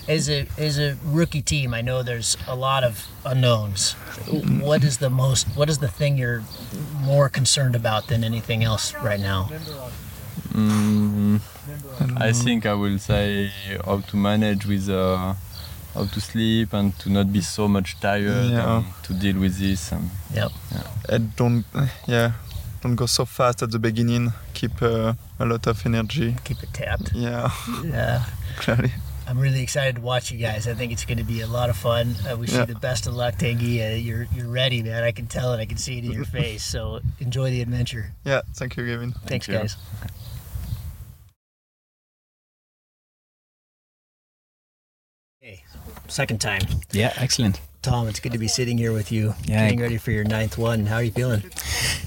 [0.09, 3.93] As a as a rookie team, I know there's a lot of unknowns.
[4.69, 5.45] What is the most?
[5.55, 6.41] What is the thing you're
[7.05, 9.49] more concerned about than anything else right now?
[10.51, 11.39] Mm,
[12.17, 13.51] I think I will say
[13.85, 15.35] how to manage with uh,
[15.93, 18.77] how to sleep and to not be so much tired Yeah.
[18.77, 19.91] and to deal with this.
[19.91, 20.51] And, Yep.
[20.71, 20.87] Yeah.
[21.15, 21.65] And don't,
[22.07, 22.31] yeah,
[22.81, 24.33] don't go so fast at the beginning.
[24.53, 26.35] Keep uh, a lot of energy.
[26.43, 27.11] Keep it tapped.
[27.13, 27.51] Yeah.
[27.83, 28.23] Yeah.
[28.57, 28.91] Clearly.
[29.29, 30.67] I'm really excited to watch you guys.
[30.67, 32.15] I think it's going to be a lot of fun.
[32.27, 32.61] I wish Yeah.
[32.61, 33.79] you the best of luck, Tanguy.
[33.79, 35.03] Uh, you're you're ready, man.
[35.03, 35.59] I can tell it.
[35.59, 36.63] I can see it in your face.
[36.63, 38.13] So enjoy the adventure.
[38.25, 39.13] Yeah, thank you, Gavin.
[39.27, 39.77] Thanks, guys.
[45.41, 45.63] Hey,
[46.07, 46.61] second time.
[46.91, 47.61] Yeah, excellent.
[47.81, 49.63] Tom, it's good to be sitting here with you, Yeah.
[49.63, 50.85] getting ready for your ninth one.
[50.87, 51.43] How are you feeling?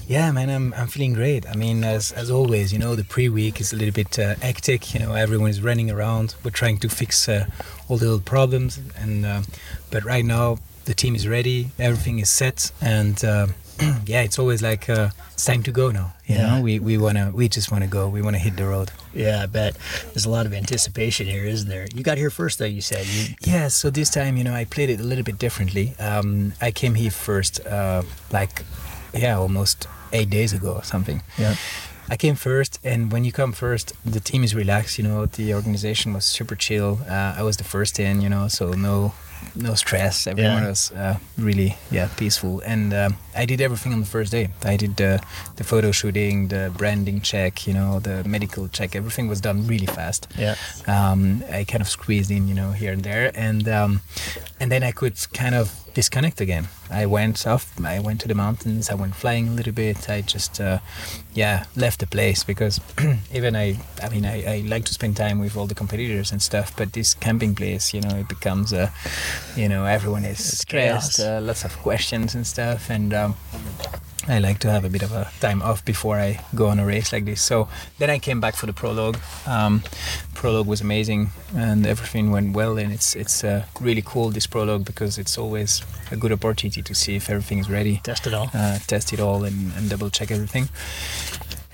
[0.07, 1.47] Yeah, man, I'm, I'm feeling great.
[1.47, 4.35] I mean, as, as always, you know, the pre week is a little bit uh,
[4.35, 4.93] hectic.
[4.93, 6.35] You know, everyone is running around.
[6.43, 7.45] We're trying to fix uh,
[7.87, 8.79] all the little problems.
[8.97, 9.41] and uh,
[9.91, 12.71] But right now, the team is ready, everything is set.
[12.81, 13.47] And uh,
[14.05, 16.13] yeah, it's always like uh, it's time to go now.
[16.25, 16.55] You Yeah.
[16.57, 18.09] know, we, we, wanna, we just want to go.
[18.09, 18.91] We want to hit the road.
[19.13, 19.77] Yeah, I bet.
[20.13, 21.87] There's a lot of anticipation here, isn't there?
[21.95, 23.05] You got here first, though, you said.
[23.07, 25.95] You, Yeah, so this time, you know, I played it a little bit differently.
[25.97, 28.63] Um, I came here first, uh, like,
[29.13, 31.21] yeah, almost eight days ago or something.
[31.37, 31.55] Yeah.
[32.09, 34.97] I came first, and when you come first, the team is relaxed.
[34.97, 36.99] You know, the organization was super chill.
[37.09, 39.13] Uh, I was the first in, you know, so no,
[39.55, 40.27] no stress.
[40.27, 40.69] Everyone Yeah.
[40.69, 42.61] was uh, really, yeah, peaceful.
[42.65, 44.49] And um, I did everything on the first day.
[44.63, 45.17] I did uh,
[45.55, 48.95] the photo shooting, the branding check, you know, the medical check.
[48.95, 50.55] Everything was done really fast Yeah.
[50.87, 54.01] um, I kind of squeezed in, you know, here and there, and um,
[54.59, 56.67] and then I could kind of disconnect again.
[56.89, 57.79] I went off.
[57.83, 58.89] I went to the mountains.
[58.89, 60.09] I went flying a little bit.
[60.09, 60.79] I just, uh,
[61.35, 62.79] yeah, left the place because
[63.33, 66.41] even I, I mean, I, I like to spend time with all the competitors and
[66.41, 68.89] stuff, but this camping place, you know, it becomes, uh,
[69.55, 73.13] you know, everyone is stressed, uh, lots of questions and stuff, and.
[73.23, 73.35] Um,
[74.25, 76.85] I like to have a bit of a time off before I go on a
[76.85, 77.41] race like this.
[77.41, 77.67] So
[77.97, 79.17] then I came back for the prologue.
[79.45, 79.83] Um,
[80.33, 82.77] prologue was amazing and everything went well.
[82.77, 86.95] And it's it's uh, really cool this prologue because it's always a good opportunity to
[86.95, 87.99] see if everything is ready.
[88.03, 88.49] Test it all.
[88.53, 90.69] Uh, test it all and, and double check everything.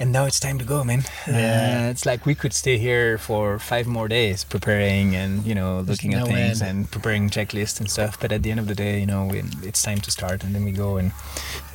[0.02, 1.04] And now it's time to go, man.
[1.28, 1.88] Yeah.
[1.88, 5.82] Uh, it's like we could stay here for five more days preparing and you know
[5.84, 6.70] There's looking at no things end.
[6.72, 8.18] and preparing checklists and stuff.
[8.20, 10.56] But at the end of the day, you know, we, it's time to start, and
[10.56, 11.12] then we go and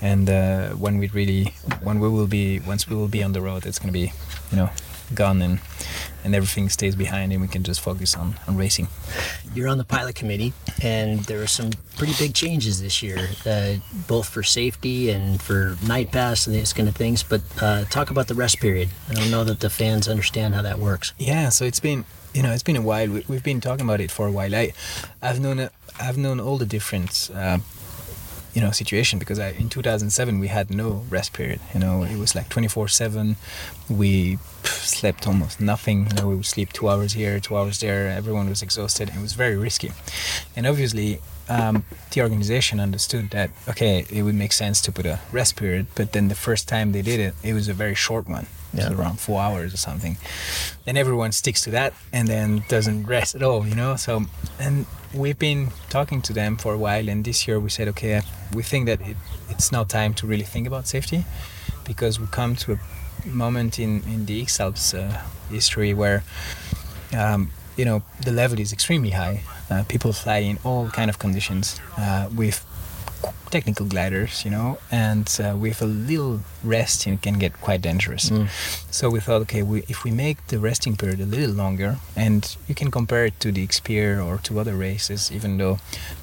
[0.00, 1.52] and uh, when we really
[1.82, 4.12] when we will be once we will be on the road, it's gonna be
[4.54, 4.70] you know
[5.14, 5.58] gone and
[6.24, 8.86] and everything stays behind, and we can just focus on on racing.
[9.54, 10.52] You're on the pilot committee,
[10.82, 13.74] and there are some pretty big changes this year, uh,
[14.08, 17.22] both for safety and for night pass and these kind of things.
[17.22, 18.88] But uh, talk about the rest period.
[19.10, 21.12] I don't know that the fans understand how that works.
[21.18, 23.08] Yeah, so it's been you know it's been a while.
[23.10, 24.54] We, we've been talking about it for a while.
[24.54, 24.72] I
[25.20, 27.58] I've known it- I've known all the different uh,
[28.54, 31.60] you know situation because I, in 2007 we had no rest period.
[31.74, 33.36] You know it was like 24/7.
[33.88, 36.06] We slept almost nothing.
[36.10, 38.08] You know we would sleep two hours here, two hours there.
[38.08, 39.08] Everyone was exhausted.
[39.10, 39.92] It was very risky,
[40.56, 41.20] and obviously.
[41.46, 45.88] Um, the organization understood that okay, it would make sense to put a rest period,
[45.94, 48.76] but then the first time they did it, it was a very short one, It
[48.76, 48.96] was Yeah.
[48.96, 50.16] around four hours or something
[50.86, 54.12] and everyone sticks to that and then doesn't rest at all you know so
[54.58, 58.20] and we've been talking to them for a while and this year we said okay
[58.52, 59.16] we think that it,
[59.48, 61.24] it's now time to really think about safety
[61.84, 62.78] because we come to a
[63.28, 66.22] moment in in the x alps uh, history where
[67.16, 69.42] um, you know the level is extremely high.
[69.70, 72.64] Uh, people fly in all kind of conditions uh, with
[73.50, 78.30] technical gliders, you know, and uh, with a little rest, it can get quite dangerous.
[78.90, 82.56] So we thought, okay, we, if we make the resting period a little longer, and
[82.68, 85.78] you can compare it to the Xperia or to other races, even though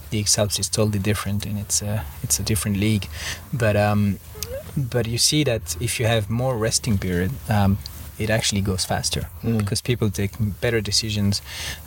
[0.10, 3.07] the X Alps is totally different and it's a it's a different league,
[3.53, 4.19] but um,
[4.76, 7.32] but you see that if you have more resting period.
[7.49, 7.78] Um,
[8.19, 11.41] it actually goes faster because people take better decisions.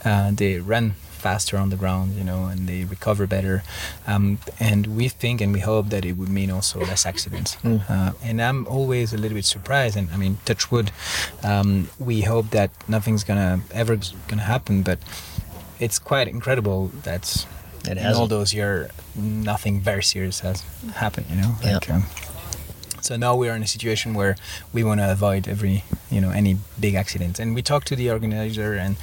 [0.04, 0.94] Uh, they run
[1.26, 3.56] faster on the ground, you know, and they recover better.
[4.06, 4.24] Um,
[4.68, 7.50] and we think and we hope that it would mean also less accidents.
[7.64, 9.96] Uh, and I'm always a little bit surprised.
[10.00, 10.88] And I mean, touch wood,
[11.42, 13.94] um, we hope that nothing's gonna ever
[14.28, 14.82] gonna happen.
[14.82, 14.98] But
[15.84, 17.24] it's quite incredible that
[17.90, 18.90] It in all those years,
[19.50, 20.58] nothing very serious has
[21.02, 21.26] happened.
[21.30, 21.74] You know, Yeah.
[21.74, 21.90] like.
[21.90, 22.04] Um,
[23.04, 24.36] so now we are in a situation where
[24.72, 27.38] we want to avoid every, you know, any big accident.
[27.38, 28.96] And we talked to the organizer and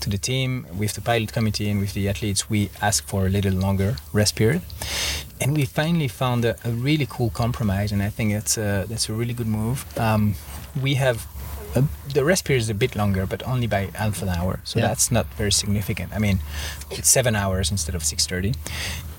[0.00, 2.50] to the team, with the pilot committee and with the athletes.
[2.50, 4.62] We ask for a little longer rest period,
[5.40, 7.92] and we finally found a, a really cool compromise.
[7.92, 9.84] And I think that's a that's a really good move.
[9.98, 10.34] Um,
[10.80, 11.26] we have.
[11.76, 11.84] A,
[12.14, 14.88] the rest period is a bit longer, but only by half an hour, so Yeah.
[14.88, 16.12] that's not very significant.
[16.14, 16.38] I mean,
[16.90, 18.52] it's seven hours instead of six thirty.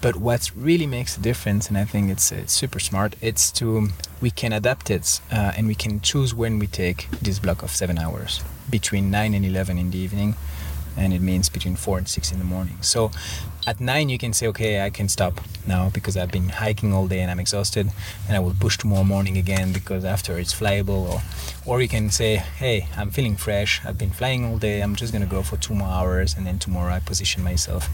[0.02, 3.90] But what really makes a difference, and I think it's, it's super smart, it's to
[4.22, 7.72] we can adapt it uh, and we can choose when we take this block of
[7.72, 10.36] seven hours between nine and eleven in the evening,
[10.98, 12.78] and it means between four and six in the morning.
[12.82, 13.12] So
[13.68, 17.08] at nine you can say, okay, I can stop now because I've been hiking all
[17.08, 17.92] day and I'm exhausted,
[18.28, 21.02] and I will push tomorrow morning again because after it's flyable.
[21.14, 21.22] Or,
[21.66, 23.82] or you can say, hey, I'm feeling fresh.
[23.86, 24.82] I've been flying all day.
[24.82, 27.90] I'm just gonna go for two more hours, and then tomorrow I position myself,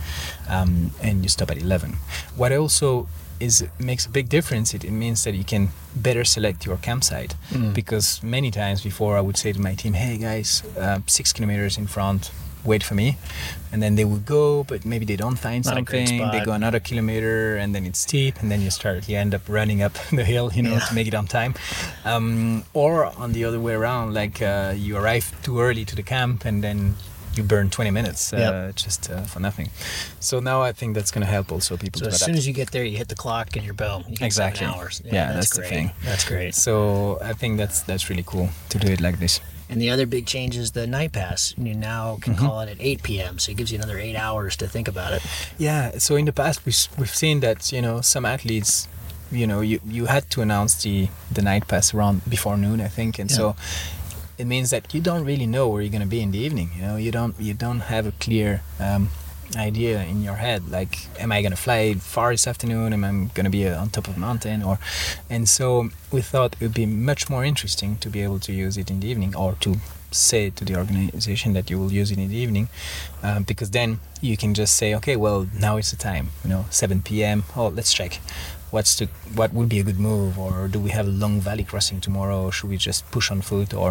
[0.47, 1.97] um, and you stop at eleven.
[2.35, 3.07] What also
[3.39, 4.75] is makes a big difference.
[4.75, 7.73] It, it means that you can better select your campsite Mm.
[7.73, 11.77] because many times before I would say to my team, "Hey guys, uh, six kilometers
[11.77, 12.31] in front,
[12.65, 13.17] wait for me,
[13.71, 16.31] and then they would go, but maybe they don't find Not something.
[16.31, 19.41] They go another kilometer, and then it's steep, and then you start, you end up
[19.49, 20.79] running up the hill, you know, Yeah.
[20.87, 21.53] to make it on time.
[22.05, 26.03] Um, or on the other way around, like uh, you arrive too early to the
[26.03, 26.95] camp, and then
[27.35, 28.75] you burn 20 minutes uh, Yep.
[28.75, 29.69] just uh, for nothing.
[30.19, 32.45] So now I think that's going to help also people So to as soon as
[32.45, 34.03] you get there, you hit the clock and you're boom.
[34.07, 34.67] You exactly.
[34.67, 35.01] Hours.
[35.03, 35.69] Yeah, that's, the great.
[35.69, 35.91] thing.
[36.05, 36.53] That's great.
[36.53, 39.39] So I think that's that's really cool to do it like this.
[39.69, 41.53] And the other big change is the night pass.
[41.57, 42.45] You now can Mm-hmm.
[42.45, 45.13] call it at 8 p.m., so it gives you another eight hours to think about
[45.13, 45.21] it.
[45.57, 45.97] Yeah.
[45.97, 48.87] So in the past, we've, we've seen that you know some athletes,
[49.31, 52.87] you know, you, you had to announce the the night pass around before noon, I
[52.89, 53.55] think, and so
[54.37, 56.69] it means that you don't really know where you're going to be in the evening.
[56.75, 59.09] You know, you don't you don't have a clear um,
[59.55, 60.69] idea in your head.
[60.69, 62.93] Like, am I going to fly far this afternoon?
[62.93, 64.63] Am I going to be uh, on top of a mountain?
[64.63, 64.79] Or,
[65.29, 68.77] and so we thought it would be much more interesting to be able to use
[68.77, 69.77] it in the evening or to
[70.11, 72.69] say to the organization that you will use it in the evening
[73.23, 76.65] um, because then you can just say okay well now is the time you know
[76.69, 78.19] 7 p.m oh let's check
[78.73, 79.05] what's the
[79.39, 82.39] what would be a good move or do we have a long valley crossing tomorrow
[82.45, 83.89] or should we just push on foot or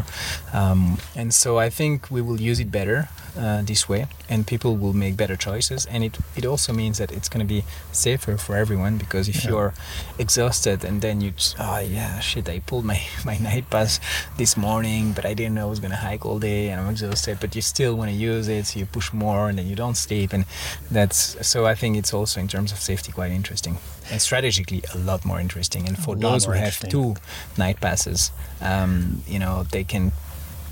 [0.60, 2.98] um, and so i think we will use it better
[3.42, 7.10] uh, this way and people will make better choices and it, it also means that
[7.16, 9.50] it's going to be safer for everyone because if Yeah.
[9.50, 9.72] you're
[10.18, 14.00] exhausted and then you oh yeah shit i pulled my, my night pass
[14.36, 16.90] this morning but i didn't know i was going to hike all day and i'm
[16.90, 19.76] exhausted but you still want to use it so you push more and then you
[19.76, 20.44] don't sleep and
[20.90, 23.78] that's so i think it's also in terms of safety quite interesting
[24.10, 27.14] and strategically a lot more interesting and for those who have two
[27.58, 28.30] night passes
[28.60, 30.12] um, you know they can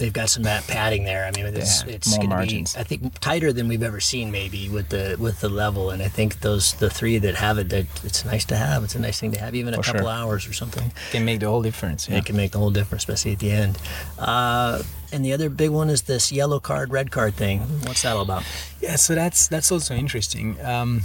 [0.00, 1.26] They've got some that padding there.
[1.26, 4.30] I mean, it's Yeah, it's going to be, I think tighter than we've ever seen
[4.30, 5.90] maybe with the with the level.
[5.90, 8.82] And I think those the three that have it, that it's nice to have.
[8.82, 10.08] It's a nice thing to have, even a couple sure.
[10.08, 10.90] hours or something.
[11.10, 12.16] can make the whole difference yeah.
[12.16, 13.76] It can make the whole difference, especially at the end.
[14.18, 14.82] Uh,
[15.12, 17.60] and the other big one is this yellow card, red card thing.
[17.84, 18.42] What's that all about?
[18.80, 20.58] Yeah, so that's that's also interesting.
[20.64, 21.02] Um,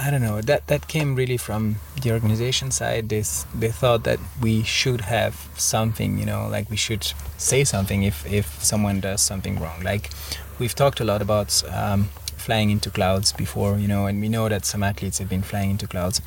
[0.00, 0.40] I don't know.
[0.40, 3.08] That that came really from the organization side.
[3.08, 7.04] They they thought that we should have something, you know, like we should
[7.36, 9.82] say something if if someone does something wrong.
[9.82, 10.10] Like
[10.58, 14.48] we've talked a lot about um, flying into clouds before, you know, and we know
[14.48, 16.20] that some athletes have been flying into clouds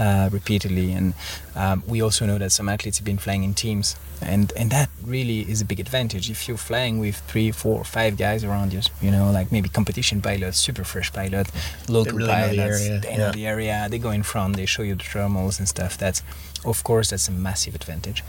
[0.00, 1.12] uh, repeatedly, and
[1.54, 4.88] um, we also know that some athletes have been flying in teams, and and that
[5.04, 6.30] really is a big advantage.
[6.30, 10.22] If you're flying with three, four, five guys around you, you know, like maybe competition
[10.22, 11.50] pilots, super fresh pilot,
[11.88, 13.32] local really know the pilots, area, they know yeah.
[13.32, 15.98] the area, they go in front, they show you the thermals and stuff.
[15.98, 16.22] That's,
[16.64, 18.24] of course, that's a massive advantage,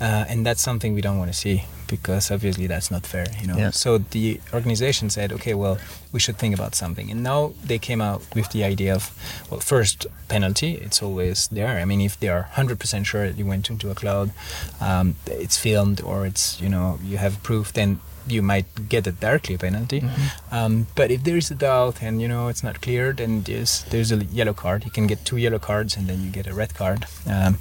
[0.00, 3.46] uh, and that's something we don't want to see because obviously that's not fair, you
[3.46, 3.56] know.
[3.56, 3.70] Yeah.
[3.70, 5.78] So the organization said, okay, well,
[6.12, 9.10] we should think about something, and now they came out with the idea of,
[9.50, 10.74] well, first penalty.
[10.74, 11.78] It's always there.
[11.82, 14.30] I mean, if they are 100% sure that you went into a cloud,
[14.80, 19.12] um, it's filmed or it's you know you have proof, then you might get a
[19.12, 20.00] directly penalty.
[20.50, 23.84] Um, but if there is a doubt and you know it's not clear, then there's
[23.90, 24.84] there's a yellow card.
[24.84, 27.06] You can get two yellow cards and then you get a red card.
[27.26, 27.58] Um,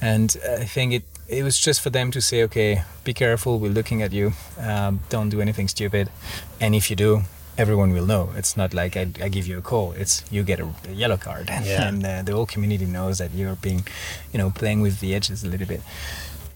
[0.00, 3.58] and I think it it was just for them to say, okay, be careful.
[3.58, 4.32] We're looking at you.
[4.60, 6.08] Um, don't do anything stupid.
[6.60, 7.22] And if you do.
[7.58, 8.30] Everyone will know.
[8.36, 9.92] It's not like I, I give you a call.
[9.92, 11.86] It's you get a, a yellow card, Yeah.
[11.88, 13.86] and uh, the whole community knows that you're being,
[14.32, 15.80] you know, playing with the edges a little bit.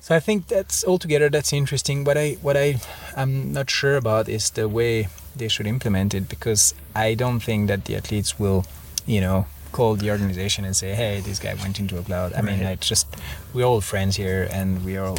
[0.00, 2.04] So I think that's altogether that's interesting.
[2.04, 2.80] What I what I
[3.16, 7.68] I'm not sure about is the way they should implement it because I don't think
[7.68, 8.64] that the athletes will,
[9.06, 12.42] you know, call the organization and say, "Hey, this guy went into a cloud." I
[12.42, 12.72] mean, Right.
[12.72, 13.06] I just
[13.54, 15.16] we're all friends here and we all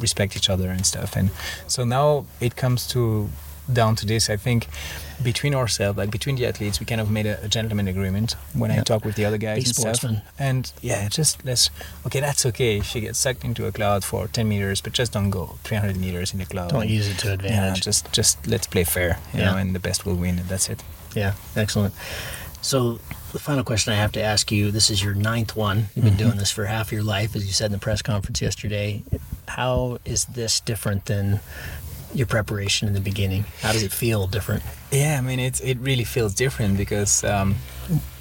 [0.00, 1.16] respect each other and stuff.
[1.16, 1.30] And
[1.66, 3.28] so now it comes to
[3.72, 4.28] down to this.
[4.28, 4.66] I think
[5.22, 8.70] between ourselves, like between the athletes, we kind of made a, a gentleman agreement when
[8.70, 8.82] I Yeah.
[8.84, 10.04] talk with the other guys Be and stuff.
[10.38, 11.70] And yeah, just let's
[12.06, 15.12] okay, that's okay if you get sucked into a cloud for 10 meters, but just
[15.12, 16.70] don't go 300 meters in the cloud.
[16.70, 17.82] Don't use it to Yeah, advantage.
[17.84, 19.52] just just let's play fair, you Yeah.
[19.52, 20.82] know, and the best will win, and that's it.
[21.14, 21.94] Yeah, excellent.
[22.62, 22.98] So
[23.32, 25.88] the final question I have to ask you: This is your ninth one.
[25.94, 26.18] You've been Mhm.
[26.18, 29.02] doing this for half your life, as you said in the press conference yesterday.
[29.48, 31.40] How is this different than
[32.14, 33.44] your preparation in the beginning?
[33.62, 34.62] How does it feel different?
[34.92, 37.56] Yeah, I mean, it it really feels different because, um,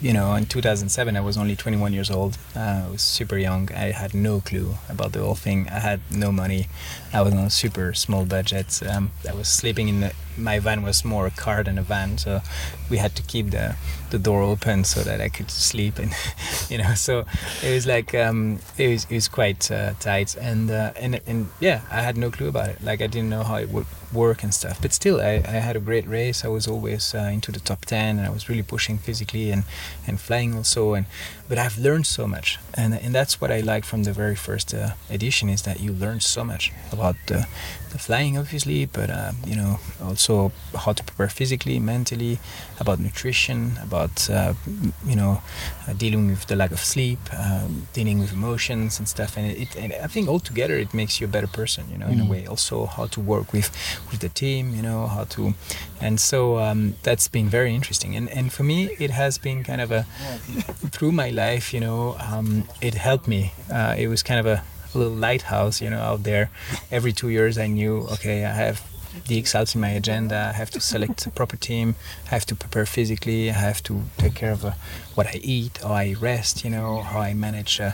[0.01, 2.39] you know, in 2007 I was only 21 years old.
[2.55, 3.69] Uh, I was super young.
[3.71, 5.67] I had no clue about the whole thing.
[5.69, 6.67] I had no money.
[7.13, 8.81] I was on a super small budget.
[8.83, 12.17] Um, I was sleeping in the, my van was more a car than a van,
[12.17, 12.41] so
[12.89, 13.75] we had to keep the
[14.09, 16.11] the door open so that I could sleep, and
[16.69, 17.25] you know, so
[17.63, 21.47] it was like um, it was it was quite uh, tight, and uh, and and
[21.59, 22.83] yeah, I had no clue about it.
[22.83, 23.85] Like I didn't know how it would
[24.15, 24.81] work and stuff.
[24.81, 26.45] But still, I, I had a great race.
[26.45, 29.63] I was always uh, into the top ten, and I was really pushing physically and
[30.07, 30.93] and flying also.
[30.93, 31.05] And
[31.49, 34.73] but I've learned so much, and and that's what I like from the very first
[34.73, 37.47] uh, edition is that you learn so much about the
[37.97, 40.51] flying, obviously, but uh, you know also
[40.83, 42.39] how to prepare physically, mentally,
[42.79, 44.53] about nutrition, about uh,
[45.05, 45.41] you know
[45.87, 49.37] uh, dealing with the lack of sleep, um, dealing with emotions and stuff.
[49.37, 52.19] And it, and I think altogether it makes you a better person, you know, in
[52.19, 52.29] a Mm.
[52.29, 52.45] way.
[52.47, 53.69] Also how to work with
[54.11, 55.53] with the team, you know, how to,
[56.01, 58.15] and so um, that's been very interesting.
[58.17, 60.05] And and for me, it has been kind of a
[60.91, 63.51] through my life, you know, um, it helped me.
[63.71, 64.63] Uh, it was kind of a
[64.97, 66.49] little lighthouse, you know, out there.
[66.91, 68.81] Every two years, I knew, okay, I have
[69.27, 70.51] the X Alps in my agenda.
[70.53, 71.95] I have to select a proper team.
[72.25, 73.49] I have to prepare physically.
[73.49, 74.71] I have to take care of uh,
[75.15, 77.91] what I eat, how I rest, you know, how I manage, uh,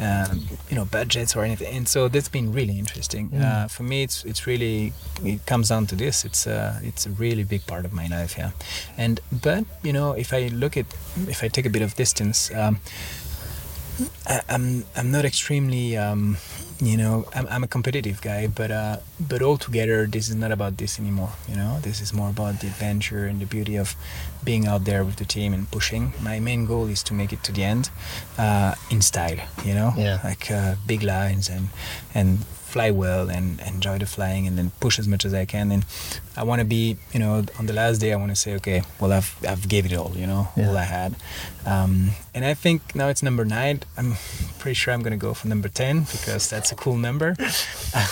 [0.00, 1.76] um, you know, budgets or anything.
[1.76, 3.30] And so that's been really interesting.
[3.30, 3.42] Mm.
[3.42, 4.92] Uh, for me, it's it's really
[5.24, 6.24] it comes down to this.
[6.24, 8.52] It's uh, it's a really big part of my life, yeah.
[8.96, 10.86] And but you know, if I look at
[11.28, 12.50] if I take a bit of distance.
[12.54, 12.80] Um,
[14.26, 16.36] I, I'm I'm not extremely um,
[16.80, 20.76] you know I'm, I'm a competitive guy but uh, but altogether this is not about
[20.78, 21.78] this anymore you know?
[21.82, 23.94] This is more about the adventure and the beauty of
[24.44, 26.12] being out there with the team and pushing.
[26.22, 27.90] My main goal is to make it to the end
[28.38, 29.92] uh, in style you know?
[29.96, 30.20] Yeah.
[30.24, 31.68] like uh, big lines and
[32.14, 32.38] and
[32.70, 35.72] fly well and enjoy the flying and then push as much as I can.
[35.72, 35.84] And
[36.36, 38.82] I want to be you know on the last day I want to say okay
[39.00, 41.16] well I've I've gave it all you know all I had.
[41.66, 43.80] Um, and I think now it's number nine.
[43.98, 44.14] I'm
[44.58, 47.36] pretty sure I'm gonna go for number 10 because that's a cool number.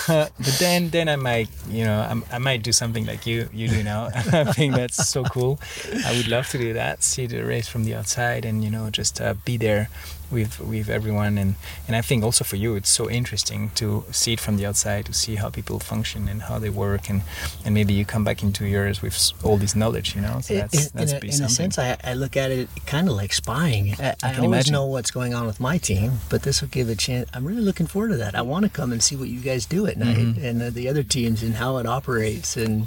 [0.09, 3.69] But then then I might you know I'm, I might do something like you you
[3.69, 4.11] do now.
[4.15, 5.61] I think that's so cool.
[6.09, 8.91] I would love to do that see the race from the outside and you know
[8.91, 9.89] just uh, be there
[10.31, 11.55] with with everyone and
[11.87, 15.07] and I think also for you it's so interesting to see it from the outside
[15.07, 17.23] to see how people function and how they work and
[17.65, 20.55] and maybe you come back in two years with all this knowledge you know so
[20.55, 23.09] that's in, that's in, a, be in a sense, I, I look at it kind
[23.09, 23.95] of like spying.
[23.99, 24.73] I, I, can always imagine.
[24.73, 27.29] know what's going on with my team, but this will give a chance.
[27.35, 28.35] I'm really looking forward to that.
[28.35, 30.43] I want to come and see what you guys do at night Mhm.
[30.49, 32.57] and uh, the other teams and how it operates.
[32.57, 32.87] And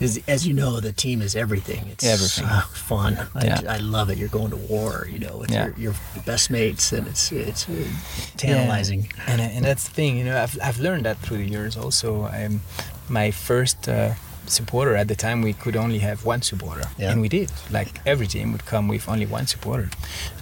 [0.00, 1.82] is, as you know, the team is everything.
[1.92, 2.46] It's Everything.
[2.48, 2.60] so
[2.92, 3.12] fun.
[3.42, 3.60] Yeah.
[3.68, 4.18] I, I love it.
[4.18, 5.66] You're going to war, you know, with Yeah.
[5.68, 5.94] your, your
[6.24, 7.84] best mates, and it's it's uh,
[8.36, 9.02] tantalizing.
[9.02, 9.32] Yeah.
[9.32, 11.76] And and that's the thing, you know, I've I've learned that through the years.
[11.76, 12.62] Also, I'm
[13.08, 13.88] my first.
[13.88, 14.14] Uh,
[14.46, 14.96] supporter.
[14.96, 16.84] At the time we could only have one supporter.
[16.98, 17.10] Yeah.
[17.12, 17.50] and we did.
[17.70, 19.90] Like every team would come with only one supporter.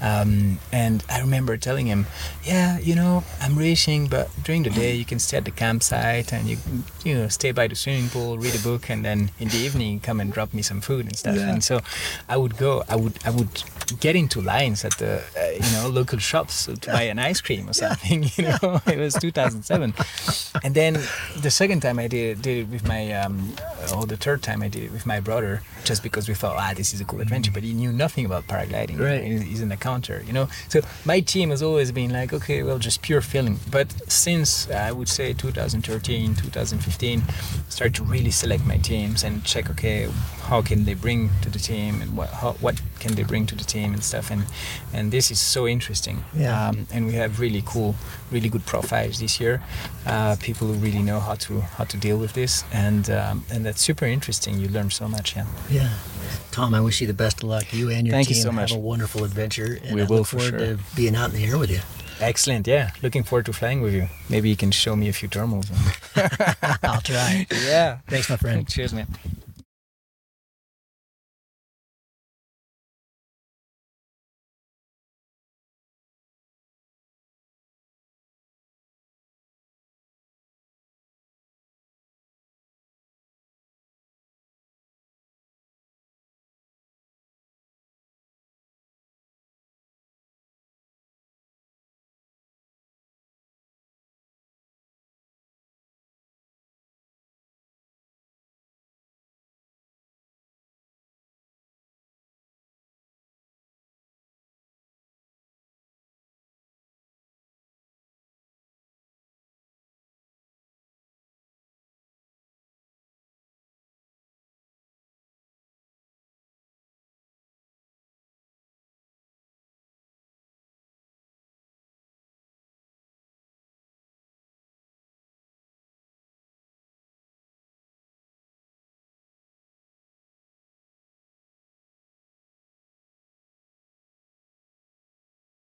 [0.02, 2.06] Um, and i remember telling him
[2.44, 6.32] yeah you know i'm racing but during the day you can stay at the campsite
[6.32, 6.56] and you
[7.04, 10.00] you know stay by the swimming pool read a book and then in the evening
[10.00, 11.36] come and drop me some food and stuff.
[11.36, 11.50] Yeah.
[11.52, 11.80] and so
[12.28, 13.62] i would go i would i would
[14.00, 17.68] get into lines at the uh, you know local shops to buy an ice cream
[17.68, 18.80] or something you know?
[18.86, 19.94] It was 2007
[20.64, 20.94] and then
[21.42, 23.52] the second time i did did it with my um,
[23.94, 26.72] or the third time i did it with my brother just because we thought ah
[26.74, 28.98] this is a cool adventure but he knew nothing about paragliding.
[28.98, 29.22] Right.
[29.22, 30.48] He's an accountant you know?
[30.68, 33.58] So my team has always been like okay well just pure feeling.
[33.70, 37.22] But since uh, i would say 2013 2015
[37.68, 40.08] start to really select my teams and check okay
[40.50, 43.54] how can they bring to the team and what how, what can they bring to
[43.54, 44.42] the team and stuff and
[44.96, 46.68] and this is so interesting Yeah.
[46.68, 47.94] um, and we have really cool
[48.32, 49.54] really good profiles this year
[50.06, 53.64] uh, people who really know how to how to deal with this and um, and
[53.66, 55.90] that's super interesting you learn so much yeah Yeah.
[56.52, 57.66] Tom, I wish you the best of luck.
[57.72, 58.70] You and your Thank you team so much.
[58.70, 59.78] have a wonderful adventure.
[59.84, 60.76] And We I will look for forward sure.
[60.76, 61.80] to being out in the air with you.
[62.30, 65.28] excellent yeah looking forward to flying with you maybe you can show me a few
[65.36, 65.66] thermals
[66.90, 67.46] I'll try.
[67.72, 68.66] yeah Thanks, my friend.
[68.68, 69.06] cheers man